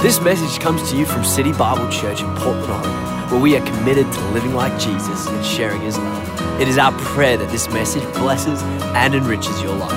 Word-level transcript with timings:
This 0.00 0.20
message 0.20 0.60
comes 0.60 0.88
to 0.92 0.96
you 0.96 1.04
from 1.04 1.24
City 1.24 1.52
Bible 1.52 1.90
Church 1.90 2.20
in 2.20 2.32
Portland, 2.36 2.70
Oregon, 2.70 3.30
where 3.32 3.40
we 3.40 3.56
are 3.56 3.66
committed 3.66 4.06
to 4.12 4.20
living 4.28 4.54
like 4.54 4.78
Jesus 4.78 5.26
and 5.26 5.44
sharing 5.44 5.80
his 5.80 5.98
love. 5.98 6.60
It 6.60 6.68
is 6.68 6.78
our 6.78 6.92
prayer 7.00 7.36
that 7.36 7.50
this 7.50 7.68
message 7.70 8.04
blesses 8.14 8.62
and 8.62 9.12
enriches 9.12 9.60
your 9.60 9.74
life. 9.74 9.92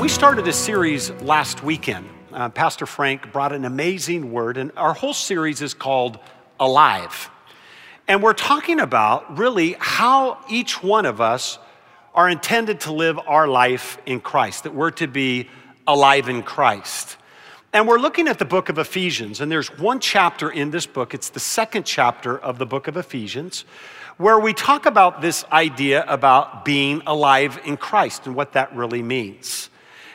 We 0.00 0.08
started 0.08 0.48
a 0.48 0.54
series 0.54 1.10
last 1.20 1.62
weekend. 1.62 2.08
Uh, 2.32 2.48
Pastor 2.48 2.86
Frank 2.86 3.30
brought 3.30 3.52
an 3.52 3.66
amazing 3.66 4.32
word, 4.32 4.56
and 4.56 4.72
our 4.78 4.94
whole 4.94 5.12
series 5.12 5.60
is 5.60 5.74
called 5.74 6.18
Alive. 6.58 7.28
And 8.08 8.22
we're 8.22 8.32
talking 8.32 8.80
about 8.80 9.36
really 9.36 9.76
how 9.78 10.42
each 10.48 10.82
one 10.82 11.04
of 11.04 11.20
us 11.20 11.58
are 12.14 12.30
intended 12.30 12.80
to 12.80 12.92
live 12.92 13.18
our 13.26 13.46
life 13.46 13.98
in 14.06 14.20
Christ, 14.20 14.62
that 14.62 14.74
we're 14.74 14.92
to 14.92 15.06
be 15.06 15.50
alive 15.86 16.28
in 16.28 16.42
Christ. 16.42 17.16
And 17.72 17.88
we're 17.88 17.98
looking 17.98 18.28
at 18.28 18.38
the 18.38 18.44
book 18.44 18.68
of 18.68 18.78
Ephesians, 18.78 19.40
and 19.40 19.50
there's 19.50 19.76
one 19.78 19.98
chapter 19.98 20.48
in 20.48 20.70
this 20.70 20.86
book, 20.86 21.12
it's 21.12 21.30
the 21.30 21.40
second 21.40 21.84
chapter 21.84 22.38
of 22.38 22.58
the 22.58 22.66
book 22.66 22.86
of 22.86 22.96
Ephesians, 22.96 23.64
where 24.16 24.38
we 24.38 24.54
talk 24.54 24.86
about 24.86 25.20
this 25.20 25.44
idea 25.50 26.04
about 26.06 26.64
being 26.64 27.02
alive 27.06 27.60
in 27.64 27.76
Christ 27.76 28.26
and 28.26 28.36
what 28.36 28.52
that 28.52 28.74
really 28.76 29.02
means. 29.02 29.70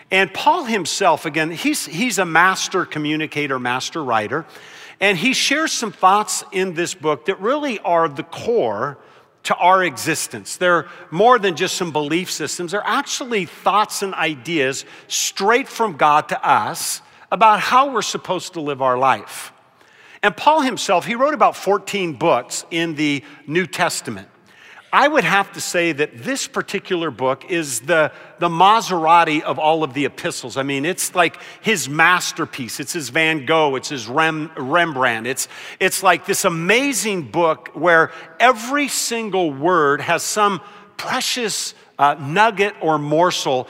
And 0.09 0.33
Paul 0.33 0.63
himself, 0.63 1.25
again, 1.25 1.51
he's, 1.51 1.85
he's 1.85 2.17
a 2.17 2.25
master 2.25 2.85
communicator, 2.85 3.59
master 3.59 4.03
writer, 4.03 4.45
and 5.01 5.17
he 5.17 5.33
shares 5.33 5.71
some 5.71 5.91
thoughts 5.91 6.43
in 6.51 6.73
this 6.73 6.93
book 6.93 7.25
that 7.25 7.39
really 7.39 7.79
are 7.79 8.07
the 8.07 8.23
core 8.23 8.97
to 9.43 9.55
our 9.55 9.83
existence. 9.83 10.57
They're 10.57 10.87
more 11.11 11.39
than 11.39 11.55
just 11.55 11.75
some 11.75 11.91
belief 11.91 12.31
systems, 12.31 12.71
they're 12.71 12.81
actually 12.85 13.45
thoughts 13.45 14.01
and 14.01 14.13
ideas 14.13 14.85
straight 15.07 15.67
from 15.67 15.97
God 15.97 16.29
to 16.29 16.47
us 16.47 17.01
about 17.31 17.59
how 17.59 17.91
we're 17.91 18.01
supposed 18.01 18.53
to 18.53 18.61
live 18.61 18.81
our 18.81 18.97
life. 18.97 19.53
And 20.21 20.35
Paul 20.35 20.61
himself, 20.61 21.05
he 21.05 21.15
wrote 21.15 21.33
about 21.33 21.55
14 21.55 22.13
books 22.13 22.65
in 22.71 22.95
the 22.95 23.23
New 23.47 23.65
Testament. 23.65 24.27
I 24.91 25.07
would 25.07 25.23
have 25.23 25.53
to 25.53 25.61
say 25.61 25.91
that 25.91 26.23
this 26.23 26.47
particular 26.47 27.11
book 27.11 27.45
is 27.49 27.81
the, 27.81 28.11
the 28.39 28.49
Maserati 28.49 29.41
of 29.41 29.59
all 29.59 29.83
of 29.83 29.93
the 29.93 30.05
epistles. 30.05 30.57
I 30.57 30.63
mean, 30.63 30.83
it's 30.83 31.13
like 31.13 31.37
his 31.61 31.87
masterpiece. 31.87 32.79
It's 32.79 32.93
his 32.93 33.09
Van 33.09 33.45
Gogh, 33.45 33.75
it's 33.75 33.89
his 33.89 34.07
Rem, 34.07 34.51
Rembrandt. 34.57 35.27
It's, 35.27 35.47
it's 35.79 36.01
like 36.01 36.25
this 36.25 36.43
amazing 36.43 37.29
book 37.29 37.69
where 37.73 38.11
every 38.39 38.87
single 38.87 39.53
word 39.53 40.01
has 40.01 40.23
some 40.23 40.59
precious 40.97 41.75
uh, 41.99 42.15
nugget 42.19 42.73
or 42.81 42.97
morsel 42.97 43.67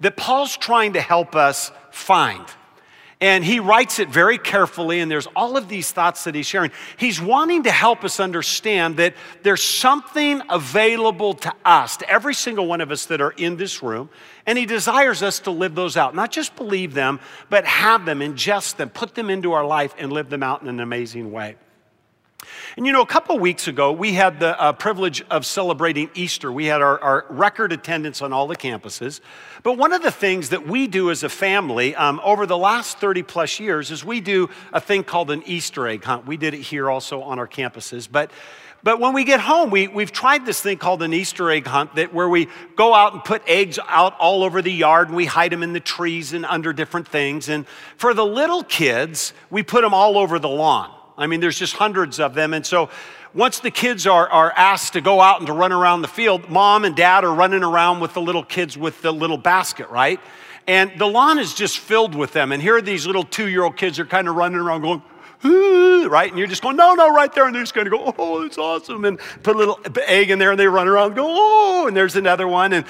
that 0.00 0.16
Paul's 0.16 0.56
trying 0.56 0.94
to 0.94 1.00
help 1.00 1.36
us 1.36 1.70
find. 1.90 2.44
And 3.22 3.44
he 3.44 3.60
writes 3.60 4.00
it 4.00 4.08
very 4.08 4.36
carefully, 4.36 4.98
and 4.98 5.08
there's 5.08 5.28
all 5.36 5.56
of 5.56 5.68
these 5.68 5.92
thoughts 5.92 6.24
that 6.24 6.34
he's 6.34 6.44
sharing. 6.44 6.72
He's 6.96 7.20
wanting 7.20 7.62
to 7.62 7.70
help 7.70 8.02
us 8.02 8.18
understand 8.18 8.96
that 8.96 9.14
there's 9.44 9.62
something 9.62 10.42
available 10.50 11.34
to 11.34 11.54
us, 11.64 11.96
to 11.98 12.10
every 12.10 12.34
single 12.34 12.66
one 12.66 12.80
of 12.80 12.90
us 12.90 13.06
that 13.06 13.20
are 13.20 13.30
in 13.30 13.56
this 13.56 13.80
room, 13.80 14.10
and 14.44 14.58
he 14.58 14.66
desires 14.66 15.22
us 15.22 15.38
to 15.38 15.52
live 15.52 15.76
those 15.76 15.96
out. 15.96 16.16
Not 16.16 16.32
just 16.32 16.56
believe 16.56 16.94
them, 16.94 17.20
but 17.48 17.64
have 17.64 18.04
them, 18.06 18.18
ingest 18.18 18.74
them, 18.74 18.90
put 18.90 19.14
them 19.14 19.30
into 19.30 19.52
our 19.52 19.64
life, 19.64 19.94
and 19.98 20.12
live 20.12 20.28
them 20.28 20.42
out 20.42 20.62
in 20.62 20.68
an 20.68 20.80
amazing 20.80 21.30
way. 21.30 21.54
And 22.76 22.86
you 22.86 22.92
know, 22.92 23.02
a 23.02 23.06
couple 23.06 23.38
weeks 23.38 23.68
ago, 23.68 23.92
we 23.92 24.12
had 24.12 24.40
the 24.40 24.60
uh, 24.60 24.72
privilege 24.72 25.22
of 25.30 25.44
celebrating 25.44 26.10
Easter. 26.14 26.50
We 26.50 26.66
had 26.66 26.82
our, 26.82 26.98
our, 27.00 27.26
record 27.28 27.72
attendance 27.72 28.22
on 28.22 28.32
all 28.32 28.46
the 28.46 28.56
campuses. 28.56 29.20
But 29.62 29.78
one 29.78 29.92
of 29.92 30.02
the 30.02 30.10
things 30.10 30.50
that 30.50 30.66
we 30.66 30.86
do 30.86 31.10
as 31.10 31.22
a 31.22 31.28
family 31.28 31.94
um, 31.94 32.20
over 32.24 32.46
the 32.46 32.58
last 32.58 32.98
30 32.98 33.22
plus 33.22 33.60
years 33.60 33.90
is 33.90 34.04
we 34.04 34.20
do 34.20 34.50
a 34.72 34.80
thing 34.80 35.04
called 35.04 35.30
an 35.30 35.42
Easter 35.46 35.86
egg 35.86 36.04
hunt. 36.04 36.26
We 36.26 36.36
did 36.36 36.54
it 36.54 36.60
here 36.60 36.90
also 36.90 37.22
on 37.22 37.38
our 37.38 37.48
campuses. 37.48 38.08
But 38.10 38.30
but 38.84 38.98
when 38.98 39.12
we 39.12 39.24
get 39.24 39.38
home, 39.40 39.70
we, 39.70 39.86
we've 39.86 40.10
tried 40.10 40.44
this 40.44 40.60
thing 40.60 40.76
called 40.76 41.02
an 41.02 41.14
Easter 41.14 41.50
egg 41.50 41.66
hunt 41.66 41.94
that 41.94 42.12
where 42.12 42.28
we 42.28 42.48
go 42.74 42.94
out 42.94 43.12
and 43.12 43.22
put 43.22 43.42
eggs 43.46 43.78
out 43.86 44.18
all 44.18 44.42
over 44.42 44.60
the 44.60 44.72
yard 44.72 45.08
and 45.08 45.16
we 45.16 45.24
hide 45.24 45.52
them 45.52 45.62
in 45.62 45.72
the 45.72 45.80
trees 45.80 46.32
and 46.32 46.44
under 46.44 46.72
different 46.72 47.06
things. 47.06 47.48
And 47.48 47.66
for 47.96 48.12
the 48.12 48.26
little 48.26 48.64
kids, 48.64 49.32
we 49.50 49.62
put 49.62 49.82
them 49.82 49.94
all 49.94 50.18
over 50.18 50.38
the 50.40 50.48
lawn. 50.48 50.92
I 51.16 51.26
mean, 51.26 51.40
there's 51.40 51.58
just 51.58 51.74
hundreds 51.74 52.20
of 52.20 52.34
them. 52.34 52.54
And 52.54 52.64
so 52.64 52.88
once 53.34 53.60
the 53.60 53.70
kids 53.70 54.06
are, 54.06 54.28
are 54.28 54.52
asked 54.56 54.94
to 54.94 55.00
go 55.00 55.20
out 55.20 55.38
and 55.38 55.46
to 55.46 55.52
run 55.52 55.72
around 55.72 56.02
the 56.02 56.08
field, 56.08 56.48
mom 56.48 56.84
and 56.84 56.96
dad 56.96 57.24
are 57.24 57.34
running 57.34 57.62
around 57.62 58.00
with 58.00 58.14
the 58.14 58.20
little 58.20 58.44
kids 58.44 58.76
with 58.76 59.00
the 59.02 59.12
little 59.12 59.38
basket, 59.38 59.88
right? 59.90 60.20
And 60.66 60.92
the 60.98 61.06
lawn 61.06 61.38
is 61.38 61.54
just 61.54 61.78
filled 61.78 62.14
with 62.14 62.32
them. 62.32 62.52
And 62.52 62.62
here 62.62 62.76
are 62.76 62.82
these 62.82 63.06
little 63.06 63.24
two 63.24 63.48
year 63.48 63.64
old 63.64 63.76
kids 63.76 63.98
are 63.98 64.04
kind 64.04 64.28
of 64.28 64.36
running 64.36 64.58
around 64.58 64.82
going, 64.82 65.02
right? 66.08 66.30
And 66.30 66.38
you're 66.38 66.46
just 66.46 66.62
going, 66.62 66.76
no, 66.76 66.94
no, 66.94 67.12
right 67.12 67.32
there. 67.34 67.46
And 67.46 67.54
they're 67.54 67.62
just 67.62 67.74
going 67.74 67.86
to 67.86 67.90
go, 67.90 68.14
oh, 68.18 68.42
it's 68.42 68.58
awesome. 68.58 69.04
And 69.04 69.18
put 69.42 69.56
a 69.56 69.58
little 69.58 69.80
egg 70.06 70.30
in 70.30 70.38
there 70.38 70.52
and 70.52 70.60
they 70.60 70.68
run 70.68 70.88
around 70.88 71.06
and 71.06 71.16
go, 71.16 71.26
oh, 71.26 71.86
and 71.88 71.96
there's 71.96 72.16
another 72.16 72.46
one. 72.46 72.72
And 72.72 72.86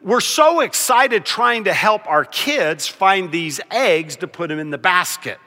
we're 0.00 0.20
so 0.20 0.60
excited 0.60 1.24
trying 1.24 1.64
to 1.64 1.72
help 1.72 2.06
our 2.06 2.24
kids 2.24 2.86
find 2.86 3.32
these 3.32 3.60
eggs 3.70 4.16
to 4.16 4.28
put 4.28 4.48
them 4.48 4.58
in 4.58 4.70
the 4.70 4.78
basket. 4.78 5.38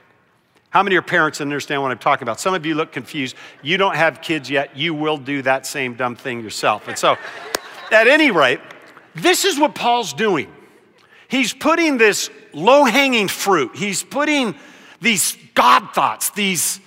How 0.70 0.84
many 0.84 0.94
of 0.96 1.02
your 1.02 1.02
parents 1.02 1.42
understand 1.42 1.82
what 1.82 1.92
I'm 1.92 1.98
talking 1.98 2.24
about? 2.24 2.40
Some 2.40 2.54
of 2.54 2.66
you 2.66 2.76
look 2.76 2.92
confused. 2.92 3.36
You 3.64 3.78
don't 3.78 3.96
have 3.96 4.22
kids 4.22 4.50
yet. 4.50 4.78
You 4.78 4.94
will 4.94 5.18
do 5.18 5.42
that 5.42 5.66
same 5.66 5.96
dumb 5.96 6.16
thing 6.16 6.42
yourself. 6.42 6.88
And 6.88 6.98
so, 6.98 7.18
at 7.92 8.08
any 8.08 8.30
rate, 8.30 8.60
this 9.16 9.46
is 9.46 9.60
what 9.60 9.74
Paul's 9.74 10.14
doing. 10.14 10.52
He's 11.28 11.54
putting 11.54 11.98
this 11.98 12.30
low 12.54 12.84
hanging 12.84 13.28
fruit, 13.28 13.76
he's 13.76 14.04
putting 14.04 14.56
these 15.02 15.38
God 15.54 15.90
thoughts, 15.94 16.32
these 16.32 16.80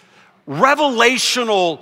revelational 0.49 1.81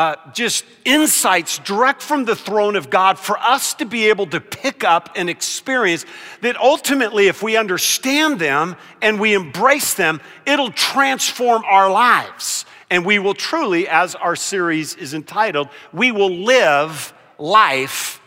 uh, 0.00 0.16
just 0.32 0.64
insights 0.86 1.58
direct 1.58 2.00
from 2.00 2.24
the 2.24 2.34
throne 2.34 2.74
of 2.74 2.88
God 2.88 3.18
for 3.18 3.38
us 3.38 3.74
to 3.74 3.84
be 3.84 4.08
able 4.08 4.26
to 4.28 4.40
pick 4.40 4.82
up 4.82 5.10
and 5.14 5.28
experience 5.28 6.06
that 6.40 6.56
ultimately, 6.56 7.26
if 7.26 7.42
we 7.42 7.58
understand 7.58 8.38
them 8.38 8.76
and 9.02 9.20
we 9.20 9.34
embrace 9.34 9.92
them, 9.92 10.22
it'll 10.46 10.70
transform 10.70 11.62
our 11.66 11.90
lives. 11.90 12.64
And 12.88 13.04
we 13.04 13.18
will 13.18 13.34
truly, 13.34 13.88
as 13.88 14.14
our 14.14 14.36
series 14.36 14.94
is 14.94 15.12
entitled, 15.12 15.68
we 15.92 16.12
will 16.12 16.34
live 16.34 17.12
life 17.36 18.22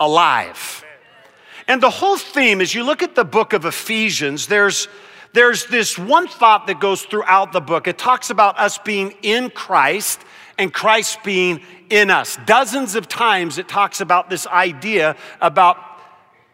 alive. 0.00 0.82
And 1.68 1.82
the 1.82 1.90
whole 1.90 2.16
theme, 2.16 2.62
as 2.62 2.74
you 2.74 2.84
look 2.84 3.02
at 3.02 3.14
the 3.14 3.26
book 3.26 3.52
of 3.52 3.66
Ephesians, 3.66 4.46
there's 4.46 4.88
there's 5.34 5.66
this 5.66 5.98
one 5.98 6.26
thought 6.26 6.66
that 6.68 6.80
goes 6.80 7.02
throughout 7.02 7.52
the 7.52 7.60
book. 7.60 7.86
It 7.86 7.98
talks 7.98 8.30
about 8.30 8.58
us 8.58 8.78
being 8.78 9.14
in 9.20 9.50
Christ 9.50 10.22
and 10.58 10.72
Christ 10.72 11.22
being 11.22 11.60
in 11.88 12.10
us. 12.10 12.38
Dozens 12.44 12.94
of 12.94 13.08
times 13.08 13.58
it 13.58 13.68
talks 13.68 14.00
about 14.00 14.28
this 14.28 14.46
idea 14.46 15.16
about 15.40 15.78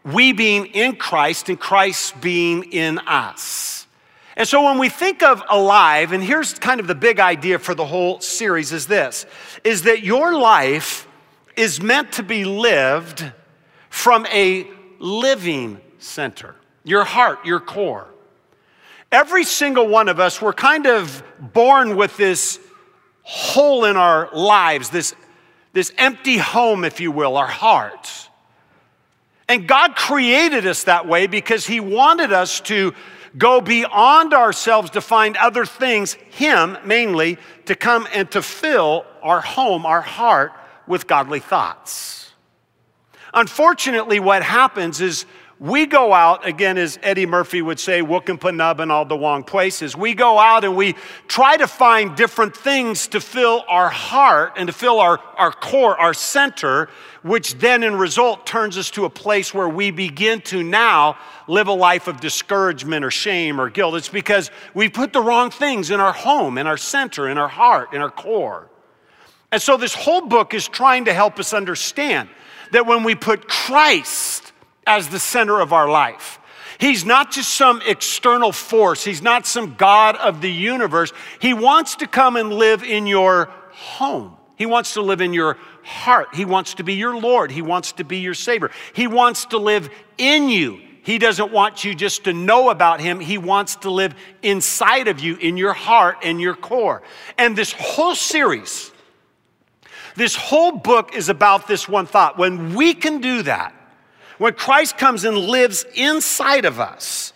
we 0.04 0.32
being 0.32 0.66
in 0.66 0.96
Christ 0.96 1.48
and 1.48 1.58
Christ 1.58 2.20
being 2.20 2.64
in 2.64 2.98
us. 3.00 3.86
And 4.36 4.46
so 4.46 4.64
when 4.64 4.78
we 4.78 4.88
think 4.88 5.22
of 5.22 5.42
alive, 5.48 6.12
and 6.12 6.22
here's 6.22 6.54
kind 6.54 6.80
of 6.80 6.86
the 6.86 6.94
big 6.94 7.20
idea 7.20 7.58
for 7.58 7.74
the 7.74 7.86
whole 7.86 8.20
series 8.20 8.72
is 8.72 8.86
this 8.86 9.26
is 9.62 9.82
that 9.82 10.02
your 10.02 10.36
life 10.36 11.08
is 11.56 11.80
meant 11.80 12.12
to 12.12 12.22
be 12.22 12.44
lived 12.44 13.32
from 13.88 14.26
a 14.26 14.66
living 14.98 15.80
center, 15.98 16.56
your 16.82 17.04
heart, 17.04 17.46
your 17.46 17.60
core. 17.60 18.08
Every 19.12 19.44
single 19.44 19.86
one 19.86 20.08
of 20.08 20.18
us, 20.18 20.42
we're 20.42 20.52
kind 20.52 20.86
of 20.86 21.22
born 21.38 21.94
with 21.94 22.16
this 22.16 22.58
hole 23.24 23.86
in 23.86 23.96
our 23.96 24.28
lives, 24.32 24.90
this, 24.90 25.14
this 25.72 25.92
empty 25.98 26.38
home, 26.38 26.84
if 26.84 27.00
you 27.00 27.10
will, 27.10 27.36
our 27.36 27.48
hearts. 27.48 28.28
And 29.48 29.66
God 29.66 29.96
created 29.96 30.66
us 30.66 30.84
that 30.84 31.06
way 31.06 31.26
because 31.26 31.66
He 31.66 31.80
wanted 31.80 32.32
us 32.32 32.60
to 32.62 32.94
go 33.36 33.60
beyond 33.60 34.32
ourselves 34.32 34.90
to 34.90 35.00
find 35.00 35.36
other 35.36 35.66
things, 35.66 36.14
Him 36.14 36.78
mainly, 36.84 37.38
to 37.66 37.74
come 37.74 38.06
and 38.14 38.30
to 38.30 38.42
fill 38.42 39.04
our 39.22 39.40
home, 39.40 39.84
our 39.84 40.00
heart, 40.00 40.52
with 40.86 41.06
godly 41.06 41.40
thoughts. 41.40 42.32
Unfortunately, 43.32 44.20
what 44.20 44.42
happens 44.42 45.00
is 45.00 45.24
we 45.64 45.86
go 45.86 46.12
out, 46.12 46.46
again, 46.46 46.76
as 46.76 46.98
Eddie 47.02 47.24
Murphy 47.24 47.62
would 47.62 47.80
say, 47.80 48.02
nub 48.02 48.80
in 48.80 48.90
all 48.90 49.06
the 49.06 49.16
wrong 49.16 49.42
places. 49.42 49.96
We 49.96 50.12
go 50.12 50.38
out 50.38 50.62
and 50.62 50.76
we 50.76 50.94
try 51.26 51.56
to 51.56 51.66
find 51.66 52.14
different 52.14 52.54
things 52.54 53.08
to 53.08 53.20
fill 53.20 53.64
our 53.66 53.88
heart 53.88 54.52
and 54.58 54.66
to 54.66 54.74
fill 54.74 55.00
our, 55.00 55.18
our 55.38 55.52
core, 55.52 55.98
our 55.98 56.12
center, 56.12 56.90
which 57.22 57.54
then 57.54 57.82
in 57.82 57.96
result 57.96 58.46
turns 58.46 58.76
us 58.76 58.90
to 58.90 59.06
a 59.06 59.10
place 59.10 59.54
where 59.54 59.70
we 59.70 59.90
begin 59.90 60.42
to 60.42 60.62
now 60.62 61.16
live 61.48 61.68
a 61.68 61.72
life 61.72 62.08
of 62.08 62.20
discouragement 62.20 63.02
or 63.02 63.10
shame 63.10 63.58
or 63.58 63.70
guilt. 63.70 63.94
It's 63.94 64.10
because 64.10 64.50
we 64.74 64.90
put 64.90 65.14
the 65.14 65.22
wrong 65.22 65.50
things 65.50 65.90
in 65.90 65.98
our 65.98 66.12
home, 66.12 66.58
in 66.58 66.66
our 66.66 66.76
center, 66.76 67.30
in 67.30 67.38
our 67.38 67.48
heart, 67.48 67.94
in 67.94 68.02
our 68.02 68.10
core. 68.10 68.68
And 69.50 69.62
so 69.62 69.78
this 69.78 69.94
whole 69.94 70.26
book 70.26 70.52
is 70.52 70.68
trying 70.68 71.06
to 71.06 71.14
help 71.14 71.38
us 71.38 71.54
understand 71.54 72.28
that 72.72 72.84
when 72.84 73.02
we 73.02 73.14
put 73.14 73.48
Christ 73.48 74.43
as 74.86 75.08
the 75.08 75.18
center 75.18 75.60
of 75.60 75.72
our 75.72 75.88
life. 75.88 76.38
He's 76.78 77.04
not 77.04 77.30
just 77.30 77.50
some 77.50 77.82
external 77.86 78.52
force, 78.52 79.04
He's 79.04 79.22
not 79.22 79.46
some 79.46 79.74
God 79.74 80.16
of 80.16 80.40
the 80.40 80.50
universe. 80.50 81.12
He 81.38 81.54
wants 81.54 81.96
to 81.96 82.06
come 82.06 82.36
and 82.36 82.52
live 82.52 82.82
in 82.82 83.06
your 83.06 83.46
home. 83.70 84.36
He 84.56 84.66
wants 84.66 84.94
to 84.94 85.02
live 85.02 85.20
in 85.20 85.32
your 85.32 85.58
heart. 85.82 86.28
He 86.34 86.44
wants 86.44 86.74
to 86.74 86.84
be 86.84 86.94
your 86.94 87.18
Lord. 87.18 87.50
He 87.50 87.62
wants 87.62 87.92
to 87.92 88.04
be 88.04 88.18
your 88.18 88.34
Savior. 88.34 88.70
He 88.92 89.06
wants 89.06 89.46
to 89.46 89.58
live 89.58 89.90
in 90.16 90.48
you. 90.48 90.80
He 91.02 91.18
doesn't 91.18 91.52
want 91.52 91.84
you 91.84 91.94
just 91.94 92.24
to 92.24 92.32
know 92.32 92.70
about 92.70 93.00
Him. 93.00 93.20
He 93.20 93.36
wants 93.36 93.76
to 93.76 93.90
live 93.90 94.14
inside 94.42 95.08
of 95.08 95.20
you, 95.20 95.36
in 95.36 95.56
your 95.56 95.74
heart 95.74 96.18
and 96.22 96.40
your 96.40 96.54
core. 96.54 97.02
And 97.36 97.54
this 97.54 97.72
whole 97.72 98.14
series, 98.14 98.90
this 100.16 100.34
whole 100.34 100.72
book 100.72 101.14
is 101.14 101.28
about 101.28 101.68
this 101.68 101.88
one 101.88 102.06
thought. 102.06 102.38
When 102.38 102.74
we 102.74 102.94
can 102.94 103.20
do 103.20 103.42
that, 103.42 103.74
when 104.38 104.54
Christ 104.54 104.98
comes 104.98 105.24
and 105.24 105.36
lives 105.36 105.84
inside 105.94 106.64
of 106.64 106.80
us, 106.80 107.32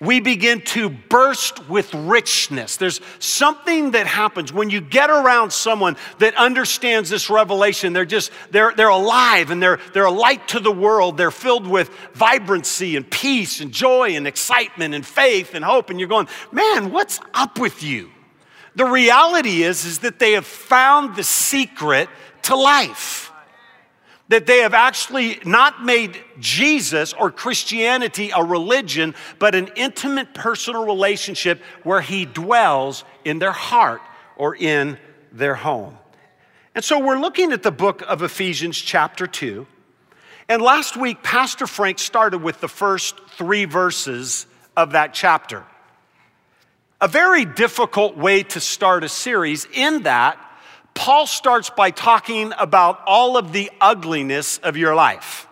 we 0.00 0.18
begin 0.18 0.62
to 0.62 0.88
burst 0.88 1.68
with 1.68 1.92
richness. 1.92 2.78
There's 2.78 3.02
something 3.18 3.90
that 3.90 4.06
happens 4.06 4.50
when 4.50 4.70
you 4.70 4.80
get 4.80 5.10
around 5.10 5.52
someone 5.52 5.96
that 6.18 6.34
understands 6.36 7.10
this 7.10 7.28
revelation. 7.28 7.92
They're 7.92 8.06
just, 8.06 8.32
they're, 8.50 8.72
they're 8.74 8.88
alive 8.88 9.50
and 9.50 9.62
they're, 9.62 9.78
they're 9.92 10.06
a 10.06 10.10
light 10.10 10.48
to 10.48 10.60
the 10.60 10.72
world. 10.72 11.18
They're 11.18 11.30
filled 11.30 11.66
with 11.66 11.90
vibrancy 12.14 12.96
and 12.96 13.08
peace 13.10 13.60
and 13.60 13.72
joy 13.72 14.16
and 14.16 14.26
excitement 14.26 14.94
and 14.94 15.04
faith 15.04 15.54
and 15.54 15.62
hope. 15.62 15.90
And 15.90 16.00
you're 16.00 16.08
going, 16.08 16.28
man, 16.50 16.92
what's 16.92 17.20
up 17.34 17.58
with 17.58 17.82
you? 17.82 18.10
The 18.76 18.86
reality 18.86 19.64
is, 19.64 19.84
is 19.84 19.98
that 19.98 20.18
they 20.18 20.32
have 20.32 20.46
found 20.46 21.14
the 21.14 21.24
secret 21.24 22.08
to 22.42 22.56
life 22.56 23.29
that 24.30 24.46
they 24.46 24.58
have 24.58 24.74
actually 24.74 25.40
not 25.44 25.84
made 25.84 26.16
Jesus 26.38 27.12
or 27.12 27.32
Christianity 27.32 28.30
a 28.34 28.44
religion, 28.44 29.14
but 29.40 29.56
an 29.56 29.68
intimate 29.74 30.34
personal 30.34 30.86
relationship 30.86 31.60
where 31.82 32.00
he 32.00 32.24
dwells 32.26 33.04
in 33.24 33.40
their 33.40 33.52
heart 33.52 34.00
or 34.36 34.54
in 34.54 34.98
their 35.32 35.56
home. 35.56 35.98
And 36.76 36.84
so 36.84 37.00
we're 37.00 37.18
looking 37.18 37.50
at 37.50 37.64
the 37.64 37.72
book 37.72 38.02
of 38.06 38.22
Ephesians, 38.22 38.78
chapter 38.78 39.26
2. 39.26 39.66
And 40.48 40.62
last 40.62 40.96
week, 40.96 41.24
Pastor 41.24 41.66
Frank 41.66 41.98
started 41.98 42.38
with 42.38 42.60
the 42.60 42.68
first 42.68 43.18
three 43.30 43.64
verses 43.64 44.46
of 44.76 44.92
that 44.92 45.12
chapter. 45.12 45.64
A 47.00 47.08
very 47.08 47.44
difficult 47.44 48.16
way 48.16 48.44
to 48.44 48.60
start 48.60 49.02
a 49.02 49.08
series, 49.08 49.66
in 49.72 50.04
that 50.04 50.38
Paul 50.94 51.26
starts 51.26 51.70
by 51.70 51.90
talking 51.90 52.52
about 52.58 53.00
all 53.06 53.36
of 53.36 53.52
the 53.52 53.70
ugliness 53.80 54.58
of 54.58 54.76
your 54.76 54.94
life. 54.94 55.46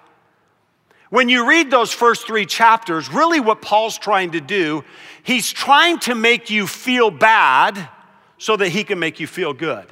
When 1.11 1.29
you 1.29 1.49
read 1.49 1.71
those 1.71 1.93
first 1.93 2.27
three 2.27 2.45
chapters, 2.45 3.11
really 3.11 3.41
what 3.41 3.63
Paul's 3.63 3.97
trying 3.97 4.33
to 4.33 4.41
do, 4.41 4.85
he's 5.23 5.51
trying 5.51 5.99
to 6.01 6.15
make 6.15 6.51
you 6.51 6.67
feel 6.67 7.11
bad 7.11 7.89
so 8.37 8.57
that 8.57 8.69
he 8.69 8.85
can 8.85 8.99
make 8.99 9.19
you 9.19 9.27
feel 9.27 9.55
good. 9.55 9.87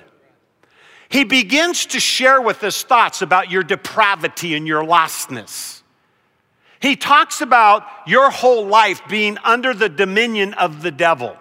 He 1.08 1.24
begins 1.24 1.86
to 1.86 2.00
share 2.00 2.40
with 2.40 2.62
us 2.64 2.82
thoughts 2.82 3.22
about 3.22 3.50
your 3.50 3.62
depravity 3.62 4.54
and 4.54 4.66
your 4.66 4.82
lostness. 4.82 5.82
He 6.80 6.96
talks 6.96 7.40
about 7.40 7.86
your 8.06 8.30
whole 8.30 8.66
life 8.66 9.00
being 9.08 9.38
under 9.38 9.72
the 9.72 9.88
dominion 9.88 10.52
of 10.54 10.82
the 10.82 10.90
devil. 10.90 11.36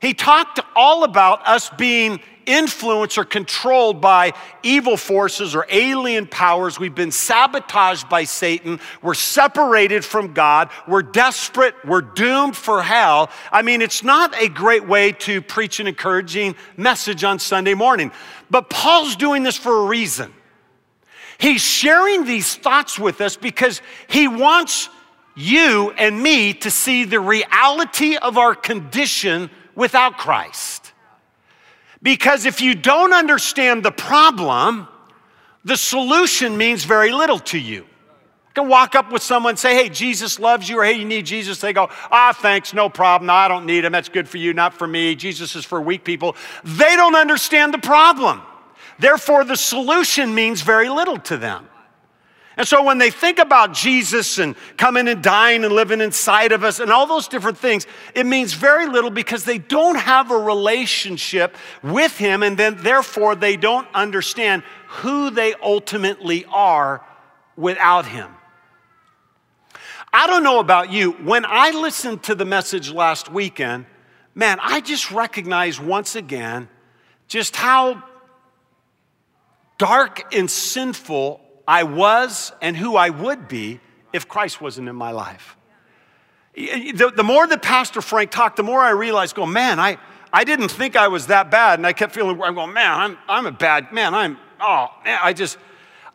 He 0.00 0.14
talked 0.14 0.60
all 0.74 1.04
about 1.04 1.46
us 1.46 1.70
being 1.70 2.20
influenced 2.48 3.18
or 3.18 3.24
controlled 3.24 4.00
by 4.00 4.32
evil 4.62 4.96
forces 4.96 5.54
or 5.54 5.66
alien 5.70 6.26
powers. 6.26 6.80
We've 6.80 6.94
been 6.94 7.12
sabotaged 7.12 8.08
by 8.08 8.24
Satan. 8.24 8.80
We're 9.02 9.14
separated 9.14 10.04
from 10.04 10.32
God. 10.32 10.70
We're 10.88 11.02
desperate. 11.02 11.74
We're 11.84 12.00
doomed 12.00 12.56
for 12.56 12.82
hell. 12.82 13.30
I 13.52 13.62
mean, 13.62 13.82
it's 13.82 14.02
not 14.02 14.34
a 14.42 14.48
great 14.48 14.88
way 14.88 15.12
to 15.12 15.42
preach 15.42 15.78
an 15.78 15.86
encouraging 15.86 16.56
message 16.76 17.22
on 17.22 17.38
Sunday 17.38 17.74
morning. 17.74 18.10
But 18.50 18.70
Paul's 18.70 19.14
doing 19.14 19.42
this 19.42 19.56
for 19.56 19.84
a 19.84 19.86
reason. 19.86 20.32
He's 21.38 21.60
sharing 21.60 22.24
these 22.24 22.56
thoughts 22.56 22.98
with 22.98 23.20
us 23.20 23.36
because 23.36 23.80
he 24.08 24.26
wants 24.26 24.88
you 25.36 25.92
and 25.92 26.20
me 26.20 26.52
to 26.52 26.70
see 26.70 27.04
the 27.04 27.20
reality 27.20 28.16
of 28.16 28.36
our 28.36 28.56
condition 28.56 29.50
without 29.76 30.18
Christ. 30.18 30.87
Because 32.02 32.46
if 32.46 32.60
you 32.60 32.74
don't 32.74 33.12
understand 33.12 33.84
the 33.84 33.90
problem, 33.90 34.88
the 35.64 35.76
solution 35.76 36.56
means 36.56 36.84
very 36.84 37.12
little 37.12 37.38
to 37.40 37.58
you. 37.58 37.78
You 37.78 38.64
can 38.64 38.68
walk 38.68 38.94
up 38.94 39.12
with 39.12 39.22
someone 39.22 39.52
and 39.52 39.58
say, 39.58 39.74
Hey, 39.74 39.88
Jesus 39.88 40.38
loves 40.38 40.68
you, 40.68 40.78
or 40.78 40.84
Hey, 40.84 40.94
you 40.94 41.04
need 41.04 41.26
Jesus. 41.26 41.60
They 41.60 41.72
go, 41.72 41.88
Ah, 42.10 42.36
thanks, 42.36 42.72
no 42.72 42.88
problem. 42.88 43.26
No, 43.26 43.34
I 43.34 43.48
don't 43.48 43.66
need 43.66 43.84
him. 43.84 43.92
That's 43.92 44.08
good 44.08 44.28
for 44.28 44.38
you, 44.38 44.54
not 44.54 44.74
for 44.74 44.86
me. 44.86 45.14
Jesus 45.14 45.56
is 45.56 45.64
for 45.64 45.80
weak 45.80 46.04
people. 46.04 46.36
They 46.64 46.96
don't 46.96 47.16
understand 47.16 47.74
the 47.74 47.78
problem. 47.78 48.42
Therefore, 48.98 49.44
the 49.44 49.56
solution 49.56 50.34
means 50.34 50.62
very 50.62 50.88
little 50.88 51.18
to 51.18 51.36
them. 51.36 51.68
And 52.58 52.66
so 52.66 52.82
when 52.82 52.98
they 52.98 53.12
think 53.12 53.38
about 53.38 53.72
Jesus 53.72 54.38
and 54.38 54.56
coming 54.76 55.06
and 55.06 55.22
dying 55.22 55.64
and 55.64 55.72
living 55.72 56.00
inside 56.00 56.50
of 56.50 56.64
us 56.64 56.80
and 56.80 56.90
all 56.90 57.06
those 57.06 57.28
different 57.28 57.56
things, 57.56 57.86
it 58.16 58.26
means 58.26 58.52
very 58.52 58.88
little 58.88 59.10
because 59.10 59.44
they 59.44 59.58
don't 59.58 59.94
have 59.94 60.32
a 60.32 60.36
relationship 60.36 61.54
with 61.84 62.18
Him 62.18 62.42
and 62.42 62.58
then 62.58 62.76
therefore 62.78 63.36
they 63.36 63.56
don't 63.56 63.86
understand 63.94 64.64
who 64.88 65.30
they 65.30 65.54
ultimately 65.62 66.44
are 66.46 67.06
without 67.56 68.06
Him. 68.06 68.28
I 70.12 70.26
don't 70.26 70.42
know 70.42 70.58
about 70.58 70.90
you, 70.90 71.12
when 71.12 71.44
I 71.46 71.70
listened 71.70 72.24
to 72.24 72.34
the 72.34 72.44
message 72.44 72.90
last 72.90 73.30
weekend, 73.30 73.86
man, 74.34 74.58
I 74.60 74.80
just 74.80 75.12
recognized 75.12 75.78
once 75.78 76.16
again 76.16 76.68
just 77.28 77.54
how 77.54 78.02
dark 79.76 80.34
and 80.34 80.50
sinful 80.50 81.40
I 81.68 81.82
was 81.82 82.50
and 82.62 82.74
who 82.74 82.96
I 82.96 83.10
would 83.10 83.46
be 83.46 83.78
if 84.14 84.26
Christ 84.26 84.58
wasn't 84.58 84.88
in 84.88 84.96
my 84.96 85.10
life. 85.10 85.54
The, 86.54 87.12
the 87.14 87.22
more 87.22 87.46
that 87.46 87.60
Pastor 87.60 88.00
Frank 88.00 88.30
talked, 88.30 88.56
the 88.56 88.62
more 88.62 88.80
I 88.80 88.90
realized, 88.90 89.36
go, 89.36 89.44
man, 89.44 89.78
I, 89.78 89.98
I 90.32 90.44
didn't 90.44 90.70
think 90.70 90.96
I 90.96 91.08
was 91.08 91.26
that 91.26 91.50
bad. 91.50 91.78
And 91.78 91.86
I 91.86 91.92
kept 91.92 92.14
feeling, 92.14 92.40
I'm 92.42 92.54
going, 92.54 92.72
man, 92.72 92.98
I'm, 92.98 93.18
I'm 93.28 93.44
a 93.44 93.52
bad 93.52 93.92
man. 93.92 94.14
I'm, 94.14 94.38
oh, 94.58 94.88
man, 95.04 95.18
I 95.22 95.34
just, 95.34 95.58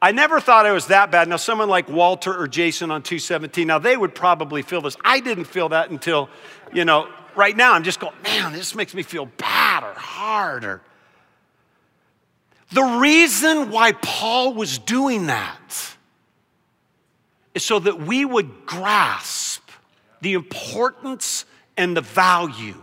I 0.01 0.11
never 0.11 0.39
thought 0.39 0.65
I 0.65 0.71
was 0.71 0.87
that 0.87 1.11
bad. 1.11 1.29
Now, 1.29 1.37
someone 1.37 1.69
like 1.69 1.87
Walter 1.87 2.35
or 2.35 2.47
Jason 2.47 2.89
on 2.89 3.03
217, 3.03 3.67
now 3.67 3.77
they 3.77 3.95
would 3.95 4.15
probably 4.15 4.63
feel 4.63 4.81
this. 4.81 4.97
I 5.05 5.19
didn't 5.19 5.45
feel 5.45 5.69
that 5.69 5.91
until, 5.91 6.29
you 6.73 6.83
know, 6.83 7.07
right 7.35 7.55
now 7.55 7.73
I'm 7.73 7.83
just 7.83 7.99
going, 7.99 8.13
man, 8.23 8.53
this 8.53 8.73
makes 8.73 8.95
me 8.95 9.03
feel 9.03 9.27
bad 9.37 9.83
or 9.83 9.93
hard 9.93 10.65
or 10.65 10.81
the 12.73 12.83
reason 12.99 13.69
why 13.69 13.91
Paul 13.91 14.53
was 14.53 14.79
doing 14.79 15.27
that 15.27 15.95
is 17.53 17.63
so 17.63 17.79
that 17.79 18.01
we 18.01 18.25
would 18.25 18.65
grasp 18.65 19.69
the 20.21 20.33
importance 20.33 21.45
and 21.77 21.95
the 21.95 22.01
value 22.01 22.81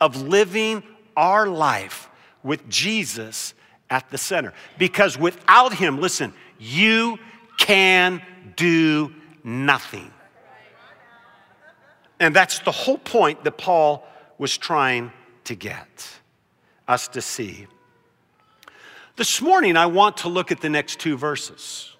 of 0.00 0.22
living 0.22 0.82
our 1.16 1.46
life 1.48 2.08
with 2.42 2.68
Jesus 2.68 3.54
at 3.90 4.08
the 4.10 4.18
center. 4.18 4.52
Because 4.78 5.18
without 5.18 5.74
him, 5.74 6.00
listen, 6.00 6.32
you 6.58 7.18
can 7.58 8.22
do 8.56 9.12
nothing. 9.42 10.10
And 12.20 12.34
that's 12.34 12.60
the 12.60 12.70
whole 12.70 12.98
point 12.98 13.44
that 13.44 13.58
Paul 13.58 14.06
was 14.38 14.56
trying 14.56 15.12
to 15.44 15.54
get 15.54 16.08
us 16.86 17.08
to 17.08 17.20
see. 17.20 17.66
This 19.16 19.40
morning, 19.40 19.76
I 19.76 19.86
want 19.86 20.16
to 20.18 20.28
look 20.28 20.50
at 20.50 20.60
the 20.60 20.68
next 20.68 20.98
two 20.98 21.16
verses. 21.16 21.94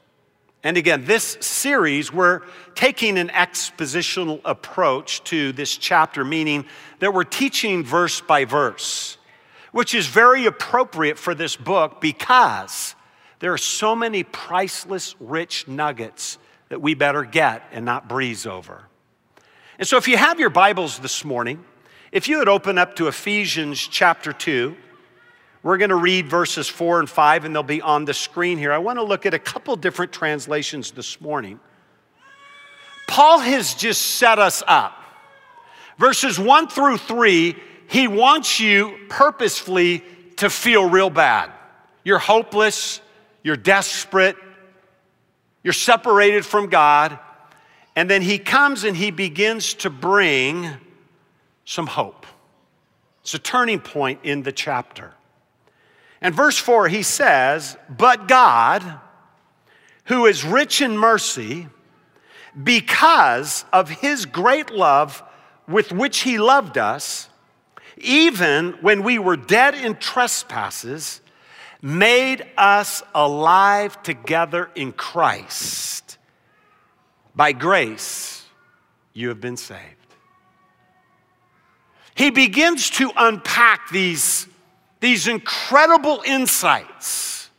And 0.65 0.77
again, 0.77 1.05
this 1.05 1.37
series, 1.41 2.13
we're 2.13 2.41
taking 2.75 3.19
an 3.19 3.29
expositional 3.29 4.41
approach 4.45 5.23
to 5.25 5.53
this 5.53 5.77
chapter, 5.77 6.25
meaning 6.25 6.65
that 6.99 7.15
we're 7.15 7.23
teaching 7.23 7.85
verse 7.85 8.21
by 8.21 8.45
verse, 8.45 9.17
which 9.71 9.95
is 9.95 10.09
very 10.09 10.47
appropriate 10.47 11.17
for 11.17 11.37
this 11.37 11.55
book 11.55 12.01
because 12.01 12.97
there 13.39 13.53
are 13.53 13.59
so 13.59 13.95
many 13.95 14.25
priceless, 14.25 15.15
rich 15.21 15.69
nuggets 15.69 16.39
that 16.69 16.83
we 16.83 16.95
better 16.95 17.23
get 17.23 17.63
and 17.71 17.85
not 17.85 18.09
breeze 18.09 18.45
over. 18.45 18.89
And 19.79 19.87
so, 19.87 19.99
if 19.99 20.09
you 20.09 20.17
have 20.17 20.41
your 20.41 20.51
Bibles 20.51 20.99
this 20.99 21.25
morning, 21.25 21.65
if 22.11 22.27
you 22.27 22.39
would 22.39 22.49
open 22.49 22.77
up 22.77 22.97
to 22.97 23.07
Ephesians 23.07 23.79
chapter 23.79 24.33
2, 24.33 24.77
we're 25.65 25.79
going 25.79 25.91
to 25.91 25.97
read 25.97 26.29
verses 26.29 26.69
four 26.69 27.01
and 27.01 27.09
five, 27.09 27.45
and 27.45 27.55
they'll 27.55 27.63
be 27.63 27.81
on 27.81 28.05
the 28.05 28.15
screen 28.15 28.59
here. 28.59 28.71
I 28.71 28.79
want 28.79 28.99
to 28.99 29.03
look 29.03 29.25
at 29.25 29.33
a 29.33 29.39
couple 29.39 29.75
different 29.77 30.13
translations 30.13 30.91
this 30.91 31.21
morning. 31.21 31.59
Paul 33.09 33.39
has 33.41 33.75
just 33.75 34.03
set 34.03 34.39
us 34.39 34.63
up. 34.67 34.93
Verses 35.99 36.39
one 36.39 36.69
through 36.69 36.99
three, 36.99 37.57
he 37.89 38.09
wants 38.09 38.61
you 38.61 38.99
purposefully 39.09 40.05
to 40.37 40.51
feel 40.51 40.89
real 40.89 41.11
bad. 41.11 41.51
You're 42.05 42.19
hopeless, 42.19 43.01
you're 43.43 43.57
desperate, 43.57 44.37
you're 45.63 45.73
separated 45.73 46.45
from 46.45 46.69
God. 46.69 47.19
And 47.97 48.11
then 48.11 48.21
he 48.21 48.39
comes 48.39 48.85
and 48.85 48.95
he 48.95 49.11
begins 49.11 49.75
to 49.75 49.89
bring 49.89 50.69
some 51.65 51.87
hope. 51.87 52.27
It's 53.23 53.33
a 53.33 53.39
turning 53.39 53.81
point 53.81 54.21
in 54.25 54.43
the 54.43 54.53
chapter. 54.53 55.15
And 56.21 56.35
verse 56.35 56.59
4, 56.59 56.89
he 56.89 57.03
says, 57.03 57.77
But 57.89 58.29
God, 58.29 59.01
who 60.07 60.27
is 60.27 60.45
rich 60.45 60.81
in 60.81 60.97
mercy, 60.97 61.69
because 62.63 63.65
of 63.73 63.89
his 63.91 64.27
great 64.27 64.71
love 64.71 65.23
with 65.67 65.93
which 65.93 66.21
he 66.21 66.39
loved 66.39 66.79
us, 66.79 67.29
even 67.97 68.73
when 68.81 69.03
we 69.03 69.19
were 69.19 69.37
dead 69.37 69.75
in 69.75 69.97
trespasses, 69.97 71.21
made 71.83 72.47
us 72.57 73.03
alive 73.15 74.03
together 74.03 74.71
in 74.75 74.93
Christ. 74.93 76.19
By 77.35 77.53
grace, 77.53 78.45
you 79.13 79.29
have 79.29 79.41
been 79.41 79.57
saved. 79.57 79.83
He 82.15 82.31
begins 82.31 82.91
to 82.91 83.11
unpack 83.17 83.91
these, 83.91 84.47
these 85.05 85.29
incredible 85.29 86.23
insights 86.25 87.51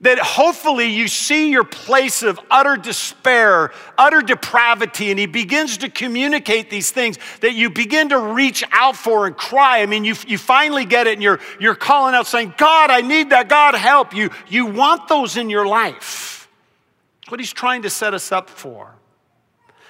that 0.00 0.18
hopefully 0.18 0.86
you 0.86 1.06
see 1.06 1.50
your 1.50 1.62
place 1.62 2.22
of 2.22 2.38
utter 2.50 2.76
despair, 2.76 3.72
utter 3.96 4.20
depravity, 4.20 5.10
and 5.10 5.18
he 5.18 5.26
begins 5.26 5.78
to 5.78 5.88
communicate 5.88 6.68
these 6.68 6.90
things 6.90 7.16
that 7.42 7.54
you 7.54 7.70
begin 7.70 8.08
to 8.08 8.18
reach 8.18 8.64
out 8.72 8.96
for 8.96 9.26
and 9.26 9.36
cry. 9.36 9.80
I 9.80 9.86
mean, 9.86 10.04
you, 10.04 10.14
you 10.26 10.36
finally 10.36 10.84
get 10.84 11.06
it 11.06 11.14
and 11.14 11.22
you're, 11.22 11.38
you're 11.60 11.74
calling 11.74 12.14
out 12.14 12.26
saying, 12.26 12.54
God, 12.56 12.90
I 12.90 13.00
need 13.00 13.30
that. 13.30 13.48
God, 13.48 13.74
help 13.76 14.14
you. 14.14 14.30
You 14.48 14.66
want 14.66 15.08
those 15.08 15.36
in 15.36 15.48
your 15.48 15.66
life. 15.66 16.48
That's 17.20 17.30
what 17.30 17.40
he's 17.40 17.52
trying 17.52 17.82
to 17.82 17.90
set 17.90 18.14
us 18.14 18.32
up 18.32 18.50
for. 18.50 18.94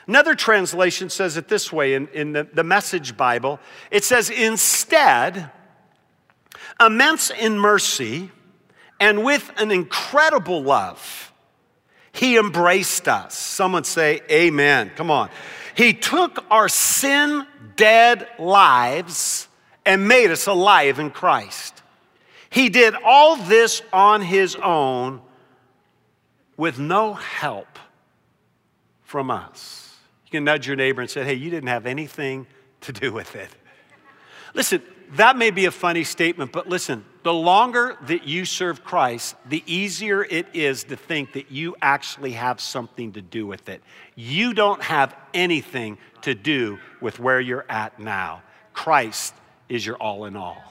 Another 0.06 0.34
translation 0.34 1.10
says 1.10 1.36
it 1.36 1.48
this 1.48 1.70
way 1.70 1.92
in, 1.94 2.08
in 2.08 2.32
the, 2.32 2.48
the 2.52 2.64
Message 2.64 3.16
Bible 3.16 3.60
it 3.90 4.04
says, 4.04 4.30
instead, 4.30 5.50
immense 6.80 7.30
in 7.30 7.58
mercy 7.58 8.30
and 9.00 9.24
with 9.24 9.50
an 9.58 9.70
incredible 9.70 10.62
love, 10.62 11.32
he 12.12 12.36
embraced 12.36 13.06
us. 13.08 13.36
Someone 13.36 13.84
say, 13.84 14.20
Amen. 14.30 14.90
Come 14.96 15.10
on. 15.10 15.30
He 15.76 15.92
took 15.92 16.44
our 16.50 16.68
sin 16.68 17.46
dead 17.76 18.28
lives 18.38 19.46
and 19.86 20.08
made 20.08 20.30
us 20.30 20.46
alive 20.46 20.98
in 20.98 21.10
Christ. 21.10 21.82
He 22.50 22.68
did 22.68 22.94
all 23.04 23.36
this 23.36 23.82
on 23.92 24.20
his 24.22 24.56
own 24.56 25.20
with 26.56 26.78
no 26.78 27.14
help 27.14 27.78
from 29.04 29.30
us. 29.30 29.96
You 30.26 30.32
can 30.32 30.44
nudge 30.44 30.66
your 30.66 30.76
neighbor 30.76 31.00
and 31.00 31.08
say, 31.08 31.24
Hey, 31.24 31.34
you 31.34 31.50
didn't 31.50 31.68
have 31.68 31.86
anything 31.86 32.46
to 32.82 32.92
do 32.92 33.12
with 33.12 33.36
it. 33.36 33.50
Listen, 34.54 34.82
that 35.16 35.36
may 35.36 35.50
be 35.50 35.64
a 35.64 35.70
funny 35.70 36.04
statement, 36.04 36.52
but 36.52 36.68
listen, 36.68 37.04
the 37.22 37.32
longer 37.32 37.96
that 38.06 38.26
you 38.26 38.44
serve 38.44 38.84
Christ, 38.84 39.36
the 39.46 39.62
easier 39.66 40.24
it 40.24 40.46
is 40.54 40.84
to 40.84 40.96
think 40.96 41.32
that 41.32 41.50
you 41.50 41.76
actually 41.80 42.32
have 42.32 42.60
something 42.60 43.12
to 43.12 43.22
do 43.22 43.46
with 43.46 43.68
it. 43.68 43.82
You 44.14 44.54
don't 44.54 44.82
have 44.82 45.16
anything 45.34 45.98
to 46.22 46.34
do 46.34 46.78
with 47.00 47.18
where 47.18 47.40
you're 47.40 47.66
at 47.68 47.98
now. 47.98 48.42
Christ 48.72 49.34
is 49.68 49.84
your 49.84 49.96
all 49.96 50.24
in 50.24 50.36
all. 50.36 50.62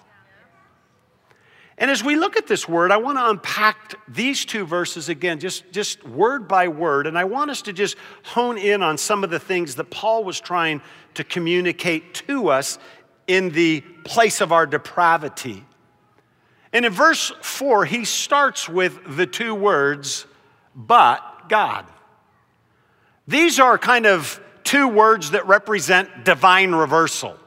And 1.79 1.91
as 1.91 2.03
we 2.03 2.15
look 2.15 2.38
at 2.38 2.48
this 2.48 2.67
word, 2.67 2.91
I 2.91 2.98
want 2.98 3.20
to 3.20 3.29
unpack 3.29 3.94
these 4.08 4.46
two 4.46 4.65
verses 4.65 5.10
again, 5.10 5.39
just, 5.39 5.72
just 5.72 6.03
word 6.08 6.48
by 6.48 6.67
word. 6.70 7.06
And 7.06 7.15
I 7.15 7.25
want 7.25 7.51
us 7.51 7.62
to 7.63 7.74
just 7.74 7.98
hone 8.24 8.58
in 8.58 8.82
on 8.82 8.98
some 8.98 9.24
of 9.24 9.29
the 9.29 9.39
things 9.39 9.75
that 9.75 9.91
Paul 9.91 10.24
was 10.24 10.39
trying 10.39 10.82
to 11.13 11.24
communicate 11.24 12.15
to 12.15 12.50
us 12.50 12.79
in 13.28 13.50
the 13.50 13.82
place 14.04 14.42
of 14.42 14.52
our 14.52 14.66
depravity. 14.66 15.64
And 16.74 16.86
in 16.86 16.92
verse 16.92 17.32
4, 17.42 17.86
he 17.86 18.06
starts 18.06 18.68
with 18.68 19.16
the 19.16 19.26
two 19.26 19.54
words, 19.54 20.26
but 20.76 21.50
God. 21.50 21.86
These 23.28 23.60
are 23.60 23.78
kind 23.78 24.06
of 24.06 24.42
two 24.64 24.88
words 24.88 25.32
that 25.32 25.48
represent 25.48 26.26
divine 26.26 26.74
reversal. 26.74 27.38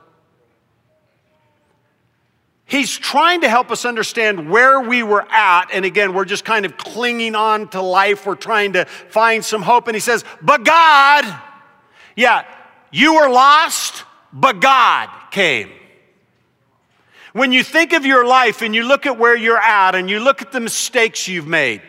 He's 2.71 2.97
trying 2.97 3.41
to 3.41 3.49
help 3.49 3.73
us 3.73 3.85
understand 3.85 4.49
where 4.49 4.81
we 4.81 5.03
were 5.03 5.27
at. 5.29 5.71
And 5.73 5.85
again, 5.85 6.15
we're 6.15 6.25
just 6.25 6.45
kind 6.45 6.65
of 6.65 6.77
clinging 6.77 7.35
on 7.35 7.69
to 7.71 7.83
life. 7.83 8.27
We're 8.27 8.37
trying 8.37 8.75
to 8.75 8.85
find 8.85 9.45
some 9.45 9.61
hope. 9.61 9.89
And 9.89 9.97
he 9.97 10.01
says, 10.01 10.25
But 10.41 10.65
God, 10.65 11.25
yeah, 12.15 12.45
you 12.93 13.17
were 13.17 13.29
lost, 13.29 14.05
but 14.33 14.61
God 14.61 15.09
came. 15.31 15.71
When 17.33 17.53
you 17.53 17.63
think 17.63 17.93
of 17.93 18.05
your 18.05 18.27
life 18.27 18.63
and 18.63 18.75
you 18.75 18.83
look 18.85 19.07
at 19.07 19.19
where 19.19 19.37
you're 19.37 19.59
at 19.59 19.95
and 19.95 20.11
you 20.11 20.19
look 20.21 20.43
at 20.43 20.51
the 20.51 20.61
mistakes 20.61 21.29
you've 21.29 21.47
made, 21.47 21.81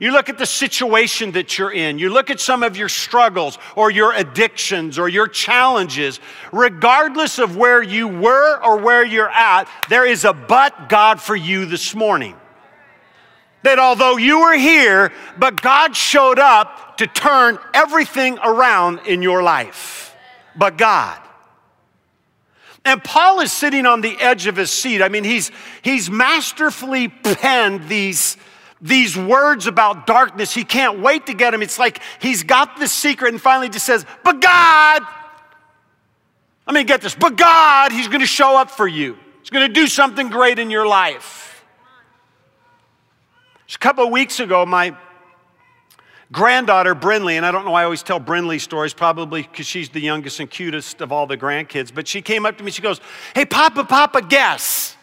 you 0.00 0.12
look 0.12 0.28
at 0.28 0.38
the 0.38 0.46
situation 0.46 1.32
that 1.32 1.58
you're 1.58 1.72
in, 1.72 1.98
you 1.98 2.10
look 2.10 2.30
at 2.30 2.38
some 2.38 2.62
of 2.62 2.76
your 2.76 2.88
struggles 2.88 3.58
or 3.74 3.90
your 3.90 4.12
addictions 4.12 4.98
or 4.98 5.08
your 5.08 5.26
challenges, 5.26 6.20
regardless 6.52 7.38
of 7.38 7.56
where 7.56 7.82
you 7.82 8.06
were 8.06 8.62
or 8.64 8.76
where 8.78 9.04
you're 9.04 9.30
at, 9.30 9.68
there 9.88 10.06
is 10.06 10.24
a 10.24 10.32
but 10.32 10.88
God 10.88 11.20
for 11.20 11.34
you 11.34 11.66
this 11.66 11.94
morning. 11.96 12.36
That 13.64 13.80
although 13.80 14.16
you 14.16 14.40
were 14.40 14.56
here, 14.56 15.12
but 15.36 15.60
God 15.60 15.96
showed 15.96 16.38
up 16.38 16.96
to 16.98 17.08
turn 17.08 17.58
everything 17.74 18.38
around 18.38 19.00
in 19.06 19.20
your 19.20 19.42
life. 19.42 20.14
But 20.56 20.78
God. 20.78 21.18
And 22.88 23.04
Paul 23.04 23.40
is 23.40 23.52
sitting 23.52 23.84
on 23.84 24.00
the 24.00 24.18
edge 24.18 24.46
of 24.46 24.56
his 24.56 24.70
seat. 24.70 25.02
I 25.02 25.10
mean, 25.10 25.22
he's, 25.22 25.50
he's 25.82 26.08
masterfully 26.08 27.08
penned 27.08 27.86
these, 27.86 28.38
these 28.80 29.14
words 29.14 29.66
about 29.66 30.06
darkness. 30.06 30.54
He 30.54 30.64
can't 30.64 31.00
wait 31.00 31.26
to 31.26 31.34
get 31.34 31.50
them. 31.50 31.62
It's 31.62 31.78
like 31.78 32.00
he's 32.18 32.44
got 32.44 32.78
the 32.78 32.88
secret 32.88 33.34
and 33.34 33.42
finally 33.42 33.68
just 33.68 33.84
says, 33.84 34.06
But 34.24 34.40
God, 34.40 35.02
I 36.66 36.72
mean, 36.72 36.86
get 36.86 37.02
this, 37.02 37.14
but 37.14 37.36
God, 37.36 37.92
He's 37.92 38.08
going 38.08 38.20
to 38.20 38.26
show 38.26 38.58
up 38.58 38.70
for 38.70 38.88
you. 38.88 39.18
He's 39.40 39.50
going 39.50 39.68
to 39.68 39.72
do 39.72 39.86
something 39.86 40.30
great 40.30 40.58
in 40.58 40.70
your 40.70 40.86
life. 40.86 41.64
Just 43.66 43.76
a 43.76 43.80
couple 43.80 44.04
of 44.04 44.10
weeks 44.10 44.40
ago, 44.40 44.64
my 44.64 44.96
granddaughter, 46.32 46.94
Brinley, 46.94 47.34
and 47.34 47.46
I 47.46 47.50
don't 47.50 47.64
know 47.64 47.70
why 47.72 47.82
I 47.82 47.84
always 47.84 48.02
tell 48.02 48.20
Brinley 48.20 48.60
stories, 48.60 48.92
probably 48.92 49.42
because 49.42 49.66
she's 49.66 49.88
the 49.88 50.00
youngest 50.00 50.40
and 50.40 50.50
cutest 50.50 51.00
of 51.00 51.12
all 51.12 51.26
the 51.26 51.36
grandkids, 51.36 51.94
but 51.94 52.06
she 52.06 52.22
came 52.22 52.44
up 52.46 52.58
to 52.58 52.64
me, 52.64 52.70
she 52.70 52.82
goes, 52.82 53.00
Hey, 53.34 53.44
Papa, 53.44 53.84
Papa, 53.84 54.22
guess. 54.22 54.96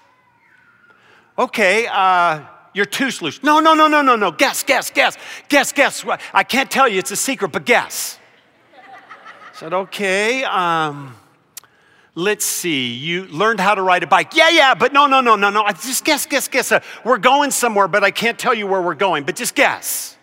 Okay, 1.38 1.88
uh, 1.88 2.41
your 2.74 2.86
tooth 2.86 3.22
loose. 3.22 3.44
No, 3.44 3.60
no, 3.60 3.74
no, 3.74 3.88
no, 3.88 4.01
no, 4.01 4.15
no. 4.15 4.32
Guess, 4.32 4.63
guess, 4.63 4.89
guess, 4.89 5.17
guess, 5.50 5.72
guess. 5.72 6.05
I 6.34 6.44
can't 6.44 6.70
tell 6.70 6.88
you, 6.88 7.00
it's 7.00 7.12
a 7.12 7.15
secret, 7.15 7.50
but 7.50 7.65
guess. 7.65 8.20
I 8.75 9.58
said, 9.58 9.74
okay, 9.74 10.44
um, 10.44 11.15
let's 12.13 12.46
see. 12.46 12.94
You 12.94 13.25
learned 13.25 13.60
how 13.60 13.75
to 13.75 13.82
ride 13.82 14.03
a 14.03 14.08
bike. 14.08 14.36
Yeah, 14.36 14.50
yeah, 14.50 14.75
but 14.75 14.94
no, 14.94 15.08
no, 15.08 15.22
no, 15.22 15.36
no, 15.36 15.50
no. 15.50 15.63
I 15.63 15.72
just 15.72 16.03
guess, 16.03 16.25
guess, 16.25 16.48
guess. 16.48 16.72
Uh, 16.72 16.82
we're 17.03 17.17
going 17.17 17.51
somewhere, 17.51 17.88
but 17.88 18.03
I 18.03 18.12
can't 18.12 18.38
tell 18.38 18.53
you 18.53 18.67
where 18.67 18.82
we're 18.82 18.96
going, 18.96 19.24
but 19.24 19.36
just 19.36 19.55
guess. 19.55 20.14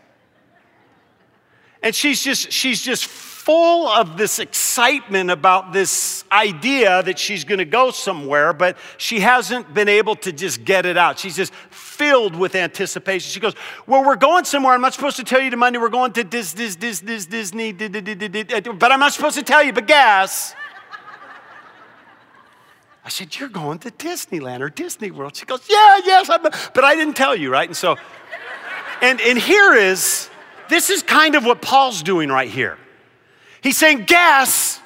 And 1.83 1.95
she's 1.95 2.23
just, 2.23 2.53
she's 2.53 2.81
just 2.81 3.07
full 3.43 3.89
of 3.89 4.17
this 4.17 4.39
excitement 4.39 5.29
about 5.29 5.73
this 5.73 6.23
idea 6.31 7.03
that 7.03 7.19
she's 7.19 7.43
going 7.43 7.59
to 7.59 7.65
go 7.65 7.91
somewhere, 7.91 8.53
but 8.53 8.77
she 8.99 9.19
hasn't 9.19 9.75
been 9.75 9.89
able 9.89 10.15
to 10.15 10.33
just 10.33 10.65
get 10.65 10.87
it 10.87 10.97
out. 10.97 11.19
She's 11.19 11.35
just 11.35 11.53
filled 11.71 12.37
with 12.37 12.55
anticipation. 12.55 13.29
She 13.29 13.41
goes, 13.41 13.55
Well, 13.87 14.05
we're 14.05 14.15
going 14.15 14.45
somewhere. 14.45 14.75
I'm 14.75 14.81
not 14.81 14.95
supposed 14.95 15.17
to 15.17 15.25
tell 15.25 15.41
you 15.41 15.51
the 15.51 15.57
Monday. 15.57 15.81
We're 15.81 15.89
going 15.89 16.13
to 16.13 16.23
Dis, 16.23 16.55
Dis, 16.55 16.77
Dis, 16.77 17.01
Disney, 17.01 17.73
but 17.73 18.93
I'm 18.93 19.01
not 19.01 19.13
supposed 19.13 19.37
to 19.37 19.43
tell 19.43 19.65
you, 19.65 19.73
but 19.73 19.89
guess. 19.89 20.55
I 23.05 23.09
said, 23.09 23.37
You're 23.41 23.49
going 23.49 23.81
to 23.81 23.91
Disneyland 23.91 24.61
or 24.61 24.71
Disney 24.71 25.11
World. 25.11 25.35
She 25.35 25.47
goes, 25.47 25.67
Yeah, 25.69 25.99
yes, 26.05 26.31
I'm, 26.31 26.43
but 26.43 26.85
I 26.85 26.95
didn't 26.95 27.17
tell 27.17 27.35
you, 27.35 27.51
right? 27.51 27.69
And 27.69 27.77
so, 27.77 27.97
and, 29.01 29.21
and 29.21 29.37
here 29.37 29.75
is, 29.75 30.31
this 30.73 30.91
is 30.91 31.03
kind 31.03 31.35
of 31.35 31.45
what 31.45 31.61
Paul's 31.61 32.03
doing 32.03 32.29
right 32.29 32.51
here. 32.51 32.79
He's 33.63 33.77
saying, 33.77 34.05
guess, 34.07 34.81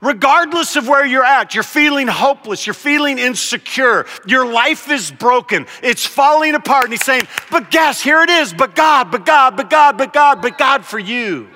regardless 0.00 0.76
of 0.76 0.88
where 0.88 1.04
you're 1.04 1.24
at, 1.24 1.54
you're 1.54 1.62
feeling 1.62 2.08
hopeless, 2.08 2.66
you're 2.66 2.74
feeling 2.74 3.18
insecure, 3.18 4.06
your 4.26 4.50
life 4.50 4.90
is 4.90 5.10
broken, 5.10 5.66
it's 5.82 6.06
falling 6.06 6.54
apart. 6.54 6.84
And 6.84 6.92
he's 6.92 7.04
saying, 7.04 7.28
but 7.50 7.70
guess, 7.70 8.00
here 8.00 8.22
it 8.22 8.30
is, 8.30 8.52
but 8.52 8.74
God, 8.74 9.10
but 9.10 9.24
God, 9.24 9.56
but 9.56 9.70
God, 9.70 9.96
but 9.98 10.12
God, 10.12 10.42
but 10.42 10.58
God 10.58 10.84
for 10.84 10.98
you. 10.98 11.48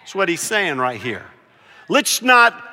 That's 0.00 0.14
what 0.14 0.28
he's 0.28 0.40
saying 0.40 0.78
right 0.78 1.00
here. 1.00 1.24
Let's 1.88 2.22
not 2.22 2.70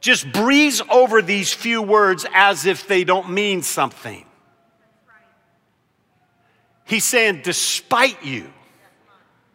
just 0.00 0.30
breeze 0.32 0.80
over 0.90 1.20
these 1.22 1.52
few 1.52 1.82
words 1.82 2.24
as 2.32 2.66
if 2.66 2.86
they 2.86 3.04
don't 3.04 3.30
mean 3.30 3.62
something. 3.62 4.24
He's 6.88 7.04
saying, 7.04 7.42
despite 7.42 8.24
you, 8.24 8.50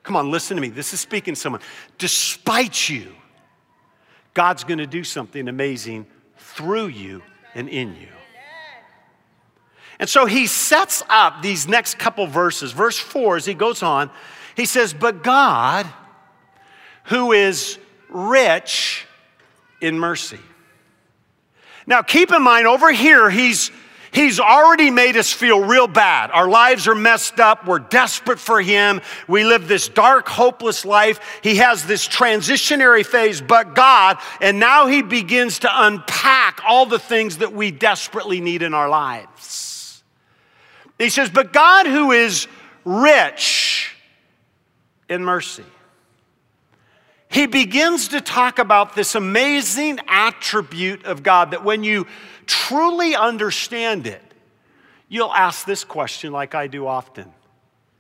Come 0.04 0.18
on, 0.18 0.30
listen 0.30 0.56
to 0.58 0.62
me. 0.62 0.68
This 0.68 0.94
is 0.94 1.00
speaking 1.00 1.34
to 1.34 1.40
someone. 1.40 1.62
Despite 1.98 2.90
you, 2.90 3.14
God's 4.34 4.66
going 4.66 4.80
to 4.80 4.88
do 4.88 5.04
something 5.04 5.48
amazing 5.48 6.06
through 6.38 6.88
you 6.88 7.24
and 7.56 7.70
in 7.70 7.96
you. 7.96 8.10
And 10.00 10.10
so 10.10 10.26
he 10.26 10.48
sets 10.48 11.04
up 11.08 11.42
these 11.42 11.68
next 11.68 11.98
couple 11.98 12.28
verses. 12.28 12.74
Verse 12.74 12.98
4, 12.98 13.38
as 13.38 13.46
he 13.46 13.54
goes 13.54 13.82
on, 13.82 14.12
he 14.56 14.66
says, 14.66 14.94
But 14.94 15.24
God, 15.24 15.88
who 17.06 17.32
is 17.32 17.78
rich 18.10 19.06
in 19.80 19.98
mercy. 19.98 20.40
Now, 21.88 22.02
keep 22.02 22.32
in 22.34 22.42
mind, 22.42 22.68
over 22.68 22.92
here, 22.92 23.30
he's 23.30 23.72
He's 24.14 24.40
already 24.40 24.92
made 24.92 25.18
us 25.18 25.32
feel 25.32 25.66
real 25.66 25.88
bad. 25.88 26.30
Our 26.30 26.48
lives 26.48 26.88
are 26.88 26.94
messed 26.94 27.40
up. 27.40 27.66
We're 27.66 27.80
desperate 27.80 28.38
for 28.38 28.62
Him. 28.62 29.02
We 29.28 29.44
live 29.44 29.68
this 29.68 29.88
dark, 29.90 30.28
hopeless 30.28 30.86
life. 30.86 31.20
He 31.42 31.56
has 31.56 31.86
this 31.86 32.08
transitionary 32.08 33.04
phase, 33.04 33.42
but 33.42 33.74
God, 33.74 34.20
and 34.40 34.60
now 34.60 34.86
He 34.86 35.02
begins 35.02 35.60
to 35.60 35.70
unpack 35.72 36.62
all 36.68 36.86
the 36.86 37.00
things 37.00 37.38
that 37.38 37.54
we 37.54 37.72
desperately 37.72 38.40
need 38.40 38.62
in 38.62 38.76
our 38.76 38.88
lives. 38.88 40.04
He 41.00 41.10
says, 41.10 41.32
But 41.32 41.52
God, 41.52 41.88
who 41.88 42.12
is 42.12 42.48
rich 42.86 43.96
in 45.10 45.26
mercy, 45.26 45.66
he 47.34 47.48
begins 47.48 48.10
to 48.10 48.22
talk 48.22 48.60
about 48.60 48.96
this 48.96 49.16
amazing 49.16 50.00
attribute 50.08 51.06
of 51.06 51.24
God 51.24 51.50
that 51.50 51.64
when 51.64 51.84
you 51.84 52.06
truly 52.46 53.16
understand 53.16 54.08
it, 54.08 54.22
you'll 55.10 55.34
ask 55.34 55.66
this 55.66 55.84
question 55.84 56.32
like 56.32 56.56
I 56.56 56.68
do 56.68 56.88
often 56.88 57.32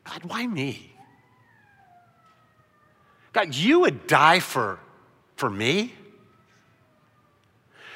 God, 0.04 0.24
why 0.26 0.46
me? 0.46 0.92
God, 3.32 3.56
you 3.56 3.82
would 3.82 4.06
die 4.06 4.40
for, 4.40 4.80
for 5.36 5.50
me? 5.50 5.94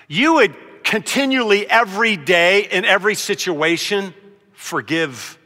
You 0.08 0.36
would 0.36 0.56
continually, 0.84 1.70
every 1.70 2.16
day, 2.18 2.62
in 2.62 2.86
every 2.86 3.14
situation, 3.14 4.14
forgive 4.54 5.38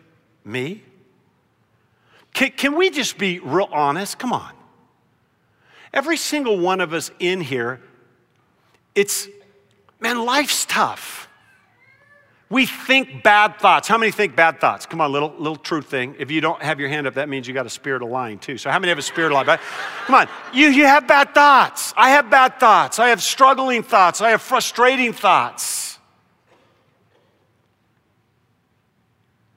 me? 0.46 0.84
Can, 2.34 2.51
can 2.51 2.75
we 2.75 2.89
just 2.89 3.17
be 3.17 3.39
real 3.39 3.67
honest? 3.72 4.17
Come 4.17 4.34
on. 4.34 4.53
Every 5.93 6.15
single 6.15 6.58
one 6.58 6.79
of 6.79 6.93
us 6.93 7.12
in 7.20 7.41
here, 7.41 7.81
it's, 8.96 9.27
man, 10.01 10.25
life's 10.25 10.65
tough. 10.65 11.29
We 12.50 12.65
think 12.65 13.24
bad 13.24 13.60
thoughts. 13.60 13.88
How 13.88 13.98
many 13.98 14.12
think 14.12 14.36
bad 14.36 14.60
thoughts? 14.60 14.86
Come 14.86 15.00
on, 15.00 15.10
little 15.13 15.34
little 15.38 15.55
truth 15.55 15.86
thing. 15.86 16.17
If 16.20 16.29
you 16.29 16.41
don't 16.41 16.62
have 16.62 16.81
your 16.81 16.89
hand 16.89 17.08
up, 17.08 17.13
that 17.13 17.29
means 17.29 17.48
you 17.48 17.53
got 17.53 17.65
a 17.65 17.70
spirit 17.70 18.01
of 18.01 18.10
lying 18.10 18.39
too. 18.39 18.58
So 18.58 18.70
how 18.70 18.77
many 18.77 18.89
have 18.89 18.98
a 18.98 19.01
spirit 19.01 19.31
of 19.31 19.48
lying? 19.48 19.58
Come 20.05 20.15
on, 20.15 20.27
you, 20.53 20.67
you 20.67 20.84
have 20.84 21.08
bad 21.08 21.34
thoughts. 21.34 21.93
I 21.96 22.10
have 22.10 22.29
bad 22.29 22.60
thoughts. 22.60 23.00
I 23.00 23.08
have 23.08 23.24
struggling 23.24 23.84
thoughts. 23.84 24.20
I 24.20 24.31
have 24.31 24.41
frustrating 24.41 25.13
thoughts. 25.13 25.90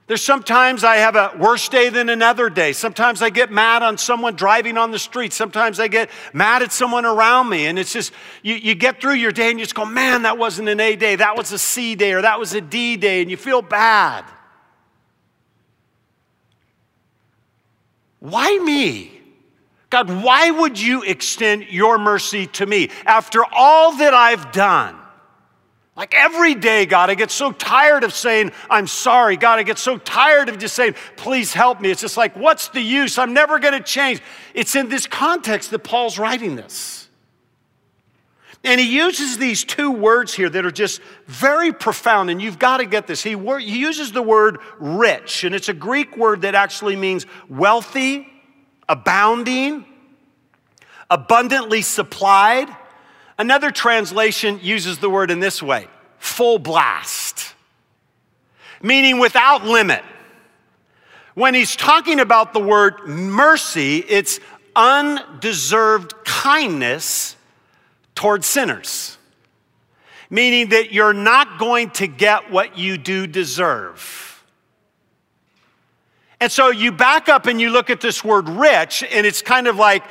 There's 0.06 0.22
sometimes 0.22 0.84
I 0.84 0.96
have 0.96 1.16
a 1.16 1.32
worse 1.38 1.66
day 1.70 1.88
than 1.88 2.10
another 2.10 2.50
day. 2.50 2.74
Sometimes 2.74 3.22
I 3.22 3.30
get 3.30 3.50
mad 3.50 3.82
on 3.82 3.96
someone 3.96 4.36
driving 4.36 4.76
on 4.76 4.90
the 4.90 4.98
street. 4.98 5.32
Sometimes 5.32 5.80
I 5.80 5.88
get 5.88 6.10
mad 6.34 6.62
at 6.62 6.72
someone 6.72 7.06
around 7.06 7.48
me. 7.48 7.66
And 7.66 7.78
it's 7.78 7.92
just, 7.92 8.12
you, 8.42 8.54
you 8.54 8.74
get 8.74 9.00
through 9.00 9.14
your 9.14 9.32
day 9.32 9.48
and 9.48 9.58
you 9.58 9.64
just 9.64 9.74
go, 9.74 9.86
man, 9.86 10.22
that 10.22 10.36
wasn't 10.36 10.68
an 10.68 10.78
A 10.78 10.94
day. 10.94 11.16
That 11.16 11.38
was 11.38 11.52
a 11.52 11.58
C 11.58 11.94
day 11.94 12.12
or 12.12 12.20
that 12.20 12.38
was 12.38 12.52
a 12.52 12.60
D 12.60 12.98
day. 12.98 13.22
And 13.22 13.30
you 13.30 13.38
feel 13.38 13.62
bad. 13.62 14.26
Why 18.20 18.58
me? 18.58 19.10
God, 19.88 20.22
why 20.22 20.50
would 20.50 20.78
you 20.78 21.02
extend 21.02 21.68
your 21.70 21.98
mercy 21.98 22.46
to 22.48 22.66
me 22.66 22.90
after 23.06 23.42
all 23.52 23.96
that 23.96 24.12
I've 24.12 24.52
done? 24.52 24.98
Like 25.96 26.12
every 26.14 26.56
day, 26.56 26.86
God, 26.86 27.08
I 27.08 27.14
get 27.14 27.30
so 27.30 27.52
tired 27.52 28.02
of 28.02 28.12
saying, 28.12 28.50
I'm 28.68 28.88
sorry. 28.88 29.36
God, 29.36 29.60
I 29.60 29.62
get 29.62 29.78
so 29.78 29.96
tired 29.96 30.48
of 30.48 30.58
just 30.58 30.74
saying, 30.74 30.96
please 31.16 31.52
help 31.52 31.80
me. 31.80 31.90
It's 31.90 32.00
just 32.00 32.16
like, 32.16 32.34
what's 32.34 32.68
the 32.68 32.80
use? 32.80 33.16
I'm 33.16 33.32
never 33.32 33.60
going 33.60 33.74
to 33.74 33.80
change. 33.80 34.20
It's 34.54 34.74
in 34.74 34.88
this 34.88 35.06
context 35.06 35.70
that 35.70 35.80
Paul's 35.80 36.18
writing 36.18 36.56
this. 36.56 37.08
And 38.64 38.80
he 38.80 38.96
uses 38.96 39.38
these 39.38 39.62
two 39.62 39.92
words 39.92 40.34
here 40.34 40.48
that 40.48 40.64
are 40.64 40.72
just 40.72 41.00
very 41.26 41.70
profound, 41.72 42.30
and 42.30 42.40
you've 42.40 42.58
got 42.58 42.78
to 42.78 42.86
get 42.86 43.06
this. 43.06 43.22
He, 43.22 43.36
wor- 43.36 43.58
he 43.58 43.78
uses 43.78 44.10
the 44.10 44.22
word 44.22 44.58
rich, 44.78 45.44
and 45.44 45.54
it's 45.54 45.68
a 45.68 45.74
Greek 45.74 46.16
word 46.16 46.40
that 46.42 46.54
actually 46.54 46.96
means 46.96 47.26
wealthy, 47.48 48.26
abounding, 48.88 49.84
abundantly 51.10 51.82
supplied 51.82 52.74
Another 53.38 53.70
translation 53.70 54.60
uses 54.62 54.98
the 54.98 55.10
word 55.10 55.30
in 55.30 55.40
this 55.40 55.62
way 55.62 55.88
full 56.18 56.58
blast, 56.58 57.54
meaning 58.82 59.18
without 59.18 59.64
limit. 59.64 60.02
When 61.34 61.52
he's 61.54 61.74
talking 61.74 62.20
about 62.20 62.52
the 62.52 62.60
word 62.60 63.08
mercy, 63.08 63.98
it's 63.98 64.38
undeserved 64.76 66.14
kindness 66.24 67.36
toward 68.14 68.44
sinners, 68.44 69.18
meaning 70.30 70.68
that 70.68 70.92
you're 70.92 71.12
not 71.12 71.58
going 71.58 71.90
to 71.90 72.06
get 72.06 72.50
what 72.52 72.78
you 72.78 72.96
do 72.96 73.26
deserve. 73.26 74.44
And 76.40 76.50
so 76.52 76.70
you 76.70 76.92
back 76.92 77.28
up 77.28 77.46
and 77.46 77.60
you 77.60 77.70
look 77.70 77.90
at 77.90 78.00
this 78.00 78.22
word 78.22 78.48
rich, 78.48 79.02
and 79.02 79.26
it's 79.26 79.42
kind 79.42 79.66
of 79.66 79.76
like, 79.76 80.04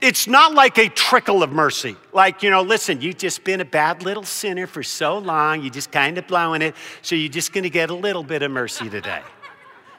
it's 0.00 0.26
not 0.26 0.54
like 0.54 0.78
a 0.78 0.88
trickle 0.88 1.42
of 1.42 1.50
mercy. 1.50 1.96
Like, 2.12 2.42
you 2.42 2.50
know, 2.50 2.62
listen, 2.62 3.00
you've 3.00 3.18
just 3.18 3.44
been 3.44 3.60
a 3.60 3.64
bad 3.64 4.02
little 4.02 4.24
sinner 4.24 4.66
for 4.66 4.82
so 4.82 5.18
long, 5.18 5.62
you're 5.62 5.72
just 5.72 5.90
kind 5.90 6.18
of 6.18 6.26
blowing 6.26 6.62
it, 6.62 6.74
so 7.02 7.14
you're 7.14 7.32
just 7.32 7.52
gonna 7.52 7.68
get 7.68 7.90
a 7.90 7.94
little 7.94 8.22
bit 8.22 8.42
of 8.42 8.50
mercy 8.50 8.90
today. 8.90 9.22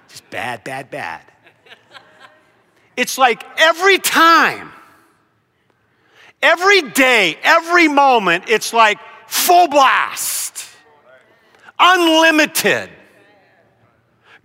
Just 0.08 0.30
bad, 0.30 0.64
bad, 0.64 0.90
bad. 0.90 1.22
It's 2.96 3.18
like 3.18 3.44
every 3.60 4.00
time, 4.00 4.72
every 6.42 6.82
day, 6.82 7.38
every 7.44 7.88
moment, 7.88 8.46
it's 8.48 8.74
like 8.74 8.98
full 9.28 9.68
blast, 9.68 10.66
unlimited. 11.78 12.90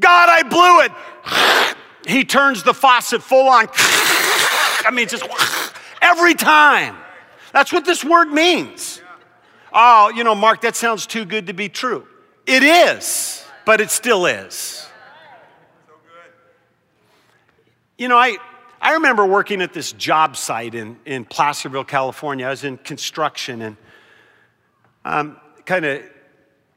God, 0.01 0.29
I 0.29 0.43
blew 0.43 0.81
it. 0.81 0.93
He 2.07 2.25
turns 2.25 2.63
the 2.63 2.75
faucet 2.75 3.23
full 3.23 3.49
on. 3.49 3.69
I 4.87 4.91
mean, 4.91 5.09
just 5.09 5.27
every 6.01 6.35
time. 6.35 6.97
That's 7.53 7.73
what 7.73 7.85
this 7.85 8.05
word 8.05 8.33
means. 8.33 9.03
Oh, 9.73 10.11
you 10.11 10.25
know, 10.25 10.35
Marc, 10.35 10.63
that 10.63 10.77
sounds 10.77 11.07
too 11.07 11.25
good 11.25 11.47
to 11.47 11.53
be 11.53 11.69
true. 11.69 12.07
It 12.47 12.63
is, 12.63 13.45
but 13.65 13.81
it 13.81 13.91
still 13.91 14.27
is. 14.27 14.87
You 17.99 18.09
know, 18.09 18.17
I, 18.17 18.37
I 18.81 18.95
remember 18.95 19.25
working 19.25 19.63
at 19.63 19.73
this 19.73 19.93
job 19.93 20.37
site 20.37 20.75
in, 20.75 20.99
in 21.05 21.25
Placerville, 21.25 21.85
California. 21.85 22.47
I 22.47 22.51
was 22.51 22.65
in 22.65 22.79
construction 22.79 23.63
and 23.63 23.77
um, 25.05 25.37
kind 25.65 25.85
of 25.85 26.03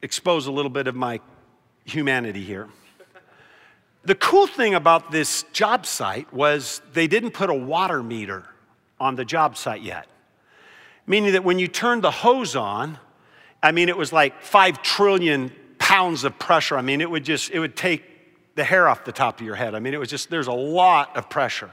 expose 0.02 0.46
a 0.46 0.52
little 0.52 0.70
bit 0.70 0.86
of 0.86 0.94
my 0.94 1.20
humanity 1.84 2.42
here. 2.42 2.68
The 4.06 4.14
cool 4.14 4.46
thing 4.46 4.74
about 4.74 5.10
this 5.10 5.42
job 5.52 5.84
site 5.84 6.32
was 6.32 6.80
they 6.92 7.08
didn't 7.08 7.32
put 7.32 7.50
a 7.50 7.54
water 7.54 8.04
meter 8.04 8.44
on 9.00 9.16
the 9.16 9.24
job 9.24 9.56
site 9.56 9.82
yet. 9.82 10.06
Meaning 11.08 11.32
that 11.32 11.42
when 11.42 11.58
you 11.58 11.66
turned 11.66 12.04
the 12.04 12.12
hose 12.12 12.54
on, 12.54 13.00
I 13.60 13.72
mean, 13.72 13.88
it 13.88 13.96
was 13.96 14.12
like 14.12 14.42
five 14.42 14.80
trillion 14.80 15.50
pounds 15.78 16.22
of 16.22 16.38
pressure. 16.38 16.76
I 16.76 16.82
mean, 16.82 17.00
it 17.00 17.10
would 17.10 17.24
just, 17.24 17.50
it 17.50 17.58
would 17.58 17.74
take 17.74 18.04
the 18.54 18.62
hair 18.62 18.88
off 18.88 19.04
the 19.04 19.10
top 19.10 19.40
of 19.40 19.46
your 19.46 19.56
head. 19.56 19.74
I 19.74 19.80
mean, 19.80 19.92
it 19.92 19.98
was 19.98 20.08
just, 20.08 20.30
there's 20.30 20.46
a 20.46 20.52
lot 20.52 21.16
of 21.16 21.28
pressure. 21.28 21.72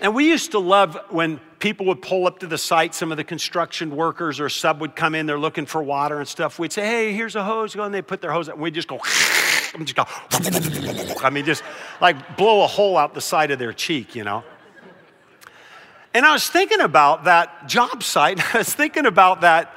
And 0.00 0.14
we 0.14 0.28
used 0.28 0.52
to 0.52 0.60
love 0.60 0.96
when 1.10 1.40
people 1.58 1.86
would 1.86 2.02
pull 2.02 2.28
up 2.28 2.38
to 2.38 2.46
the 2.46 2.56
site, 2.56 2.94
some 2.94 3.10
of 3.10 3.16
the 3.16 3.24
construction 3.24 3.96
workers 3.96 4.38
or 4.38 4.48
sub 4.48 4.80
would 4.80 4.94
come 4.94 5.16
in, 5.16 5.26
they're 5.26 5.40
looking 5.40 5.66
for 5.66 5.82
water 5.82 6.20
and 6.20 6.28
stuff. 6.28 6.60
We'd 6.60 6.72
say, 6.72 6.86
hey, 6.86 7.12
here's 7.12 7.34
a 7.34 7.42
hose, 7.42 7.74
go, 7.74 7.82
and 7.82 7.92
they 7.92 8.00
put 8.00 8.22
their 8.22 8.30
hose 8.30 8.48
up, 8.48 8.54
and 8.54 8.62
we'd 8.62 8.74
just 8.74 8.88
go, 8.88 9.00
I'm 9.74 9.84
just 9.84 9.96
go, 9.96 10.04
I 11.24 11.30
mean, 11.30 11.44
just 11.44 11.62
like 12.00 12.36
blow 12.36 12.62
a 12.62 12.66
hole 12.66 12.96
out 12.96 13.14
the 13.14 13.20
side 13.20 13.50
of 13.50 13.58
their 13.58 13.72
cheek, 13.72 14.14
you 14.14 14.24
know. 14.24 14.44
And 16.12 16.26
I 16.26 16.32
was 16.32 16.48
thinking 16.48 16.80
about 16.80 17.24
that 17.24 17.68
job 17.68 18.02
site. 18.02 18.54
I 18.54 18.58
was 18.58 18.74
thinking 18.74 19.06
about 19.06 19.42
that, 19.42 19.72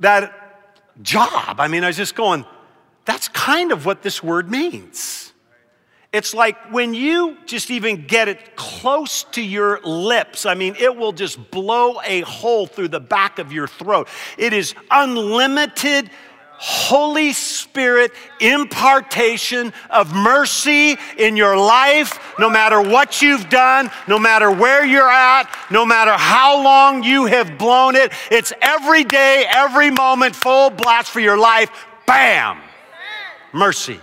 that 0.00 0.32
job. 1.02 1.58
I 1.58 1.68
mean, 1.68 1.84
I 1.84 1.88
was 1.88 1.96
just 1.96 2.14
going, 2.14 2.44
that's 3.04 3.28
kind 3.28 3.72
of 3.72 3.86
what 3.86 4.02
this 4.02 4.22
word 4.22 4.50
means. 4.50 5.32
It's 6.12 6.32
like 6.32 6.72
when 6.72 6.94
you 6.94 7.36
just 7.44 7.72
even 7.72 8.06
get 8.06 8.28
it 8.28 8.54
close 8.54 9.24
to 9.32 9.42
your 9.42 9.80
lips, 9.80 10.46
I 10.46 10.54
mean, 10.54 10.76
it 10.78 10.96
will 10.96 11.10
just 11.10 11.50
blow 11.50 12.00
a 12.04 12.20
hole 12.20 12.68
through 12.68 12.88
the 12.88 13.00
back 13.00 13.40
of 13.40 13.52
your 13.52 13.66
throat. 13.66 14.06
It 14.38 14.52
is 14.52 14.76
unlimited 14.92 16.10
Holy 16.66 17.34
Spirit 17.34 18.10
impartation 18.40 19.70
of 19.90 20.14
mercy 20.14 20.96
in 21.18 21.36
your 21.36 21.58
life, 21.58 22.18
no 22.38 22.48
matter 22.48 22.80
what 22.80 23.20
you've 23.20 23.50
done, 23.50 23.90
no 24.08 24.18
matter 24.18 24.50
where 24.50 24.82
you're 24.82 25.10
at, 25.10 25.44
no 25.70 25.84
matter 25.84 26.12
how 26.12 26.64
long 26.64 27.02
you 27.02 27.26
have 27.26 27.58
blown 27.58 27.96
it. 27.96 28.14
It's 28.30 28.50
every 28.62 29.04
day, 29.04 29.44
every 29.46 29.90
moment, 29.90 30.34
full 30.34 30.70
blast 30.70 31.10
for 31.10 31.20
your 31.20 31.36
life. 31.36 31.70
Bam! 32.06 32.62
Mercy. 33.52 34.00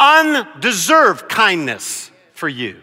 Undeserved 0.00 1.28
kindness 1.28 2.10
for 2.32 2.48
you. 2.48 2.80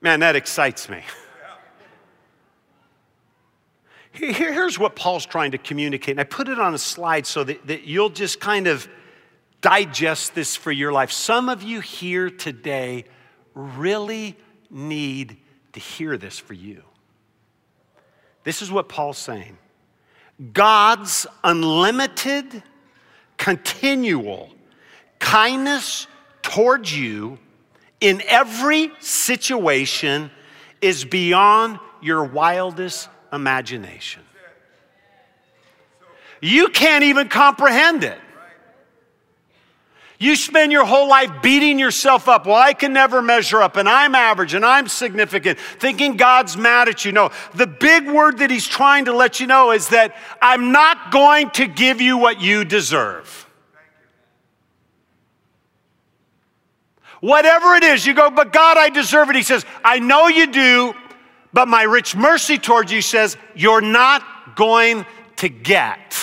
Man, 0.00 0.18
that 0.18 0.34
excites 0.34 0.88
me. 0.88 1.04
Here's 4.12 4.78
what 4.78 4.96
Paul's 4.96 5.24
trying 5.24 5.52
to 5.52 5.58
communicate. 5.58 6.12
And 6.12 6.20
I 6.20 6.24
put 6.24 6.48
it 6.48 6.58
on 6.58 6.74
a 6.74 6.78
slide 6.78 7.26
so 7.26 7.44
that, 7.44 7.66
that 7.68 7.84
you'll 7.84 8.10
just 8.10 8.40
kind 8.40 8.66
of 8.66 8.88
digest 9.60 10.34
this 10.34 10.56
for 10.56 10.72
your 10.72 10.92
life. 10.92 11.12
Some 11.12 11.48
of 11.48 11.62
you 11.62 11.80
here 11.80 12.30
today 12.30 13.04
really 13.54 14.36
need 14.68 15.36
to 15.72 15.80
hear 15.80 16.16
this 16.16 16.38
for 16.38 16.54
you. 16.54 16.82
This 18.42 18.62
is 18.62 18.70
what 18.70 18.88
Paul's 18.88 19.18
saying 19.18 19.58
God's 20.52 21.26
unlimited, 21.44 22.62
continual 23.36 24.50
kindness 25.18 26.06
towards 26.42 26.96
you 26.96 27.38
in 28.00 28.22
every 28.26 28.90
situation 29.00 30.30
is 30.80 31.04
beyond 31.04 31.78
your 32.00 32.24
wildest 32.24 33.08
imagination. 33.32 34.22
You 36.40 36.68
can't 36.68 37.04
even 37.04 37.28
comprehend 37.28 38.04
it. 38.04 38.18
You 40.18 40.36
spend 40.36 40.70
your 40.70 40.84
whole 40.84 41.08
life 41.08 41.30
beating 41.40 41.78
yourself 41.78 42.28
up. 42.28 42.44
Well, 42.44 42.54
I 42.54 42.74
can 42.74 42.92
never 42.92 43.22
measure 43.22 43.62
up, 43.62 43.76
and 43.76 43.88
I'm 43.88 44.14
average, 44.14 44.52
and 44.52 44.66
I'm 44.66 44.86
significant, 44.86 45.58
thinking 45.58 46.18
God's 46.18 46.58
mad 46.58 46.90
at 46.90 47.06
you. 47.06 47.12
No, 47.12 47.30
the 47.54 47.66
big 47.66 48.06
word 48.06 48.38
that 48.38 48.50
He's 48.50 48.66
trying 48.66 49.06
to 49.06 49.14
let 49.14 49.40
you 49.40 49.46
know 49.46 49.70
is 49.72 49.88
that 49.88 50.14
I'm 50.42 50.72
not 50.72 51.10
going 51.10 51.48
to 51.52 51.66
give 51.66 52.02
you 52.02 52.18
what 52.18 52.38
you 52.38 52.66
deserve. 52.66 53.46
Whatever 57.20 57.74
it 57.76 57.82
is, 57.82 58.04
you 58.04 58.12
go, 58.12 58.30
but 58.30 58.52
God, 58.52 58.76
I 58.76 58.90
deserve 58.90 59.30
it. 59.30 59.36
He 59.36 59.42
says, 59.42 59.64
I 59.82 60.00
know 60.00 60.28
you 60.28 60.46
do, 60.52 60.94
but 61.52 61.68
my 61.68 61.82
rich 61.82 62.14
mercy 62.14 62.58
towards 62.58 62.92
you 62.92 63.02
says, 63.02 63.36
You're 63.54 63.80
not 63.80 64.56
going 64.56 65.04
to 65.36 65.48
get 65.48 66.16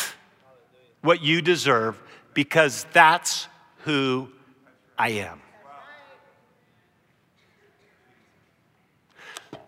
what 1.02 1.22
you 1.22 1.42
deserve 1.42 2.02
because 2.34 2.86
that's 2.94 3.48
who 3.80 4.30
I 4.98 5.10
am. 5.10 5.42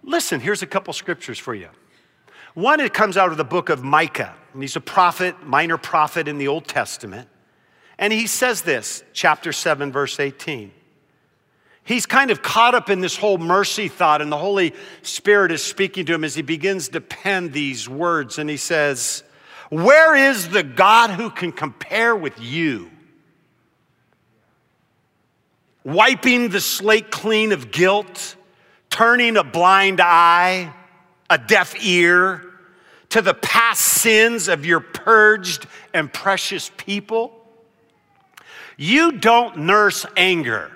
Listen, 0.04 0.40
here's 0.40 0.62
a 0.62 0.68
couple 0.68 0.92
scriptures 0.94 1.38
for 1.38 1.54
you. 1.54 1.70
One, 2.56 2.80
it 2.80 2.94
comes 2.94 3.16
out 3.16 3.32
of 3.32 3.38
the 3.38 3.44
book 3.44 3.70
of 3.70 3.84
Micah, 3.84 4.36
and 4.54 4.64
he's 4.64 4.76
a 4.76 4.82
prophet, 4.82 5.46
minor 5.46 5.78
prophet 5.78 6.28
in 6.28 6.38
the 6.38 6.48
Old 6.48 6.68
Testament. 6.68 7.30
And 8.00 8.12
he 8.12 8.26
says 8.26 8.64
this, 8.64 9.04
chapter 9.14 9.52
7, 9.52 9.92
verse 9.92 10.20
18 10.20 10.72
he's 11.90 12.06
kind 12.06 12.30
of 12.30 12.44
caught 12.44 12.76
up 12.76 12.92
in 12.92 13.02
this 13.02 13.18
whole 13.18 13.40
mercy 13.40 13.88
thought, 13.88 14.22
and 14.22 14.32
the 14.32 14.38
Holy 14.38 14.74
Spirit 15.02 15.52
is 15.52 15.64
speaking 15.64 16.06
to 16.06 16.14
him 16.14 16.24
as 16.24 16.36
he 16.36 16.44
begins 16.44 16.90
to 16.90 17.02
pen 17.02 17.50
these 17.50 17.90
words. 17.90 18.38
And 18.38 18.48
he 18.48 18.58
says, 18.58 19.24
Where 19.70 20.16
is 20.16 20.50
the 20.50 20.62
God 20.62 21.10
who 21.10 21.32
can 21.32 21.52
compare 21.52 22.16
with 22.16 22.40
you? 22.40 22.92
Wiping 25.84 26.50
the 26.50 26.62
slate 26.62 27.10
clean 27.10 27.52
of 27.52 27.72
guilt, 27.72 28.36
turning 28.92 29.36
a 29.36 29.44
blind 29.44 30.00
eye, 30.00 30.72
a 31.28 31.40
deaf 31.40 31.76
ear 31.84 32.46
to 33.10 33.24
the 33.24 33.34
past 33.34 33.82
sins 33.82 34.48
of 34.48 34.64
your 34.64 34.80
purged 34.80 35.66
and 35.96 36.14
precious 36.14 36.70
people. 36.78 37.34
You 38.78 39.14
don't 39.14 39.58
nurse 39.58 40.06
anger 40.16 40.72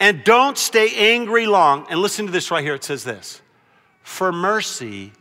and 0.00 0.22
don't 0.24 0.56
stay 0.56 1.14
angry 1.14 1.46
long. 1.46 1.86
And 1.90 2.00
listen 2.00 2.26
to 2.26 2.32
this 2.32 2.50
right 2.50 2.64
here. 2.64 2.74
It 2.74 2.84
says 2.84 3.04
this 3.04 3.40
For 4.02 4.32
mercy 4.32 5.12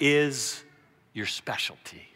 is 0.00 0.62
your 1.12 1.26
specialty. 1.26 2.08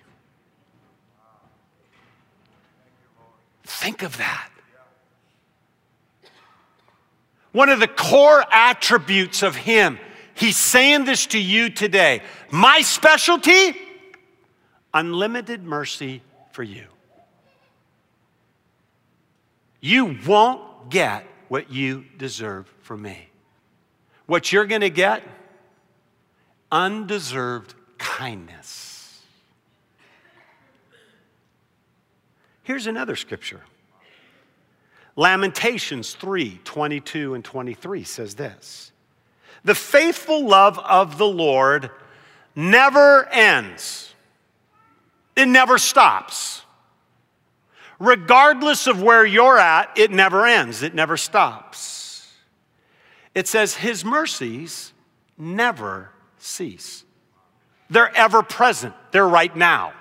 Think 3.64 4.02
of 4.02 4.16
that. 4.16 4.50
One 7.52 7.68
of 7.68 7.81
the 7.81 7.88
core 7.88 8.44
attributes 8.50 9.42
of 9.42 9.57
Him, 9.57 9.98
He's 10.35 10.57
saying 10.57 11.04
this 11.04 11.26
to 11.28 11.38
you 11.38 11.70
today. 11.70 12.22
My 12.50 12.81
specialty, 12.81 13.76
unlimited 14.94 15.64
mercy 15.64 16.22
for 16.52 16.62
you. 16.62 16.85
You 19.81 20.16
won't 20.26 20.90
get 20.90 21.24
what 21.48 21.70
you 21.70 22.04
deserve 22.16 22.72
from 22.82 23.02
me. 23.02 23.28
What 24.26 24.52
you're 24.52 24.66
going 24.66 24.82
to 24.82 24.90
get? 24.90 25.22
Undeserved 26.70 27.74
kindness. 27.96 29.22
Here's 32.62 32.87
another 32.87 33.16
scripture. 33.16 33.62
Lamentations 35.16 36.14
3 36.14 36.61
22 36.62 37.34
and 37.34 37.44
23 37.44 38.04
says 38.04 38.34
this 38.34 38.92
The 39.64 39.74
faithful 39.74 40.46
love 40.46 40.78
of 40.78 41.18
the 41.18 41.26
Lord 41.26 41.90
never 42.54 43.26
ends, 43.30 44.14
it 45.34 45.46
never 45.46 45.78
stops. 45.78 46.62
Regardless 47.98 48.87
of 48.87 49.02
where 49.02 49.26
you're 49.26 49.58
at, 49.58 49.98
it 49.98 50.11
never 50.11 50.46
ends, 50.46 50.82
it 50.82 50.94
never 50.94 51.16
stops. 51.16 52.32
It 53.34 53.48
says, 53.48 53.74
His 53.74 54.04
mercies 54.04 54.92
never 55.37 56.11
cease. 56.38 57.04
They're 57.90 58.14
ever 58.16 58.42
present, 58.42 58.94
they're 59.11 59.28
right 59.28 59.54
now. 59.54 59.92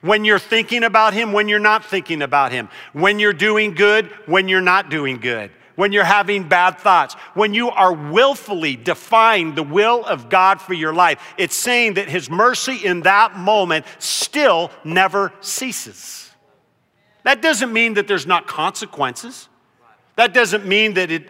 When 0.00 0.24
you're 0.24 0.38
thinking 0.38 0.84
about 0.84 1.14
Him, 1.14 1.32
when 1.32 1.48
you're 1.48 1.58
not 1.58 1.84
thinking 1.84 2.22
about 2.22 2.52
Him, 2.52 2.68
when 2.92 3.18
you're 3.18 3.32
doing 3.32 3.74
good, 3.74 4.06
when 4.26 4.48
you're 4.48 4.60
not 4.60 4.88
doing 4.88 5.18
good, 5.18 5.50
when 5.74 5.92
you're 5.92 6.04
having 6.04 6.48
bad 6.48 6.78
thoughts, 6.78 7.14
when 7.34 7.52
you 7.52 7.70
are 7.70 7.92
willfully 7.92 8.76
defying 8.76 9.54
the 9.54 9.62
will 9.62 10.04
of 10.04 10.30
God 10.30 10.60
for 10.60 10.72
your 10.72 10.94
life, 10.94 11.20
it's 11.36 11.54
saying 11.56 11.94
that 11.94 12.08
His 12.08 12.30
mercy 12.30 12.76
in 12.76 13.02
that 13.02 13.36
moment 13.36 13.84
still 13.98 14.70
never 14.84 15.32
ceases. 15.40 16.25
That 17.26 17.42
doesn't 17.42 17.72
mean 17.72 17.94
that 17.94 18.06
there's 18.06 18.24
not 18.24 18.46
consequences. 18.46 19.48
That 20.14 20.32
doesn't 20.32 20.64
mean 20.64 20.94
that 20.94 21.10
it 21.10 21.28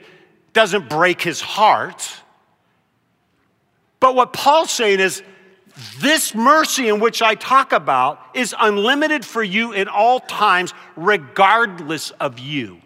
doesn't 0.52 0.90
break 0.90 1.22
his 1.22 1.40
heart. 1.40 2.06
But 3.98 4.14
what 4.14 4.34
Paul's 4.34 4.70
saying 4.70 5.00
is 5.00 5.22
this 5.98 6.34
mercy 6.34 6.88
in 6.88 7.00
which 7.00 7.22
I 7.22 7.34
talk 7.34 7.72
about 7.72 8.20
is 8.34 8.54
unlimited 8.60 9.24
for 9.24 9.42
you 9.42 9.72
in 9.72 9.88
all 9.88 10.20
times, 10.20 10.74
regardless 10.96 12.10
of 12.10 12.38
you. 12.38 12.82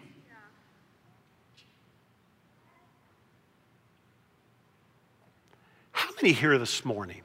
How 5.91 6.11
many 6.15 6.31
here 6.31 6.57
this 6.57 6.85
morning, 6.85 7.23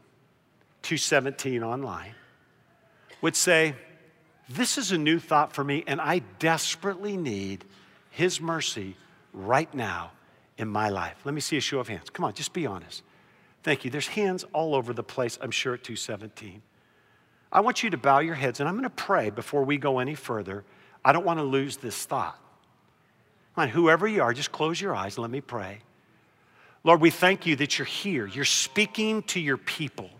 217 0.82 1.62
online, 1.62 2.16
would 3.22 3.36
say, 3.36 3.76
this 4.48 4.78
is 4.78 4.92
a 4.92 4.98
new 4.98 5.18
thought 5.18 5.52
for 5.52 5.64
me, 5.64 5.84
and 5.86 6.00
I 6.00 6.20
desperately 6.38 7.16
need 7.16 7.64
His 8.10 8.40
mercy 8.40 8.96
right 9.32 9.72
now 9.74 10.12
in 10.56 10.68
my 10.68 10.88
life. 10.88 11.16
Let 11.24 11.34
me 11.34 11.40
see 11.40 11.56
a 11.56 11.60
show 11.60 11.80
of 11.80 11.88
hands. 11.88 12.10
Come 12.10 12.24
on, 12.24 12.32
just 12.32 12.52
be 12.52 12.66
honest. 12.66 13.02
Thank 13.62 13.84
you. 13.84 13.90
There's 13.90 14.08
hands 14.08 14.44
all 14.52 14.74
over 14.74 14.92
the 14.92 15.02
place, 15.02 15.38
I'm 15.42 15.50
sure, 15.50 15.74
at 15.74 15.82
217. 15.82 16.62
I 17.50 17.60
want 17.60 17.82
you 17.82 17.90
to 17.90 17.96
bow 17.96 18.20
your 18.20 18.34
heads, 18.34 18.60
and 18.60 18.68
I'm 18.68 18.74
going 18.74 18.84
to 18.84 18.90
pray 18.90 19.30
before 19.30 19.64
we 19.64 19.76
go 19.76 19.98
any 19.98 20.14
further. 20.14 20.64
I 21.04 21.12
don't 21.12 21.24
want 21.24 21.38
to 21.38 21.44
lose 21.44 21.76
this 21.76 22.04
thought. 22.04 22.38
Come 23.54 23.62
on, 23.62 23.68
whoever 23.68 24.06
you 24.06 24.22
are, 24.22 24.32
just 24.32 24.52
close 24.52 24.80
your 24.80 24.94
eyes 24.94 25.16
and 25.16 25.22
let 25.22 25.30
me 25.30 25.40
pray. 25.40 25.80
Lord, 26.84 27.00
we 27.00 27.10
thank 27.10 27.46
you 27.46 27.56
that 27.56 27.78
you're 27.78 27.86
here. 27.86 28.26
You're 28.26 28.44
speaking 28.44 29.22
to 29.24 29.40
your 29.40 29.56
people. 29.56 30.10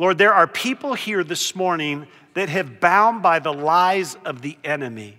Lord, 0.00 0.16
there 0.16 0.32
are 0.32 0.46
people 0.46 0.94
here 0.94 1.22
this 1.22 1.54
morning 1.54 2.06
that 2.32 2.48
have 2.48 2.80
bound 2.80 3.22
by 3.22 3.38
the 3.38 3.52
lies 3.52 4.16
of 4.24 4.40
the 4.40 4.56
enemy. 4.64 5.18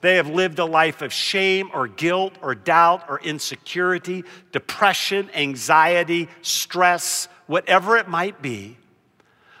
They 0.00 0.16
have 0.16 0.30
lived 0.30 0.58
a 0.58 0.64
life 0.64 1.02
of 1.02 1.12
shame 1.12 1.68
or 1.74 1.88
guilt 1.88 2.32
or 2.40 2.54
doubt 2.54 3.04
or 3.10 3.20
insecurity, 3.20 4.24
depression, 4.50 5.28
anxiety, 5.34 6.30
stress, 6.40 7.28
whatever 7.48 7.98
it 7.98 8.08
might 8.08 8.40
be. 8.40 8.78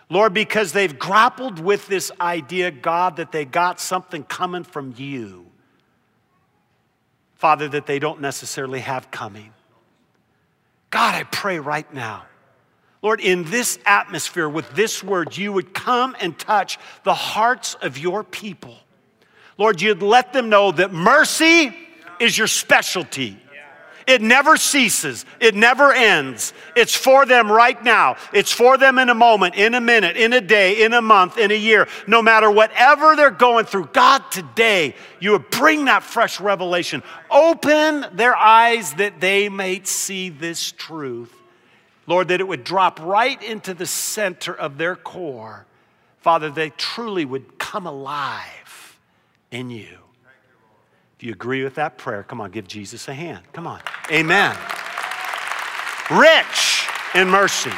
Lord, 0.08 0.32
because 0.32 0.72
they've 0.72 0.98
grappled 0.98 1.58
with 1.58 1.86
this 1.86 2.10
idea, 2.18 2.70
God, 2.70 3.16
that 3.16 3.32
they 3.32 3.44
got 3.44 3.78
something 3.78 4.22
coming 4.24 4.64
from 4.64 4.94
you. 4.96 5.44
Father, 7.34 7.68
that 7.68 7.84
they 7.84 7.98
don't 7.98 8.22
necessarily 8.22 8.80
have 8.80 9.10
coming. 9.10 9.52
God, 10.88 11.14
I 11.14 11.24
pray 11.24 11.58
right 11.58 11.92
now, 11.92 12.24
Lord, 13.00 13.20
in 13.20 13.44
this 13.44 13.78
atmosphere 13.86 14.48
with 14.48 14.70
this 14.74 15.04
word, 15.04 15.36
you 15.36 15.52
would 15.52 15.72
come 15.72 16.16
and 16.20 16.36
touch 16.38 16.78
the 17.04 17.14
hearts 17.14 17.74
of 17.74 17.96
your 17.96 18.24
people. 18.24 18.76
Lord, 19.56 19.80
you'd 19.80 20.02
let 20.02 20.32
them 20.32 20.48
know 20.48 20.72
that 20.72 20.92
mercy 20.92 21.76
is 22.18 22.36
your 22.36 22.48
specialty. 22.48 23.38
It 24.08 24.22
never 24.22 24.56
ceases, 24.56 25.26
it 25.38 25.54
never 25.54 25.92
ends. 25.92 26.54
It's 26.74 26.96
for 26.96 27.26
them 27.26 27.52
right 27.52 27.80
now. 27.84 28.16
It's 28.32 28.50
for 28.50 28.78
them 28.78 28.98
in 28.98 29.10
a 29.10 29.14
moment, 29.14 29.54
in 29.56 29.74
a 29.74 29.82
minute, 29.82 30.16
in 30.16 30.32
a 30.32 30.40
day, 30.40 30.82
in 30.82 30.94
a 30.94 31.02
month, 31.02 31.36
in 31.36 31.50
a 31.50 31.54
year. 31.54 31.86
No 32.06 32.22
matter 32.22 32.50
whatever 32.50 33.16
they're 33.16 33.30
going 33.30 33.66
through, 33.66 33.90
God, 33.92 34.22
today, 34.30 34.94
you 35.20 35.32
would 35.32 35.50
bring 35.50 35.84
that 35.84 36.02
fresh 36.02 36.40
revelation. 36.40 37.02
Open 37.30 38.06
their 38.14 38.34
eyes 38.34 38.94
that 38.94 39.20
they 39.20 39.50
may 39.50 39.82
see 39.84 40.30
this 40.30 40.72
truth. 40.72 41.37
Lord, 42.08 42.28
that 42.28 42.40
it 42.40 42.48
would 42.48 42.64
drop 42.64 42.98
right 43.00 43.40
into 43.42 43.74
the 43.74 43.84
center 43.84 44.54
of 44.54 44.78
their 44.78 44.96
core. 44.96 45.66
Father, 46.20 46.50
they 46.50 46.70
truly 46.70 47.26
would 47.26 47.58
come 47.58 47.86
alive 47.86 48.98
in 49.50 49.68
you. 49.68 49.98
If 51.18 51.24
you 51.24 51.32
agree 51.32 51.62
with 51.62 51.74
that 51.74 51.98
prayer, 51.98 52.22
come 52.22 52.40
on, 52.40 52.50
give 52.50 52.66
Jesus 52.66 53.08
a 53.08 53.14
hand. 53.14 53.44
Come 53.52 53.66
on. 53.66 53.80
Amen. 54.10 54.56
Rich 56.10 56.88
in 57.14 57.28
mercy. 57.28 57.72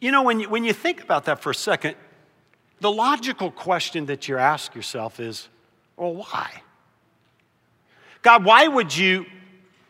You 0.00 0.10
know, 0.10 0.24
when 0.24 0.40
you, 0.40 0.48
when 0.48 0.64
you 0.64 0.72
think 0.72 1.00
about 1.00 1.26
that 1.26 1.40
for 1.40 1.50
a 1.50 1.54
second, 1.54 1.94
the 2.80 2.90
logical 2.90 3.52
question 3.52 4.06
that 4.06 4.26
you 4.26 4.36
ask 4.36 4.74
yourself 4.74 5.20
is 5.20 5.48
well, 5.96 6.14
why? 6.16 6.62
God, 8.22 8.44
why 8.44 8.66
would 8.68 8.96
you 8.96 9.26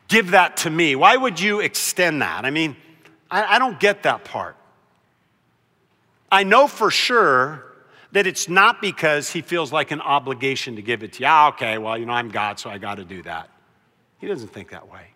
give 0.08 0.32
that 0.32 0.58
to 0.58 0.70
me? 0.70 0.96
Why 0.96 1.16
would 1.16 1.38
you 1.38 1.60
extend 1.60 2.22
that? 2.22 2.44
I 2.44 2.50
mean, 2.50 2.76
I, 3.30 3.56
I 3.56 3.58
don't 3.58 3.78
get 3.78 4.02
that 4.02 4.24
part. 4.24 4.56
I 6.30 6.44
know 6.44 6.66
for 6.66 6.90
sure 6.90 7.64
that 8.12 8.26
it's 8.26 8.48
not 8.48 8.80
because 8.80 9.30
he 9.30 9.42
feels 9.42 9.72
like 9.72 9.90
an 9.90 10.00
obligation 10.00 10.76
to 10.76 10.82
give 10.82 11.02
it 11.02 11.14
to 11.14 11.20
you. 11.20 11.26
Ah, 11.28 11.48
okay, 11.48 11.78
well, 11.78 11.96
you 11.96 12.06
know, 12.06 12.12
I'm 12.12 12.30
God, 12.30 12.58
so 12.58 12.70
I 12.70 12.78
got 12.78 12.96
to 12.96 13.04
do 13.04 13.22
that. 13.22 13.50
He 14.18 14.26
doesn't 14.26 14.48
think 14.48 14.70
that 14.70 14.90
way. 14.90 15.08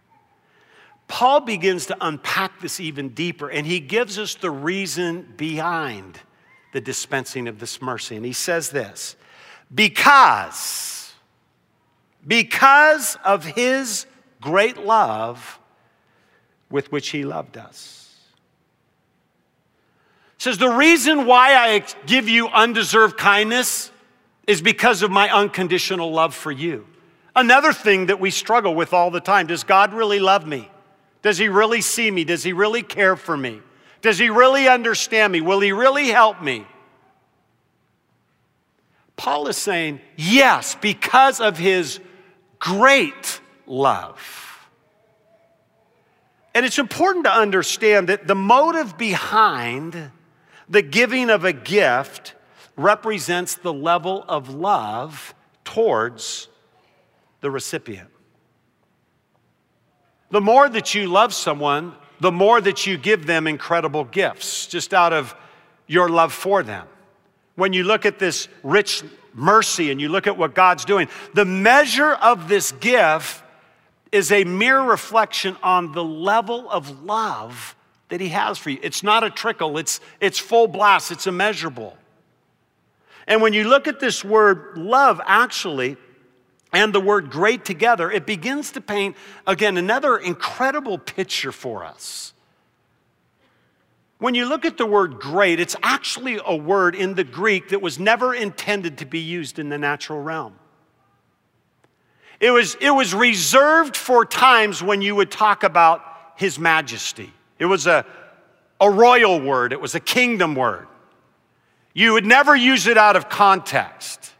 Paul 1.08 1.40
begins 1.40 1.86
to 1.86 1.96
unpack 2.00 2.60
this 2.60 2.80
even 2.80 3.10
deeper, 3.10 3.48
and 3.48 3.66
he 3.66 3.80
gives 3.80 4.18
us 4.18 4.34
the 4.34 4.50
reason 4.50 5.34
behind 5.36 6.18
the 6.72 6.80
dispensing 6.80 7.48
of 7.48 7.60
this 7.60 7.80
mercy. 7.80 8.16
And 8.16 8.26
he 8.26 8.32
says 8.32 8.70
this 8.70 9.16
because, 9.72 10.95
because 12.26 13.16
of 13.24 13.44
his 13.44 14.06
great 14.40 14.78
love 14.78 15.58
with 16.70 16.90
which 16.90 17.10
he 17.10 17.24
loved 17.24 17.56
us 17.56 17.96
says, 20.46 20.58
The 20.58 20.68
reason 20.68 21.26
why 21.26 21.54
I 21.54 21.84
give 22.06 22.28
you 22.28 22.48
undeserved 22.48 23.16
kindness 23.16 23.90
is 24.46 24.62
because 24.62 25.02
of 25.02 25.10
my 25.10 25.28
unconditional 25.30 26.12
love 26.12 26.34
for 26.34 26.52
you. 26.52 26.86
Another 27.34 27.72
thing 27.72 28.06
that 28.06 28.20
we 28.20 28.30
struggle 28.30 28.74
with 28.74 28.92
all 28.92 29.10
the 29.10 29.20
time 29.20 29.46
does 29.46 29.64
God 29.64 29.92
really 29.92 30.20
love 30.20 30.46
me? 30.46 30.70
Does 31.22 31.36
he 31.36 31.48
really 31.48 31.80
see 31.80 32.10
me? 32.10 32.24
Does 32.24 32.44
he 32.44 32.52
really 32.52 32.82
care 32.82 33.16
for 33.16 33.36
me? 33.36 33.60
Does 34.02 34.18
he 34.18 34.30
really 34.30 34.68
understand 34.68 35.32
me? 35.32 35.40
Will 35.40 35.60
he 35.60 35.72
really 35.72 36.08
help 36.08 36.40
me? 36.40 36.64
Paul 39.16 39.48
is 39.48 39.56
saying, 39.56 40.00
yes, 40.16 40.76
because 40.76 41.40
of 41.40 41.58
his 41.58 41.98
great 42.66 43.40
love. 43.64 44.68
And 46.52 46.66
it's 46.66 46.80
important 46.80 47.26
to 47.26 47.32
understand 47.32 48.08
that 48.08 48.26
the 48.26 48.34
motive 48.34 48.98
behind 48.98 50.10
the 50.68 50.82
giving 50.82 51.30
of 51.30 51.44
a 51.44 51.52
gift 51.52 52.34
represents 52.76 53.54
the 53.54 53.72
level 53.72 54.24
of 54.26 54.52
love 54.52 55.32
towards 55.64 56.48
the 57.40 57.52
recipient. 57.52 58.08
The 60.30 60.40
more 60.40 60.68
that 60.68 60.92
you 60.92 61.06
love 61.06 61.32
someone, 61.32 61.94
the 62.18 62.32
more 62.32 62.60
that 62.60 62.84
you 62.84 62.98
give 62.98 63.26
them 63.26 63.46
incredible 63.46 64.02
gifts 64.02 64.66
just 64.66 64.92
out 64.92 65.12
of 65.12 65.36
your 65.86 66.08
love 66.08 66.32
for 66.32 66.64
them. 66.64 66.88
When 67.54 67.72
you 67.72 67.84
look 67.84 68.04
at 68.04 68.18
this 68.18 68.48
rich 68.64 69.04
mercy 69.36 69.90
and 69.90 70.00
you 70.00 70.08
look 70.08 70.26
at 70.26 70.36
what 70.36 70.54
God's 70.54 70.84
doing, 70.84 71.08
the 71.34 71.44
measure 71.44 72.14
of 72.14 72.48
this 72.48 72.72
gift 72.72 73.42
is 74.10 74.32
a 74.32 74.44
mere 74.44 74.80
reflection 74.80 75.56
on 75.62 75.92
the 75.92 76.02
level 76.02 76.68
of 76.70 77.04
love 77.04 77.76
that 78.08 78.20
He 78.20 78.28
has 78.28 78.58
for 78.58 78.70
you. 78.70 78.78
It's 78.82 79.02
not 79.02 79.24
a 79.24 79.30
trickle, 79.30 79.78
it's, 79.78 80.00
it's 80.20 80.38
full 80.38 80.66
blast, 80.66 81.10
it's 81.10 81.26
immeasurable. 81.26 81.96
And 83.26 83.42
when 83.42 83.52
you 83.52 83.64
look 83.64 83.88
at 83.88 84.00
this 84.00 84.24
word 84.24 84.78
love, 84.78 85.20
actually, 85.26 85.96
and 86.72 86.92
the 86.92 87.00
word 87.00 87.30
great 87.30 87.64
together, 87.64 88.10
it 88.10 88.26
begins 88.26 88.72
to 88.72 88.80
paint, 88.80 89.16
again, 89.46 89.76
another 89.76 90.16
incredible 90.16 90.98
picture 90.98 91.52
for 91.52 91.84
us. 91.84 92.32
When 94.18 94.34
you 94.34 94.46
look 94.46 94.64
at 94.64 94.78
the 94.78 94.86
word 94.86 95.18
great, 95.18 95.60
it's 95.60 95.76
actually 95.82 96.40
a 96.44 96.56
word 96.56 96.94
in 96.94 97.14
the 97.14 97.24
Greek 97.24 97.68
that 97.68 97.82
was 97.82 97.98
never 97.98 98.34
intended 98.34 98.98
to 98.98 99.06
be 99.06 99.20
used 99.20 99.58
in 99.58 99.68
the 99.68 99.76
natural 99.76 100.22
realm. 100.22 100.54
It 102.40 102.50
was, 102.50 102.76
it 102.80 102.90
was 102.90 103.14
reserved 103.14 103.96
for 103.96 104.24
times 104.24 104.82
when 104.82 105.02
you 105.02 105.14
would 105.14 105.30
talk 105.30 105.64
about 105.64 106.02
His 106.36 106.58
majesty. 106.58 107.32
It 107.58 107.66
was 107.66 107.86
a, 107.86 108.06
a 108.80 108.90
royal 108.90 109.40
word, 109.40 109.72
it 109.72 109.80
was 109.80 109.94
a 109.94 110.00
kingdom 110.00 110.54
word. 110.54 110.86
You 111.92 112.12
would 112.12 112.26
never 112.26 112.54
use 112.54 112.86
it 112.86 112.98
out 112.98 113.16
of 113.16 113.28
context. 113.28 114.32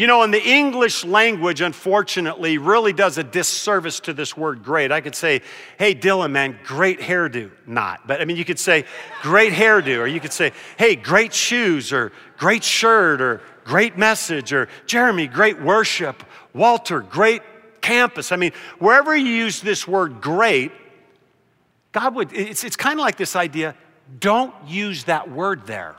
You 0.00 0.06
know, 0.06 0.22
in 0.22 0.30
the 0.30 0.42
English 0.42 1.04
language, 1.04 1.60
unfortunately, 1.60 2.56
really 2.56 2.94
does 2.94 3.18
a 3.18 3.22
disservice 3.22 4.00
to 4.00 4.14
this 4.14 4.34
word 4.34 4.64
great. 4.64 4.90
I 4.90 5.02
could 5.02 5.14
say, 5.14 5.42
hey, 5.78 5.94
Dylan, 5.94 6.30
man, 6.30 6.58
great 6.64 7.00
hairdo. 7.00 7.50
Not. 7.66 8.06
But 8.06 8.22
I 8.22 8.24
mean, 8.24 8.38
you 8.38 8.46
could 8.46 8.58
say, 8.58 8.86
great 9.20 9.52
hairdo, 9.52 9.98
or 9.98 10.06
you 10.06 10.18
could 10.18 10.32
say, 10.32 10.52
hey, 10.78 10.96
great 10.96 11.34
shoes, 11.34 11.92
or 11.92 12.12
great 12.38 12.64
shirt, 12.64 13.20
or 13.20 13.42
great 13.62 13.98
message, 13.98 14.54
or 14.54 14.70
Jeremy, 14.86 15.26
great 15.26 15.60
worship. 15.60 16.24
Walter, 16.54 17.00
great 17.00 17.42
campus. 17.82 18.32
I 18.32 18.36
mean, 18.36 18.52
wherever 18.78 19.14
you 19.14 19.30
use 19.30 19.60
this 19.60 19.86
word 19.86 20.22
great, 20.22 20.72
God 21.92 22.14
would, 22.14 22.32
it's, 22.32 22.64
it's 22.64 22.76
kind 22.76 22.98
of 22.98 23.02
like 23.02 23.18
this 23.18 23.36
idea 23.36 23.74
don't 24.18 24.54
use 24.66 25.04
that 25.04 25.30
word 25.30 25.66
there 25.66 25.94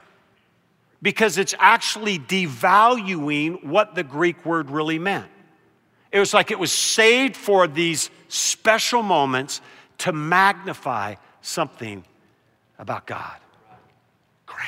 because 1.02 1.38
it's 1.38 1.56
actually 1.60 2.20
devaluing 2.20 3.64
what 3.64 3.96
the 3.96 4.04
Greek 4.04 4.46
word 4.46 4.70
really 4.70 5.00
meant. 5.00 5.28
It 6.12 6.20
was 6.20 6.34
like 6.34 6.52
it 6.52 6.60
was 6.60 6.72
saved 6.72 7.36
for 7.36 7.68
these 7.68 8.10
special 8.28 9.02
moments 9.02 9.62
to 10.00 10.12
magnify 10.12 11.16
something 11.42 12.04
about 12.78 13.08
God. 13.08 13.38
Great. 14.46 14.60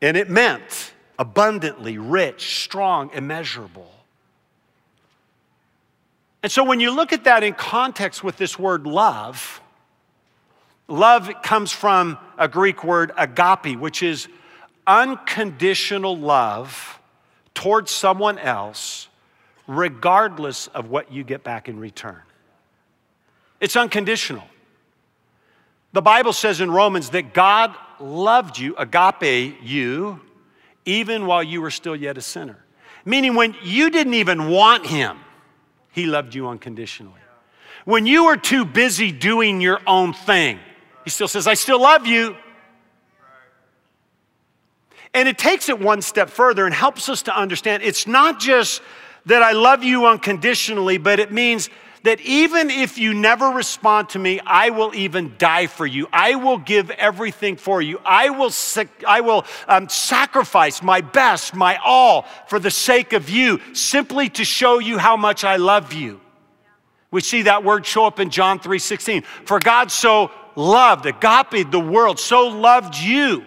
And 0.00 0.16
it 0.16 0.30
meant 0.30 0.92
abundantly, 1.18 1.98
rich, 1.98 2.62
strong, 2.62 3.10
immeasurable. 3.12 3.90
And 6.42 6.50
so 6.50 6.64
when 6.64 6.80
you 6.80 6.90
look 6.90 7.12
at 7.12 7.24
that 7.24 7.42
in 7.42 7.52
context 7.52 8.24
with 8.24 8.36
this 8.38 8.58
word 8.58 8.86
love, 8.86 9.60
love 10.90 11.30
comes 11.42 11.72
from 11.72 12.18
a 12.36 12.48
Greek 12.48 12.84
word 12.84 13.12
agape, 13.16 13.78
which 13.78 14.02
is 14.02 14.28
unconditional 14.86 16.16
love 16.16 16.98
towards 17.54 17.90
someone 17.90 18.38
else, 18.38 19.08
regardless 19.66 20.66
of 20.68 20.90
what 20.90 21.12
you 21.12 21.22
get 21.22 21.44
back 21.44 21.68
in 21.68 21.78
return. 21.78 22.20
It's 23.60 23.76
unconditional. 23.76 24.44
The 25.92 26.02
Bible 26.02 26.32
says 26.32 26.60
in 26.60 26.70
Romans 26.70 27.10
that 27.10 27.34
God 27.34 27.74
loved 27.98 28.58
you, 28.58 28.74
agape 28.76 29.58
you, 29.62 30.20
even 30.84 31.26
while 31.26 31.42
you 31.42 31.60
were 31.60 31.70
still 31.70 31.96
yet 31.96 32.16
a 32.16 32.22
sinner. 32.22 32.64
Meaning 33.04 33.34
when 33.34 33.54
you 33.62 33.90
didn't 33.90 34.14
even 34.14 34.48
want 34.48 34.86
Him, 34.86 35.18
he 35.92 36.06
loved 36.06 36.34
you 36.34 36.48
unconditionally. 36.48 37.14
When 37.84 38.06
you 38.06 38.26
were 38.26 38.36
too 38.36 38.64
busy 38.64 39.10
doing 39.10 39.60
your 39.60 39.80
own 39.86 40.12
thing, 40.12 40.60
He 41.04 41.10
still 41.10 41.28
says, 41.28 41.46
I 41.46 41.54
still 41.54 41.80
love 41.80 42.06
you. 42.06 42.36
And 45.12 45.28
it 45.28 45.38
takes 45.38 45.68
it 45.68 45.78
one 45.78 46.02
step 46.02 46.30
further 46.30 46.66
and 46.66 46.74
helps 46.74 47.08
us 47.08 47.22
to 47.22 47.36
understand 47.36 47.82
it's 47.82 48.06
not 48.06 48.38
just 48.38 48.80
that 49.26 49.42
I 49.42 49.52
love 49.52 49.82
you 49.82 50.06
unconditionally, 50.06 50.98
but 50.98 51.18
it 51.18 51.32
means 51.32 51.68
that 52.02 52.20
even 52.22 52.70
if 52.70 52.96
you 52.96 53.12
never 53.12 53.48
respond 53.48 54.08
to 54.10 54.18
me, 54.18 54.40
I 54.46 54.70
will 54.70 54.94
even 54.94 55.34
die 55.36 55.66
for 55.66 55.84
you. 55.84 56.08
I 56.12 56.36
will 56.36 56.56
give 56.56 56.90
everything 56.90 57.56
for 57.56 57.82
you. 57.82 58.00
I 58.04 58.30
will, 58.30 58.50
I 59.06 59.20
will 59.20 59.44
um, 59.68 59.88
sacrifice 59.88 60.82
my 60.82 61.02
best, 61.02 61.54
my 61.54 61.78
all 61.84 62.22
for 62.46 62.58
the 62.58 62.70
sake 62.70 63.12
of 63.12 63.28
you, 63.28 63.60
simply 63.74 64.30
to 64.30 64.44
show 64.44 64.78
you 64.78 64.96
how 64.96 65.16
much 65.16 65.44
I 65.44 65.56
love 65.56 65.92
you. 65.92 66.20
We 67.10 67.20
see 67.20 67.42
that 67.42 67.64
word 67.64 67.84
show 67.84 68.06
up 68.06 68.20
in 68.20 68.30
John 68.30 68.60
3:16. 68.60 69.24
For 69.44 69.58
God 69.58 69.90
so 69.90 70.30
loved, 70.60 71.06
agape, 71.06 71.70
the 71.70 71.80
world, 71.80 72.18
so 72.18 72.48
loved 72.48 72.96
you 72.96 73.44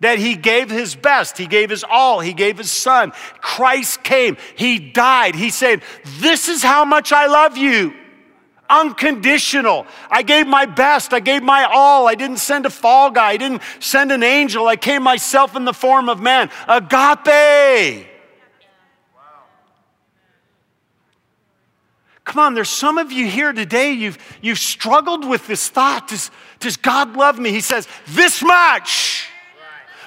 that 0.00 0.18
he 0.18 0.34
gave 0.34 0.70
his 0.70 0.94
best. 0.94 1.38
He 1.38 1.46
gave 1.46 1.70
his 1.70 1.84
all. 1.88 2.20
He 2.20 2.32
gave 2.32 2.58
his 2.58 2.70
son. 2.70 3.12
Christ 3.40 4.02
came. 4.02 4.36
He 4.56 4.78
died. 4.78 5.34
He 5.34 5.50
said, 5.50 5.82
This 6.18 6.48
is 6.48 6.62
how 6.62 6.84
much 6.84 7.12
I 7.12 7.26
love 7.26 7.56
you. 7.56 7.94
Unconditional. 8.68 9.86
I 10.10 10.22
gave 10.22 10.46
my 10.46 10.66
best. 10.66 11.12
I 11.12 11.20
gave 11.20 11.42
my 11.42 11.64
all. 11.64 12.08
I 12.08 12.14
didn't 12.14 12.38
send 12.38 12.66
a 12.66 12.70
fall 12.70 13.10
guy. 13.10 13.30
I 13.30 13.36
didn't 13.36 13.62
send 13.78 14.10
an 14.12 14.22
angel. 14.22 14.66
I 14.66 14.76
came 14.76 15.02
myself 15.02 15.56
in 15.56 15.64
the 15.64 15.72
form 15.72 16.08
of 16.08 16.20
man. 16.20 16.50
Agape. 16.68 18.15
Come 22.26 22.40
on, 22.40 22.54
there's 22.54 22.68
some 22.68 22.98
of 22.98 23.12
you 23.12 23.28
here 23.28 23.52
today, 23.52 23.92
you've, 23.92 24.18
you've 24.42 24.58
struggled 24.58 25.26
with 25.26 25.46
this 25.46 25.68
thought. 25.68 26.08
Does, 26.08 26.32
does 26.58 26.76
God 26.76 27.16
love 27.16 27.38
me? 27.38 27.52
He 27.52 27.60
says, 27.60 27.86
This 28.08 28.42
much. 28.42 29.28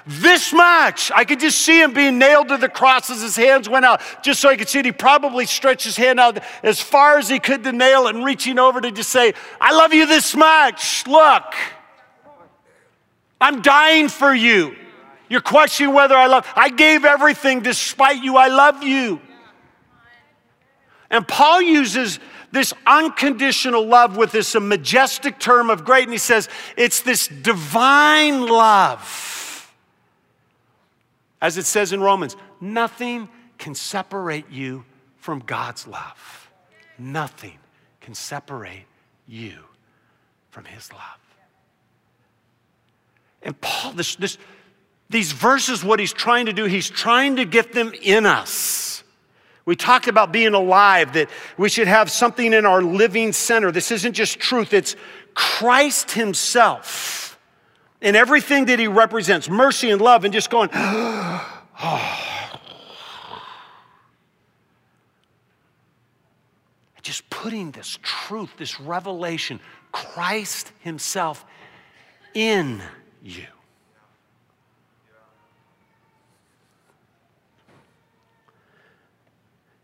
This 0.05 0.51
much. 0.51 1.11
I 1.15 1.23
could 1.23 1.39
just 1.39 1.59
see 1.59 1.81
him 1.81 1.93
being 1.93 2.19
nailed 2.19 2.49
to 2.49 2.57
the 2.57 2.67
cross 2.67 3.09
as 3.09 3.21
his 3.21 3.37
hands 3.37 3.69
went 3.69 3.85
out, 3.85 4.01
just 4.21 4.41
so 4.41 4.49
I 4.49 4.57
could 4.57 4.67
see 4.67 4.79
it. 4.79 4.85
He 4.85 4.91
probably 4.91 5.45
stretched 5.45 5.85
his 5.85 5.95
hand 5.95 6.19
out 6.19 6.43
as 6.61 6.81
far 6.81 7.19
as 7.19 7.29
he 7.29 7.39
could 7.39 7.63
to 7.63 7.71
nail 7.71 8.07
it 8.07 8.15
and 8.15 8.25
reaching 8.25 8.59
over 8.59 8.81
to 8.81 8.91
just 8.91 9.11
say, 9.11 9.33
I 9.61 9.71
love 9.71 9.93
you 9.93 10.05
this 10.05 10.35
much. 10.35 11.07
Look, 11.07 11.53
I'm 13.39 13.61
dying 13.61 14.09
for 14.09 14.33
you. 14.33 14.75
You're 15.29 15.39
questioning 15.39 15.93
whether 15.93 16.17
I 16.17 16.25
love. 16.25 16.45
I 16.53 16.69
gave 16.69 17.05
everything 17.05 17.61
despite 17.61 18.21
you. 18.21 18.35
I 18.35 18.47
love 18.47 18.83
you. 18.83 19.21
And 21.09 21.27
Paul 21.27 21.61
uses 21.61 22.19
this 22.51 22.73
unconditional 22.85 23.85
love 23.85 24.17
with 24.17 24.31
this 24.31 24.55
majestic 24.55 25.39
term 25.39 25.69
of 25.69 25.85
great, 25.85 26.03
and 26.03 26.11
he 26.11 26.17
says 26.17 26.49
it's 26.77 27.01
this 27.01 27.27
divine 27.27 28.47
love. 28.47 29.73
As 31.41 31.57
it 31.57 31.65
says 31.65 31.93
in 31.93 32.01
Romans, 32.01 32.35
nothing 32.59 33.29
can 33.57 33.75
separate 33.75 34.49
you 34.49 34.83
from 35.17 35.39
God's 35.39 35.87
love. 35.87 36.49
Nothing 36.97 37.57
can 38.01 38.13
separate 38.13 38.85
you 39.27 39.53
from 40.49 40.65
His 40.65 40.91
love. 40.91 41.01
And 43.41 43.59
Paul, 43.61 43.93
this, 43.93 44.15
this, 44.15 44.37
these 45.09 45.31
verses, 45.31 45.83
what 45.83 45.99
he's 45.99 46.11
trying 46.11 46.47
to 46.47 46.53
do, 46.53 46.65
he's 46.65 46.89
trying 46.89 47.37
to 47.37 47.45
get 47.45 47.71
them 47.71 47.93
in 48.01 48.25
us. 48.25 49.03
We 49.69 49.75
talked 49.75 50.07
about 50.07 50.31
being 50.31 50.55
alive, 50.55 51.13
that 51.13 51.29
we 51.55 51.69
should 51.69 51.87
have 51.87 52.09
something 52.09 52.53
in 52.53 52.65
our 52.65 52.81
living 52.81 53.31
center. 53.31 53.71
This 53.71 53.91
isn't 53.91 54.13
just 54.13 54.39
truth, 54.39 54.73
it's 54.73 54.95
Christ 55.35 56.09
Himself 56.09 57.39
and 58.01 58.15
everything 58.15 58.65
that 58.65 58.79
he 58.79 58.87
represents 58.87 59.47
mercy 59.47 59.91
and 59.91 60.01
love, 60.01 60.25
and 60.25 60.33
just 60.33 60.49
going, 60.49 60.71
oh. 60.73 61.65
Just 67.03 67.29
putting 67.29 67.69
this 67.69 67.99
truth, 68.01 68.49
this 68.57 68.79
revelation, 68.79 69.59
Christ 69.91 70.71
Himself 70.79 71.45
in 72.33 72.81
you. 73.21 73.45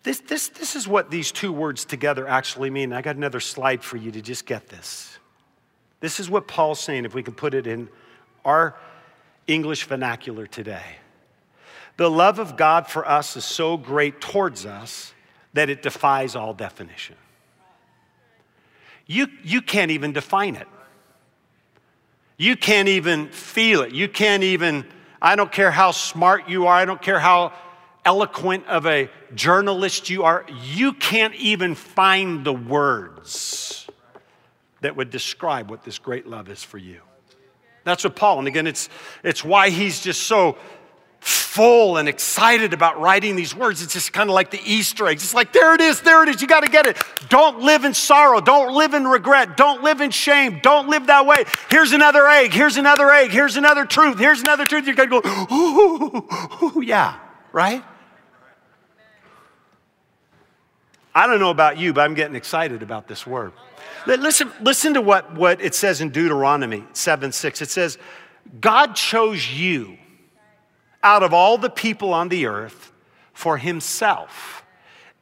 This, 0.05 0.19
this, 0.19 0.49
this 0.49 0.75
is 0.75 0.87
what 0.87 1.09
these 1.09 1.31
two 1.31 1.51
words 1.51 1.83
together 1.83 2.27
actually 2.27 2.69
mean. 2.69 2.93
I 2.93 3.01
got 3.01 3.15
another 3.15 3.39
slide 3.39 3.83
for 3.83 3.97
you 3.97 4.11
to 4.11 4.21
just 4.21 4.45
get 4.45 4.67
this. 4.67 5.17
This 5.99 6.19
is 6.19 6.29
what 6.29 6.47
Paul's 6.47 6.79
saying, 6.79 7.05
if 7.05 7.15
we 7.15 7.23
can 7.23 7.33
put 7.33 7.55
it 7.55 7.65
in 7.65 7.89
our 8.45 8.75
English 9.47 9.85
vernacular 9.85 10.45
today. 10.45 10.97
The 11.97 12.07
love 12.07 12.37
of 12.37 12.55
God 12.55 12.85
for 12.85 13.07
us 13.07 13.35
is 13.35 13.45
so 13.45 13.77
great 13.77 14.21
towards 14.21 14.63
us 14.67 15.11
that 15.53 15.71
it 15.71 15.81
defies 15.81 16.35
all 16.35 16.53
definition. 16.53 17.15
You, 19.07 19.25
you 19.43 19.59
can't 19.59 19.89
even 19.89 20.13
define 20.13 20.55
it. 20.55 20.67
You 22.37 22.55
can't 22.55 22.89
even 22.89 23.29
feel 23.29 23.81
it. 23.81 23.91
You 23.91 24.07
can't 24.07 24.43
even, 24.43 24.85
I 25.19 25.35
don't 25.35 25.51
care 25.51 25.71
how 25.71 25.89
smart 25.89 26.47
you 26.47 26.67
are, 26.67 26.75
I 26.75 26.85
don't 26.85 27.01
care 27.01 27.19
how 27.19 27.53
eloquent 28.05 28.65
of 28.67 28.85
a 28.85 29.09
journalist 29.33 30.09
you 30.09 30.23
are, 30.23 30.45
you 30.63 30.93
can't 30.93 31.35
even 31.35 31.75
find 31.75 32.45
the 32.45 32.53
words 32.53 33.87
that 34.81 34.95
would 34.95 35.09
describe 35.09 35.69
what 35.69 35.83
this 35.83 35.97
great 35.97 36.27
love 36.27 36.49
is 36.49 36.63
for 36.63 36.77
you. 36.77 37.01
That's 37.83 38.03
what 38.03 38.15
Paul, 38.15 38.39
and 38.39 38.47
again, 38.47 38.67
it's, 38.67 38.89
it's 39.23 39.43
why 39.43 39.69
he's 39.69 39.99
just 40.01 40.23
so 40.23 40.57
full 41.19 41.97
and 41.97 42.07
excited 42.07 42.73
about 42.73 42.99
writing 42.99 43.35
these 43.35 43.55
words. 43.55 43.81
It's 43.81 43.93
just 43.93 44.13
kind 44.13 44.29
of 44.29 44.35
like 44.35 44.51
the 44.51 44.61
Easter 44.63 45.07
eggs. 45.07 45.23
It's 45.23 45.33
like, 45.33 45.53
there 45.53 45.73
it 45.73 45.81
is, 45.81 46.01
there 46.01 46.21
it 46.21 46.29
is, 46.29 46.41
you 46.41 46.47
got 46.47 46.63
to 46.63 46.69
get 46.69 46.85
it. 46.85 46.97
Don't 47.29 47.61
live 47.61 47.83
in 47.83 47.95
sorrow, 47.95 48.41
don't 48.41 48.75
live 48.75 48.93
in 48.93 49.05
regret, 49.05 49.57
don't 49.57 49.81
live 49.81 50.01
in 50.01 50.11
shame, 50.11 50.59
don't 50.61 50.87
live 50.87 51.07
that 51.07 51.25
way. 51.25 51.45
Here's 51.71 51.93
another 51.93 52.27
egg, 52.27 52.53
here's 52.53 52.77
another 52.77 53.09
egg, 53.09 53.31
here's 53.31 53.55
another 53.55 53.85
truth, 53.85 54.19
here's 54.19 54.41
another 54.41 54.65
truth. 54.65 54.85
You're 54.85 54.95
going 54.95 55.09
to 55.09 55.21
go, 55.21 55.45
ooh, 55.51 56.77
ooh, 56.77 56.81
yeah, 56.81 57.17
right? 57.51 57.83
I 61.15 61.27
don't 61.27 61.39
know 61.39 61.49
about 61.49 61.77
you, 61.77 61.93
but 61.93 62.01
I'm 62.01 62.13
getting 62.13 62.35
excited 62.35 62.83
about 62.83 63.07
this 63.07 63.25
word. 63.25 63.53
Listen, 64.05 64.51
listen 64.61 64.93
to 64.95 65.01
what, 65.01 65.33
what 65.33 65.61
it 65.61 65.73
says 65.73 66.01
in 66.01 66.09
Deuteronomy 66.09 66.83
7 66.91 67.31
6. 67.31 67.61
It 67.61 67.69
says, 67.69 67.97
God 68.59 68.95
chose 68.95 69.49
you 69.51 69.97
out 71.01 71.23
of 71.23 71.33
all 71.33 71.57
the 71.57 71.69
people 71.69 72.13
on 72.13 72.27
the 72.27 72.47
earth 72.47 72.91
for 73.33 73.57
himself 73.57 74.63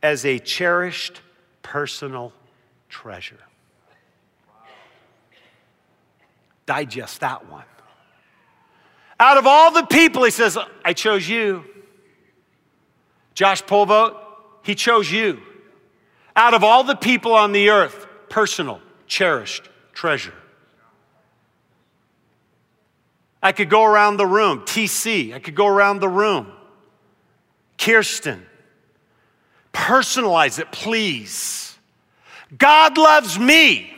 as 0.02 0.26
a 0.26 0.40
cherished 0.40 1.22
personal 1.62 2.34
treasure. 2.90 3.40
Digest 6.66 7.20
that 7.20 7.50
one. 7.50 7.64
Out 9.20 9.38
of 9.38 9.46
all 9.46 9.72
the 9.72 9.84
people, 9.84 10.24
he 10.24 10.32
says, 10.32 10.58
I 10.84 10.94
chose 10.94 11.30
you. 11.30 11.64
Josh 13.36 13.64
Polvote, 13.64 14.18
he 14.64 14.74
chose 14.76 15.12
you. 15.12 15.42
Out 16.36 16.54
of 16.54 16.64
all 16.64 16.84
the 16.84 16.96
people 16.96 17.34
on 17.34 17.52
the 17.52 17.70
earth, 17.70 18.08
personal, 18.30 18.82
cherished 19.08 19.70
treasure. 19.94 20.34
I 23.42 23.52
could 23.52 23.70
go 23.70 23.84
around 23.84 24.18
the 24.18 24.26
room, 24.26 24.62
TC, 24.62 25.34
I 25.34 25.40
could 25.40 25.56
go 25.56 25.68
around 25.68 26.00
the 26.00 26.10
room. 26.10 26.52
Kirsten, 27.78 28.46
personalize 29.74 30.60
it, 30.60 30.72
please. 30.72 31.78
God 32.58 32.98
loves 32.98 33.38
me. 33.38 33.92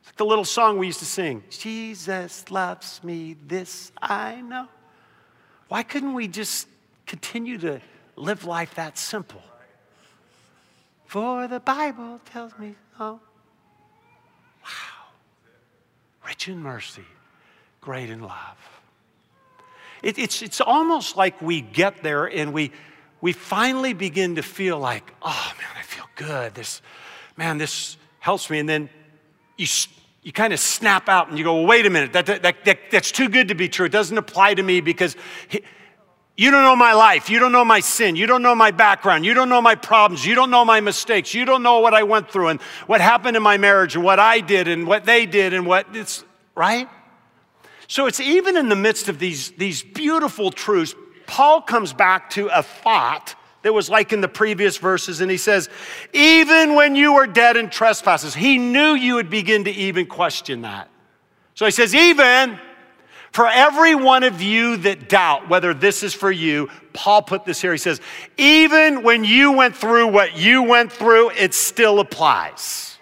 It's 0.00 0.08
like 0.08 0.16
the 0.16 0.26
little 0.26 0.44
song 0.44 0.78
we 0.78 0.86
used 0.86 0.98
to 0.98 1.06
sing 1.06 1.42
Jesus 1.50 2.50
loves 2.50 3.02
me, 3.02 3.36
this 3.46 3.92
I 4.00 4.40
know. 4.42 4.68
Why 5.68 5.82
couldn't 5.82 6.14
we 6.14 6.28
just 6.28 6.68
continue 7.06 7.58
to 7.58 7.80
live 8.16 8.44
life 8.44 8.74
that 8.74 8.98
simple? 8.98 9.42
For 11.08 11.48
the 11.48 11.58
Bible 11.60 12.20
tells 12.30 12.56
me 12.58 12.74
Oh, 13.00 13.18
wow. 14.62 15.06
Rich 16.26 16.48
in 16.48 16.62
mercy, 16.62 17.04
great 17.80 18.10
in 18.10 18.20
love. 18.20 18.58
It, 20.02 20.18
it's, 20.18 20.42
it's 20.42 20.60
almost 20.60 21.16
like 21.16 21.40
we 21.40 21.62
get 21.62 22.02
there 22.02 22.26
and 22.26 22.52
we, 22.52 22.72
we 23.22 23.32
finally 23.32 23.94
begin 23.94 24.36
to 24.36 24.42
feel 24.42 24.78
like, 24.78 25.14
oh 25.22 25.52
man, 25.56 25.70
I 25.78 25.82
feel 25.82 26.04
good. 26.14 26.54
This, 26.54 26.82
man, 27.38 27.56
this 27.56 27.96
helps 28.18 28.50
me. 28.50 28.58
And 28.58 28.68
then 28.68 28.90
you, 29.56 29.66
you 30.22 30.32
kind 30.32 30.52
of 30.52 30.60
snap 30.60 31.08
out 31.08 31.30
and 31.30 31.38
you 31.38 31.44
go, 31.44 31.54
well, 31.54 31.66
wait 31.66 31.86
a 31.86 31.90
minute, 31.90 32.12
that, 32.12 32.26
that, 32.26 32.64
that, 32.64 32.78
that's 32.90 33.12
too 33.12 33.30
good 33.30 33.48
to 33.48 33.54
be 33.54 33.68
true. 33.68 33.86
It 33.86 33.92
doesn't 33.92 34.18
apply 34.18 34.54
to 34.54 34.62
me 34.62 34.82
because 34.82 35.16
he, 35.48 35.62
you 36.38 36.52
don't 36.52 36.62
know 36.62 36.76
my 36.76 36.92
life. 36.92 37.28
You 37.28 37.40
don't 37.40 37.50
know 37.50 37.64
my 37.64 37.80
sin. 37.80 38.14
You 38.14 38.28
don't 38.28 38.42
know 38.42 38.54
my 38.54 38.70
background. 38.70 39.26
You 39.26 39.34
don't 39.34 39.48
know 39.48 39.60
my 39.60 39.74
problems. 39.74 40.24
You 40.24 40.36
don't 40.36 40.52
know 40.52 40.64
my 40.64 40.80
mistakes. 40.80 41.34
You 41.34 41.44
don't 41.44 41.64
know 41.64 41.80
what 41.80 41.94
I 41.94 42.04
went 42.04 42.30
through 42.30 42.46
and 42.46 42.62
what 42.86 43.00
happened 43.00 43.36
in 43.36 43.42
my 43.42 43.58
marriage 43.58 43.96
and 43.96 44.04
what 44.04 44.20
I 44.20 44.38
did 44.38 44.68
and 44.68 44.86
what 44.86 45.04
they 45.04 45.26
did 45.26 45.52
and 45.52 45.66
what 45.66 45.88
it's, 45.96 46.24
right? 46.54 46.88
So 47.88 48.06
it's 48.06 48.20
even 48.20 48.56
in 48.56 48.68
the 48.68 48.76
midst 48.76 49.08
of 49.08 49.18
these, 49.18 49.50
these 49.50 49.82
beautiful 49.82 50.52
truths, 50.52 50.94
Paul 51.26 51.60
comes 51.60 51.92
back 51.92 52.30
to 52.30 52.46
a 52.56 52.62
thought 52.62 53.34
that 53.62 53.72
was 53.72 53.90
like 53.90 54.12
in 54.12 54.20
the 54.20 54.28
previous 54.28 54.76
verses. 54.76 55.20
And 55.20 55.28
he 55.28 55.38
says, 55.38 55.68
even 56.12 56.76
when 56.76 56.94
you 56.94 57.14
were 57.14 57.26
dead 57.26 57.56
in 57.56 57.68
trespasses, 57.68 58.32
he 58.32 58.58
knew 58.58 58.94
you 58.94 59.16
would 59.16 59.28
begin 59.28 59.64
to 59.64 59.72
even 59.72 60.06
question 60.06 60.62
that. 60.62 60.88
So 61.56 61.64
he 61.64 61.72
says, 61.72 61.96
even 61.96 62.60
for 63.32 63.46
every 63.46 63.94
one 63.94 64.22
of 64.22 64.40
you 64.40 64.78
that 64.78 65.08
doubt 65.08 65.48
whether 65.48 65.74
this 65.74 66.02
is 66.02 66.14
for 66.14 66.30
you, 66.30 66.68
Paul 66.92 67.22
put 67.22 67.44
this 67.44 67.60
here. 67.60 67.72
He 67.72 67.78
says, 67.78 68.00
even 68.36 69.02
when 69.02 69.24
you 69.24 69.52
went 69.52 69.76
through 69.76 70.08
what 70.08 70.36
you 70.36 70.62
went 70.62 70.92
through, 70.92 71.30
it 71.30 71.54
still 71.54 72.00
applies. 72.00 72.98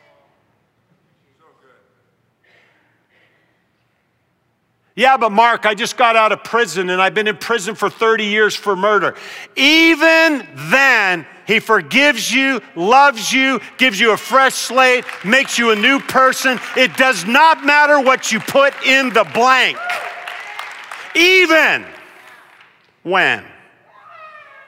Yeah, 4.99 5.19
but 5.19 5.31
Marc, 5.31 5.67
I 5.67 5.75
just 5.75 5.99
got 5.99 6.17
out 6.17 6.33
of 6.33 6.43
prison 6.43 6.89
and 6.89 7.03
I've 7.03 7.13
been 7.13 7.29
in 7.29 7.37
prison 7.37 7.75
for 7.75 7.91
30 7.91 8.25
years 8.25 8.57
for 8.57 8.75
murder. 8.75 9.15
Even 9.55 10.47
then, 10.71 11.27
he 11.47 11.61
forgives 11.61 12.33
you, 12.33 12.63
loves 12.75 13.31
you, 13.31 13.61
gives 13.77 14.01
you 14.01 14.13
a 14.13 14.17
fresh 14.17 14.55
slate, 14.55 15.05
makes 15.23 15.59
you 15.59 15.71
a 15.71 15.77
new 15.77 16.01
person. 16.01 16.59
It 16.79 16.97
does 16.97 17.27
not 17.27 17.65
matter 17.65 18.01
what 18.01 18.33
you 18.33 18.41
put 18.41 18.75
in 18.87 19.11
the 19.11 19.25
blank. 19.35 19.77
Even 21.17 21.87
when 23.03 23.43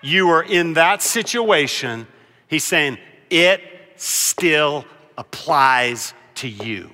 you 0.00 0.30
are 0.30 0.42
in 0.42 0.72
that 0.74 1.02
situation, 1.02 2.06
he's 2.46 2.64
saying 2.64 2.96
it 3.28 3.60
still 3.96 4.86
applies 5.18 6.14
to 6.36 6.48
you. 6.48 6.90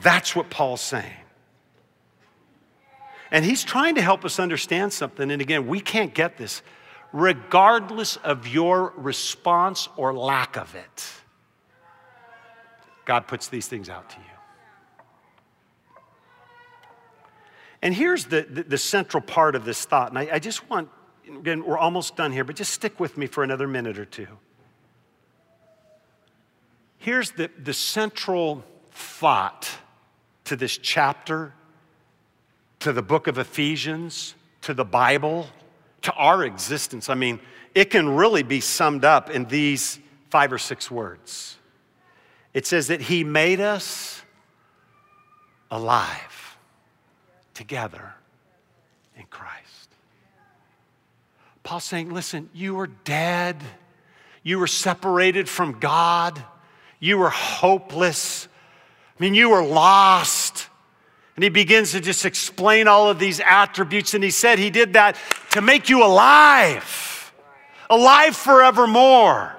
That's 0.00 0.36
what 0.36 0.48
Paul's 0.48 0.80
saying. 0.80 1.12
And 3.32 3.44
he's 3.44 3.64
trying 3.64 3.96
to 3.96 4.02
help 4.02 4.24
us 4.24 4.38
understand 4.38 4.92
something. 4.92 5.30
And 5.30 5.42
again, 5.42 5.66
we 5.66 5.80
can't 5.80 6.14
get 6.14 6.36
this 6.36 6.62
regardless 7.12 8.16
of 8.16 8.46
your 8.46 8.92
response 8.96 9.88
or 9.96 10.14
lack 10.14 10.56
of 10.56 10.74
it. 10.74 11.04
God 13.04 13.26
puts 13.26 13.48
these 13.48 13.66
things 13.66 13.88
out 13.88 14.10
to 14.10 14.16
you. 14.18 14.35
And 17.86 17.94
here's 17.94 18.24
the, 18.24 18.42
the, 18.50 18.64
the 18.64 18.78
central 18.78 19.20
part 19.20 19.54
of 19.54 19.64
this 19.64 19.84
thought. 19.84 20.08
And 20.08 20.18
I, 20.18 20.28
I 20.32 20.38
just 20.40 20.68
want, 20.68 20.88
again, 21.24 21.64
we're 21.64 21.78
almost 21.78 22.16
done 22.16 22.32
here, 22.32 22.42
but 22.42 22.56
just 22.56 22.72
stick 22.72 22.98
with 22.98 23.16
me 23.16 23.28
for 23.28 23.44
another 23.44 23.68
minute 23.68 23.96
or 23.96 24.04
two. 24.04 24.26
Here's 26.98 27.30
the, 27.30 27.48
the 27.62 27.72
central 27.72 28.64
thought 28.90 29.70
to 30.46 30.56
this 30.56 30.76
chapter 30.76 31.54
to 32.80 32.92
the 32.92 33.02
book 33.02 33.28
of 33.28 33.38
Ephesians, 33.38 34.34
to 34.62 34.74
the 34.74 34.84
Bible, 34.84 35.46
to 36.02 36.12
our 36.14 36.42
existence. 36.42 37.08
I 37.08 37.14
mean, 37.14 37.38
it 37.72 37.90
can 37.90 38.16
really 38.16 38.42
be 38.42 38.58
summed 38.58 39.04
up 39.04 39.30
in 39.30 39.44
these 39.44 40.00
five 40.28 40.52
or 40.52 40.58
six 40.58 40.90
words. 40.90 41.56
It 42.52 42.66
says 42.66 42.88
that 42.88 43.02
He 43.02 43.22
made 43.22 43.60
us 43.60 44.22
alive 45.70 46.35
together 47.56 48.14
in 49.16 49.24
Christ. 49.30 49.88
Paul's 51.62 51.84
saying, 51.84 52.12
listen, 52.12 52.48
you 52.54 52.76
were 52.76 52.86
dead, 52.86 53.56
you 54.44 54.58
were 54.58 54.68
separated 54.68 55.48
from 55.48 55.80
God, 55.80 56.40
you 57.00 57.18
were 57.18 57.30
hopeless. 57.30 58.46
I 59.18 59.22
mean, 59.22 59.34
you 59.34 59.50
were 59.50 59.64
lost. 59.64 60.68
And 61.34 61.42
he 61.42 61.48
begins 61.48 61.92
to 61.92 62.00
just 62.00 62.24
explain 62.24 62.88
all 62.88 63.10
of 63.10 63.18
these 63.18 63.40
attributes. 63.40 64.14
And 64.14 64.22
he 64.22 64.30
said 64.30 64.58
he 64.58 64.70
did 64.70 64.92
that 64.92 65.16
to 65.50 65.60
make 65.60 65.88
you 65.88 66.04
alive, 66.04 67.32
alive 67.90 68.36
forevermore. 68.36 69.55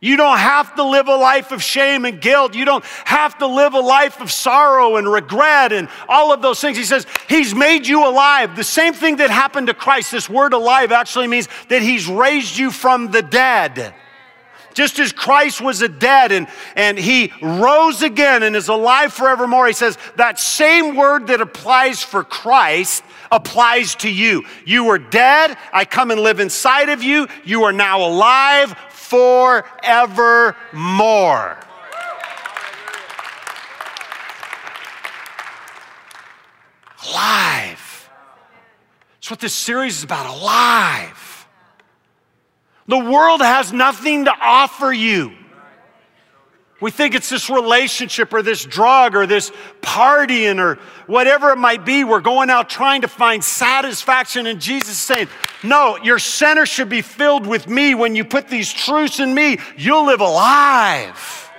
You 0.00 0.18
don't 0.18 0.38
have 0.38 0.74
to 0.74 0.84
live 0.84 1.08
a 1.08 1.16
life 1.16 1.52
of 1.52 1.62
shame 1.62 2.04
and 2.04 2.20
guilt. 2.20 2.54
You 2.54 2.66
don't 2.66 2.84
have 3.04 3.38
to 3.38 3.46
live 3.46 3.72
a 3.72 3.80
life 3.80 4.20
of 4.20 4.30
sorrow 4.30 4.96
and 4.96 5.10
regret 5.10 5.72
and 5.72 5.88
all 6.06 6.32
of 6.32 6.42
those 6.42 6.60
things. 6.60 6.76
He 6.76 6.84
says, 6.84 7.06
He's 7.28 7.54
made 7.54 7.86
you 7.86 8.06
alive. 8.06 8.56
The 8.56 8.64
same 8.64 8.92
thing 8.92 9.16
that 9.16 9.30
happened 9.30 9.68
to 9.68 9.74
Christ. 9.74 10.10
This 10.10 10.28
word 10.28 10.52
alive 10.52 10.92
actually 10.92 11.28
means 11.28 11.48
that 11.68 11.80
He's 11.80 12.06
raised 12.06 12.58
you 12.58 12.70
from 12.70 13.10
the 13.10 13.22
dead. 13.22 13.94
Just 14.76 14.98
as 14.98 15.10
Christ 15.10 15.62
was 15.62 15.80
a 15.80 15.88
dead 15.88 16.32
and, 16.32 16.46
and 16.74 16.98
he 16.98 17.32
rose 17.40 18.02
again 18.02 18.42
and 18.42 18.54
is 18.54 18.68
alive 18.68 19.10
forevermore, 19.10 19.66
he 19.66 19.72
says 19.72 19.96
that 20.16 20.38
same 20.38 20.94
word 20.94 21.28
that 21.28 21.40
applies 21.40 22.02
for 22.02 22.22
Christ 22.22 23.02
applies 23.32 23.94
to 23.96 24.10
you. 24.10 24.44
You 24.66 24.84
were 24.84 24.98
dead, 24.98 25.56
I 25.72 25.86
come 25.86 26.10
and 26.10 26.20
live 26.20 26.40
inside 26.40 26.90
of 26.90 27.02
you. 27.02 27.26
You 27.42 27.64
are 27.64 27.72
now 27.72 28.06
alive 28.06 28.76
forevermore. 29.08 30.56
Alive. 37.08 38.10
That's 39.14 39.30
what 39.30 39.40
this 39.40 39.54
series 39.54 39.98
is 39.98 40.04
about 40.04 40.26
alive. 40.26 41.46
The 42.88 42.98
world 42.98 43.40
has 43.40 43.72
nothing 43.72 44.24
to 44.24 44.32
offer 44.40 44.92
you. 44.92 45.35
We 46.80 46.90
think 46.90 47.14
it's 47.14 47.30
this 47.30 47.48
relationship 47.48 48.34
or 48.34 48.42
this 48.42 48.64
drug 48.64 49.16
or 49.16 49.26
this 49.26 49.50
partying 49.80 50.58
or 50.58 50.78
whatever 51.06 51.50
it 51.50 51.56
might 51.56 51.86
be. 51.86 52.04
We're 52.04 52.20
going 52.20 52.50
out 52.50 52.68
trying 52.68 53.00
to 53.00 53.08
find 53.08 53.42
satisfaction. 53.42 54.46
And 54.46 54.60
Jesus 54.60 54.98
saying, 54.98 55.28
No, 55.62 55.96
your 56.02 56.18
center 56.18 56.66
should 56.66 56.90
be 56.90 57.00
filled 57.00 57.46
with 57.46 57.66
me. 57.66 57.94
When 57.94 58.14
you 58.14 58.24
put 58.24 58.48
these 58.48 58.70
truths 58.70 59.20
in 59.20 59.34
me, 59.34 59.58
you'll 59.78 60.06
live 60.06 60.20
alive. 60.20 61.50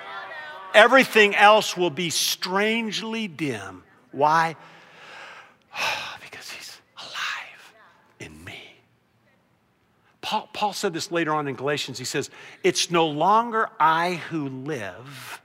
Everything 0.75 1.33
else 1.35 1.75
will 1.75 1.89
be 1.89 2.11
strangely 2.11 3.27
dim. 3.27 3.83
Why? 4.11 4.55
Paul, 10.27 10.49
Paul 10.51 10.73
said 10.73 10.91
this 10.91 11.09
later 11.09 11.33
on 11.33 11.47
in 11.47 11.55
Galatians. 11.55 11.97
He 11.97 12.03
says, 12.03 12.29
It's 12.61 12.91
no 12.91 13.07
longer 13.07 13.69
I 13.79 14.15
who 14.15 14.49
live, 14.49 15.41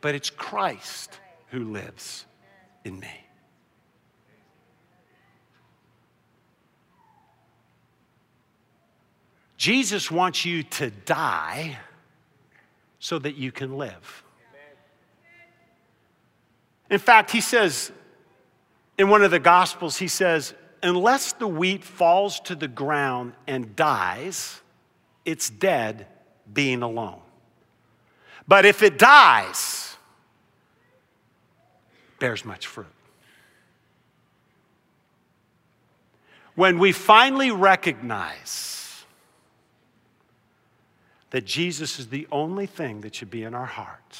but 0.00 0.14
it's 0.14 0.30
Christ 0.30 1.20
who 1.50 1.64
lives 1.64 2.24
in 2.84 2.98
me. 3.00 3.10
Jesus 9.58 10.10
wants 10.10 10.42
you 10.42 10.62
to 10.62 10.88
die 10.88 11.76
so 13.00 13.18
that 13.18 13.34
you 13.34 13.52
can 13.52 13.76
live. 13.76 14.24
In 16.88 16.98
fact, 16.98 17.30
he 17.30 17.42
says 17.42 17.92
in 18.96 19.10
one 19.10 19.22
of 19.22 19.30
the 19.30 19.38
Gospels, 19.38 19.98
he 19.98 20.08
says, 20.08 20.54
unless 20.82 21.32
the 21.32 21.48
wheat 21.48 21.84
falls 21.84 22.40
to 22.40 22.54
the 22.54 22.68
ground 22.68 23.34
and 23.46 23.74
dies, 23.76 24.60
it's 25.24 25.50
dead 25.50 26.06
being 26.52 26.82
alone. 26.82 27.20
But 28.46 28.64
if 28.64 28.82
it 28.82 28.98
dies, 28.98 29.96
bears 32.18 32.44
much 32.44 32.66
fruit. 32.66 32.86
When 36.54 36.78
we 36.78 36.92
finally 36.92 37.50
recognize 37.50 39.04
that 41.30 41.44
Jesus 41.44 41.98
is 41.98 42.08
the 42.08 42.26
only 42.32 42.66
thing 42.66 43.02
that 43.02 43.14
should 43.14 43.30
be 43.30 43.44
in 43.44 43.54
our 43.54 43.66
heart, 43.66 44.18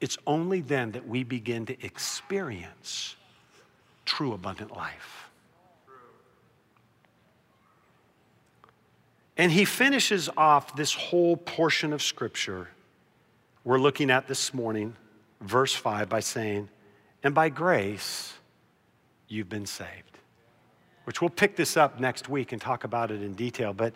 it's 0.00 0.18
only 0.26 0.60
then 0.60 0.90
that 0.92 1.06
we 1.06 1.24
begin 1.24 1.64
to 1.66 1.84
experience 1.84 3.16
true 4.10 4.32
abundant 4.32 4.76
life. 4.76 5.30
And 9.36 9.52
he 9.52 9.64
finishes 9.64 10.28
off 10.36 10.74
this 10.74 10.92
whole 10.92 11.36
portion 11.36 11.92
of 11.92 12.02
scripture 12.02 12.68
we're 13.62 13.78
looking 13.78 14.10
at 14.10 14.26
this 14.26 14.54
morning, 14.54 14.96
verse 15.42 15.74
5, 15.74 16.08
by 16.08 16.20
saying, 16.20 16.70
And 17.22 17.34
by 17.34 17.50
grace 17.50 18.32
you've 19.28 19.50
been 19.50 19.66
saved. 19.66 20.18
Which 21.04 21.20
we'll 21.20 21.30
pick 21.30 21.56
this 21.56 21.76
up 21.76 22.00
next 22.00 22.28
week 22.28 22.52
and 22.52 22.60
talk 22.60 22.84
about 22.84 23.10
it 23.10 23.22
in 23.22 23.34
detail. 23.34 23.74
But 23.74 23.92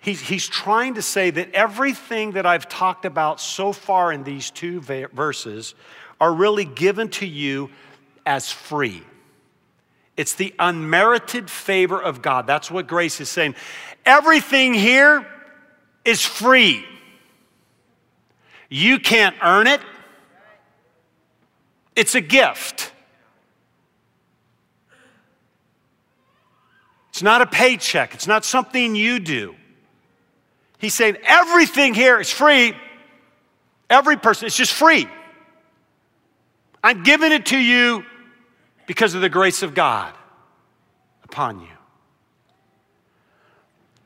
he's, 0.00 0.20
he's 0.20 0.46
trying 0.46 0.94
to 0.94 1.02
say 1.02 1.30
that 1.30 1.50
everything 1.54 2.32
that 2.32 2.44
I've 2.44 2.68
talked 2.68 3.06
about 3.06 3.40
so 3.40 3.72
far 3.72 4.12
in 4.12 4.22
these 4.22 4.50
two 4.50 4.80
verses 4.80 5.74
are 6.20 6.32
really 6.32 6.66
given 6.66 7.08
to 7.08 7.26
you 7.26 7.70
as 8.26 8.52
free. 8.52 9.02
It's 10.16 10.34
the 10.34 10.54
unmerited 10.58 11.50
favor 11.50 12.00
of 12.00 12.22
God. 12.22 12.46
That's 12.46 12.70
what 12.70 12.86
grace 12.86 13.20
is 13.20 13.28
saying. 13.28 13.54
Everything 14.04 14.72
here 14.72 15.26
is 16.04 16.24
free. 16.24 16.84
You 18.68 18.98
can't 18.98 19.36
earn 19.42 19.66
it, 19.66 19.80
it's 21.94 22.14
a 22.14 22.20
gift. 22.20 22.92
It's 27.10 27.22
not 27.22 27.40
a 27.40 27.46
paycheck, 27.46 28.14
it's 28.14 28.26
not 28.26 28.44
something 28.44 28.94
you 28.94 29.18
do. 29.18 29.54
He's 30.78 30.94
saying 30.94 31.16
everything 31.24 31.94
here 31.94 32.20
is 32.20 32.30
free. 32.30 32.74
Every 33.88 34.16
person, 34.16 34.46
it's 34.46 34.56
just 34.56 34.72
free. 34.72 35.08
I'm 36.82 37.02
giving 37.02 37.32
it 37.32 37.46
to 37.46 37.58
you 37.58 38.04
because 38.86 39.14
of 39.14 39.20
the 39.20 39.28
grace 39.28 39.62
of 39.62 39.74
God 39.74 40.14
upon 41.24 41.60
you. 41.60 41.66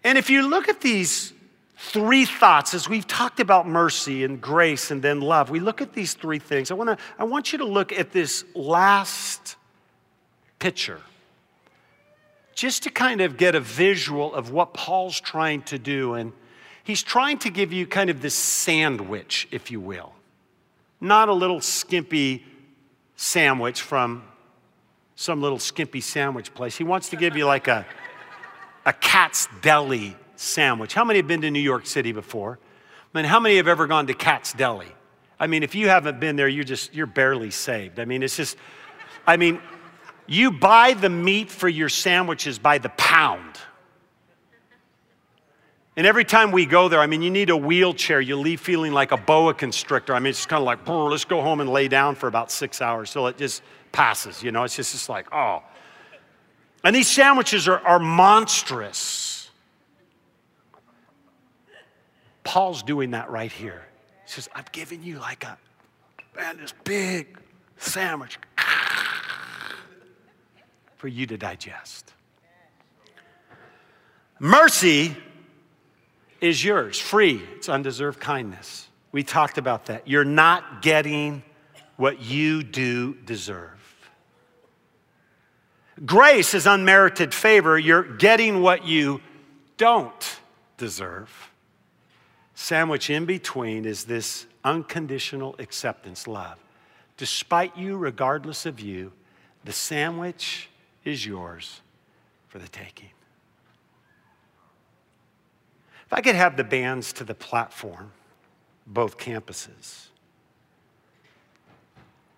And 0.03 0.17
if 0.17 0.31
you 0.31 0.49
look 0.49 0.69
at 0.69 0.81
these 0.81 1.33
three 1.77 2.25
thoughts 2.25 2.75
as 2.75 2.89
we've 2.89 3.07
talked 3.07 3.41
about 3.41 3.67
mercy 3.67 4.25
and 4.25 4.41
grace 4.41 4.91
and 4.91 5.03
then 5.03 5.21
love, 5.21 5.51
we 5.51 5.61
look 5.61 5.81
at 5.81 5.93
these 5.93 6.15
three 6.15 6.39
things. 6.39 6.71
I, 6.71 6.75
wanna, 6.75 6.99
I 7.19 7.25
want 7.25 7.53
you 7.53 7.59
to 7.59 7.65
look 7.65 7.93
at 7.93 8.13
this 8.13 8.45
last 8.55 9.57
picture 10.59 11.01
just 12.55 12.83
to 12.83 12.91
kind 12.91 13.21
of 13.23 13.37
get 13.37 13.55
a 13.55 13.61
visual 13.61 14.35
of 14.35 14.51
what 14.51 14.75
Paul's 14.75 15.19
trying 15.19 15.63
to 15.63 15.79
do. 15.79 16.15
And 16.15 16.33
he's 16.85 17.03
trying 17.03 17.39
to 17.39 17.51
give 17.51 17.73
you 17.73 17.87
kind 17.87 18.11
of 18.11 18.21
this 18.21 18.35
sandwich, 18.35 19.49
if 19.51 19.71
you 19.71 19.81
will, 19.81 20.13
not 21.01 21.29
a 21.29 21.33
little 21.33 21.61
skimpy 21.61 22.45
sandwich 23.17 23.81
from 23.81 24.23
some 25.21 25.43
little 25.43 25.59
skimpy 25.59 26.01
sandwich 26.01 26.55
place. 26.55 26.79
He 26.79 26.85
wants 26.85 27.11
to 27.11 27.17
give 27.17 27.37
you 27.37 27.45
like 27.45 27.69
a, 27.69 27.85
a 28.87 28.93
Katz's 28.95 29.49
Deli 29.61 30.17
sandwich. 30.37 30.95
How 30.95 31.05
many 31.05 31.19
have 31.19 31.29
been 31.29 31.43
to 31.43 31.51
New 31.51 31.61
York 31.61 31.85
City 31.85 32.13
before? 32.13 32.59
I 33.15 33.19
mean, 33.19 33.27
how 33.27 33.39
many 33.39 33.59
have 33.59 33.69
ever 33.69 33.87
gone 33.87 34.07
to 34.07 34.15
Katz's 34.15 34.55
Deli? 34.55 34.89
I 35.39 35.47
mean, 35.47 35.63
if 35.63 35.75
you 35.75 35.91
haven't 35.91 36.21
been 36.21 36.37
there, 36.37 36.49
you're 36.49 36.65
just, 36.65 36.95
you're 36.95 37.07
barely 37.07 37.51
saved. 37.51 38.01
I 38.01 38.07
mean, 38.07 38.23
it's 38.23 38.35
just, 38.35 38.57
I 39.27 39.37
mean, 39.37 39.61
you 40.27 40.53
buy 40.53 40.95
the 40.95 41.11
meat 41.11 41.51
for 41.51 41.69
your 41.69 41.91
sandwiches 41.91 42.59
by 42.59 42.79
the 42.79 42.89
pound. 42.89 43.59
And 45.97 46.07
every 46.07 46.25
time 46.25 46.51
we 46.51 46.65
go 46.65 46.89
there, 46.89 47.01
I 47.01 47.07
mean, 47.07 47.21
you 47.21 47.31
need 47.31 47.51
a 47.51 47.57
wheelchair. 47.59 48.23
You 48.23 48.37
leave 48.37 48.63
feeling 48.63 48.95
like 48.95 49.13
a 49.13 49.19
boa 49.19 49.53
constrictor. 49.53 50.15
I 50.15 50.19
mean, 50.19 50.31
it's 50.31 50.47
kind 50.47 50.63
of 50.63 50.65
like, 50.65 50.89
let's 50.89 51.27
go 51.27 51.43
home 51.43 51.61
and 51.61 51.69
lay 51.69 51.89
down 51.89 52.15
for 52.15 52.27
about 52.27 52.51
six 52.51 52.81
hours. 52.81 53.11
So 53.11 53.27
it 53.27 53.37
just 53.37 53.63
passes, 53.93 54.43
you 54.43 54.53
know? 54.53 54.65
It's 54.65 54.77
just, 54.77 54.95
it's 54.95 55.09
like, 55.09 55.33
oh. 55.33 55.63
And 56.83 56.95
these 56.97 57.09
sandwiches 57.09 57.69
are, 57.69 57.81
are 57.81 57.99
monstrous. 57.99 59.51
Paul's 62.45 62.83
doing 62.83 63.11
that 63.11 63.31
right 63.31 63.53
here. 63.53 63.83
He 64.25 64.33
says, 64.33 64.49
I've 64.55 64.73
given 64.73 65.03
you 65.03 65.19
like 65.19 65.45
a, 65.45 65.59
man, 66.37 66.57
this 66.57 66.75
big 66.85 67.39
sandwich 67.77 68.39
for 70.97 71.09
you 71.09 71.27
to 71.27 71.37
digest. 71.37 72.13
Mercy 74.39 75.17
is 76.41 76.65
yours, 76.65 76.99
free. 76.99 77.43
It's 77.57 77.69
undeserved 77.69 78.21
kindness. 78.21 78.89
We 79.13 79.23
talked 79.23 79.59
about 79.59 79.87
that. 79.87 80.09
You're 80.09 80.25
not 80.25 80.83
getting 80.83 81.43
what 81.97 82.23
you 82.23 82.63
do 82.63 83.15
deserve. 83.15 83.80
Grace 86.05 86.55
is 86.55 86.67
unmerited 86.67 87.35
favor. 87.35 87.79
You're 87.79 88.03
getting 88.03 88.63
what 88.63 88.87
you 88.87 89.21
don't 89.77 90.41
deserve. 90.77 91.51
Sandwich 92.55 93.11
in 93.11 93.27
between 93.27 93.85
is 93.85 94.05
this 94.05 94.47
unconditional 94.65 95.57
acceptance 95.59 96.27
love. 96.27 96.59
Despite 97.17 97.77
you, 97.77 97.97
regardless 97.97 98.65
of 98.65 98.81
you, 98.81 99.13
the 99.65 99.73
sandwich 99.73 100.71
is 101.05 101.27
yours 101.27 101.81
for 102.49 102.59
the 102.59 102.69
taking. 102.69 103.11
If 106.07 106.13
I 106.13 106.21
could 106.23 106.35
have 106.35 106.57
the 106.57 106.65
bands 106.65 107.13
to 107.15 107.25
the 107.25 107.35
platform, 107.35 108.13
both 108.87 109.19
campuses. 109.19 110.10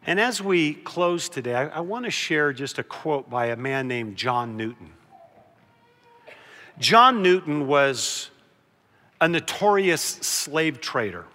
And 0.05 0.19
as 0.19 0.43
we 0.43 0.75
close 0.75 1.29
today, 1.29 1.55
I, 1.55 1.69
I 1.69 1.81
want 1.81 2.05
to 2.07 2.11
share 2.11 2.53
just 2.53 2.79
a 2.79 2.83
quote 2.83 3.31
by 3.31 3.47
a 3.47 3.57
man 3.57 3.87
named 3.87 4.17
John 4.17 4.57
Newton. 4.57 4.93
John 6.79 7.23
Newton 7.23 7.69
was 7.69 8.31
a 9.21 9.29
notorious 9.29 10.03
slave 10.03 10.81
trader. 10.81 11.27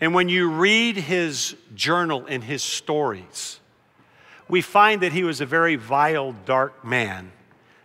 And 0.00 0.14
when 0.14 0.28
you 0.28 0.50
read 0.50 0.96
his 0.96 1.56
journal 1.74 2.24
and 2.28 2.44
his 2.44 2.62
stories, 2.62 3.58
we 4.48 4.60
find 4.60 5.02
that 5.02 5.12
he 5.12 5.24
was 5.24 5.40
a 5.40 5.46
very 5.46 5.76
vile, 5.76 6.32
dark 6.44 6.84
man 6.84 7.32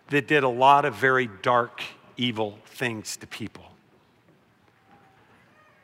that 0.09 0.27
did 0.27 0.43
a 0.43 0.49
lot 0.49 0.85
of 0.85 0.95
very 0.95 1.29
dark, 1.41 1.81
evil 2.17 2.59
things 2.65 3.17
to 3.17 3.27
people. 3.27 3.63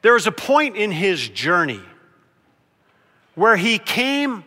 There 0.02 0.14
was 0.14 0.28
a 0.28 0.32
point 0.32 0.76
in 0.76 0.92
his 0.92 1.28
journey 1.30 1.82
where 3.36 3.56
he 3.56 3.78
came 3.78 4.44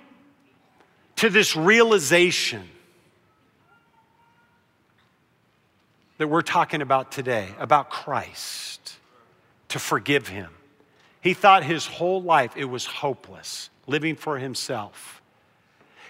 to 1.16 1.28
this 1.28 1.54
realization 1.54 2.68
that 6.16 6.28
we're 6.28 6.42
talking 6.42 6.82
about 6.82 7.12
today 7.12 7.48
about 7.58 7.90
Christ 7.90 8.96
to 9.68 9.78
forgive 9.78 10.28
him. 10.28 10.50
He 11.20 11.34
thought 11.34 11.64
his 11.64 11.86
whole 11.86 12.22
life 12.22 12.56
it 12.56 12.64
was 12.64 12.86
hopeless, 12.86 13.70
living 13.86 14.16
for 14.16 14.38
himself. 14.38 15.22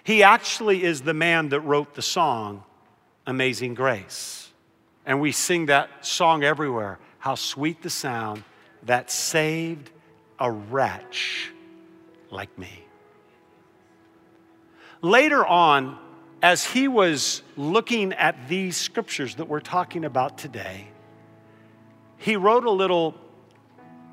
He 0.04 0.22
actually 0.22 0.84
is 0.84 1.02
the 1.02 1.14
man 1.14 1.50
that 1.50 1.60
wrote 1.60 1.94
the 1.94 2.02
song 2.02 2.64
Amazing 3.26 3.74
Grace. 3.74 4.50
And 5.04 5.20
we 5.20 5.32
sing 5.32 5.66
that 5.66 6.06
song 6.06 6.44
everywhere. 6.44 6.98
How 7.18 7.34
sweet 7.34 7.82
the 7.82 7.90
sound 7.90 8.44
that 8.84 9.10
saved 9.10 9.90
a 10.38 10.50
wretch 10.50 11.50
like 12.30 12.56
me. 12.58 12.84
Later 15.02 15.46
on, 15.46 15.98
as 16.42 16.64
he 16.64 16.88
was 16.88 17.42
looking 17.56 18.12
at 18.12 18.48
these 18.48 18.76
scriptures 18.76 19.36
that 19.36 19.48
we're 19.48 19.60
talking 19.60 20.04
about 20.04 20.38
today, 20.38 20.88
he 22.16 22.36
wrote 22.36 22.64
a 22.64 22.70
little 22.70 23.14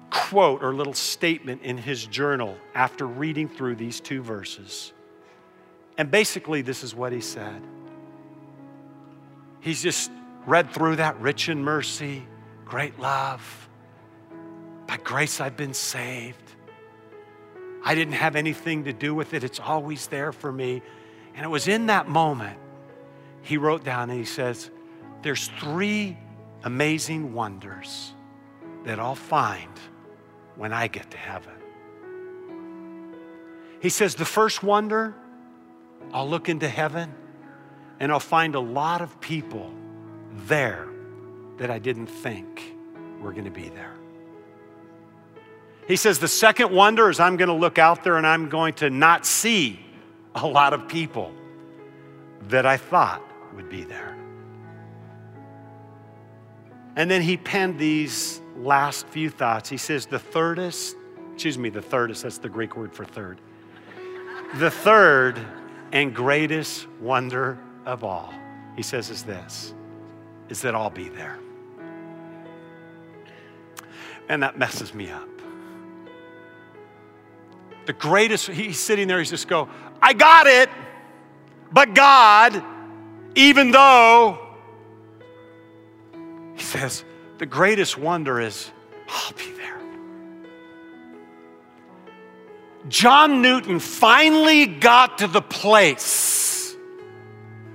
quote 0.09 0.63
or 0.63 0.73
little 0.73 0.93
statement 0.93 1.61
in 1.63 1.77
his 1.77 2.05
journal 2.05 2.55
after 2.73 3.05
reading 3.05 3.49
through 3.49 3.75
these 3.75 3.99
two 3.99 4.21
verses. 4.21 4.93
And 5.97 6.11
basically, 6.11 6.61
this 6.61 6.83
is 6.83 6.93
what 6.93 7.11
he 7.11 7.21
said. 7.21 7.61
He's 9.59 9.81
just 9.81 10.11
read 10.45 10.71
through 10.71 10.97
that 10.97 11.19
rich 11.19 11.49
in 11.49 11.63
mercy, 11.63 12.25
great 12.63 12.99
love. 12.99 13.69
By 14.87 14.97
grace, 14.97 15.41
I've 15.41 15.57
been 15.57 15.73
saved. 15.73 16.44
I 17.85 17.93
didn't 17.93 18.15
have 18.15 18.35
anything 18.35 18.85
to 18.85 18.93
do 18.93 19.13
with 19.13 19.35
it, 19.35 19.43
it's 19.43 19.59
always 19.59 20.07
there 20.07 20.31
for 20.31 20.51
me. 20.51 20.81
And 21.35 21.45
it 21.45 21.49
was 21.49 21.67
in 21.67 21.85
that 21.87 22.09
moment 22.09 22.57
he 23.43 23.57
wrote 23.57 23.83
down 23.83 24.09
and 24.09 24.17
he 24.17 24.25
says, 24.25 24.71
There's 25.21 25.47
three 25.59 26.17
amazing 26.63 27.33
wonders 27.33 28.13
that 28.85 28.99
I'll 28.99 29.15
find 29.15 29.71
when 30.55 30.73
I 30.73 30.87
get 30.87 31.11
to 31.11 31.17
heaven. 31.17 31.53
He 33.79 33.89
says, 33.89 34.15
The 34.15 34.25
first 34.25 34.63
wonder, 34.63 35.13
I'll 36.11 36.27
look 36.27 36.49
into 36.49 36.67
heaven 36.67 37.13
and 37.99 38.11
I'll 38.11 38.19
find 38.19 38.55
a 38.55 38.59
lot 38.59 39.01
of 39.01 39.19
people 39.21 39.71
there 40.47 40.87
that 41.57 41.69
I 41.69 41.79
didn't 41.79 42.07
think 42.07 42.75
were 43.21 43.31
going 43.31 43.45
to 43.45 43.51
be 43.51 43.69
there. 43.69 43.94
He 45.87 45.95
says, 45.95 46.19
The 46.19 46.27
second 46.27 46.71
wonder 46.71 47.09
is 47.09 47.19
I'm 47.19 47.37
going 47.37 47.49
to 47.49 47.53
look 47.53 47.77
out 47.77 48.03
there 48.03 48.17
and 48.17 48.25
I'm 48.25 48.49
going 48.49 48.73
to 48.75 48.89
not 48.89 49.25
see 49.25 49.79
a 50.33 50.45
lot 50.45 50.73
of 50.73 50.87
people 50.87 51.33
that 52.49 52.65
I 52.65 52.77
thought 52.77 53.21
would 53.55 53.69
be 53.69 53.83
there. 53.83 54.17
And 56.95 57.11
then 57.11 57.21
he 57.21 57.37
penned 57.37 57.77
these 57.77 58.41
last 58.57 59.07
few 59.07 59.29
thoughts. 59.29 59.69
He 59.69 59.77
says, 59.77 60.05
The 60.05 60.19
thirdest, 60.19 60.95
excuse 61.33 61.57
me, 61.57 61.69
the 61.69 61.81
thirdest, 61.81 62.23
that's 62.23 62.37
the 62.37 62.49
Greek 62.49 62.75
word 62.75 62.93
for 62.93 63.05
third. 63.05 63.39
The 64.55 64.71
third 64.71 65.39
and 65.91 66.15
greatest 66.15 66.87
wonder 67.01 67.57
of 67.85 68.03
all, 68.03 68.33
he 68.75 68.81
says, 68.81 69.09
is 69.09 69.23
this 69.23 69.73
is 70.49 70.61
that 70.61 70.75
I'll 70.75 70.91
be 70.91 71.09
there. 71.09 71.39
And 74.29 74.43
that 74.43 74.57
messes 74.57 74.93
me 74.93 75.09
up. 75.09 75.34
The 77.85 77.93
greatest, 77.93 78.47
he's 78.47 78.79
sitting 78.79 79.07
there, 79.07 79.19
he's 79.19 79.29
just 79.29 79.47
go, 79.47 79.69
I 80.01 80.13
got 80.13 80.47
it, 80.47 80.69
but 81.71 81.93
God, 81.93 82.63
even 83.35 83.71
though, 83.71 84.39
he 86.55 86.63
says, 86.63 87.03
the 87.37 87.45
greatest 87.45 87.97
wonder 87.97 88.39
is, 88.39 88.71
I'll 89.07 89.33
be 89.33 89.51
there. 89.51 89.79
John 92.87 93.41
Newton 93.41 93.79
finally 93.79 94.65
got 94.67 95.19
to 95.19 95.27
the 95.27 95.41
place 95.41 96.75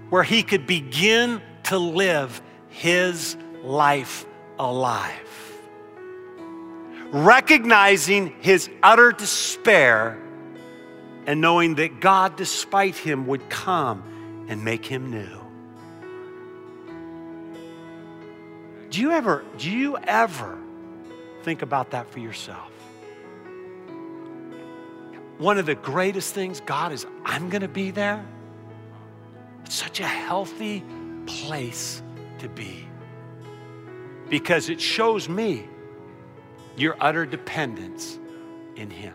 where 0.09 0.23
he 0.23 0.43
could 0.43 0.67
begin 0.67 1.41
to 1.65 1.79
live 1.79 2.41
his 2.69 3.37
life 3.63 4.25
alive. 4.59 5.50
Recognizing 7.13 8.35
his 8.41 8.71
utter 8.83 9.13
despair 9.13 10.19
and 11.27 11.41
knowing 11.41 11.75
that 11.77 12.01
God, 12.01 12.37
despite 12.37 12.97
him, 12.97 13.27
would 13.27 13.49
come 13.51 14.47
and 14.49 14.65
make 14.65 14.87
him 14.87 15.11
new. 15.11 15.41
Do 18.91 19.01
you 19.01 19.13
ever, 19.13 19.45
do 19.59 19.71
you 19.71 19.97
ever 19.99 20.59
think 21.43 21.63
about 21.63 21.91
that 21.91 22.11
for 22.11 22.19
yourself? 22.19 22.71
One 25.39 25.57
of 25.59 25.67
the 25.67 25.77
greatest 25.77 26.35
things, 26.35 26.61
God 26.61 26.93
is, 26.93 27.07
I'm 27.25 27.49
going 27.49 27.63
to 27.63 27.69
be 27.69 27.91
there. 27.91 28.25
It's 29.65 29.75
such 29.75 30.01
a 30.01 30.07
healthy 30.07 30.85
place 31.27 32.03
to 32.39 32.49
be 32.49 32.87
because 34.29 34.69
it 34.69 34.81
shows 34.81 35.29
me 35.29 35.69
your 36.77 36.97
utter 37.01 37.27
dependence 37.27 38.19
in 38.77 38.91
Him. 38.91 39.15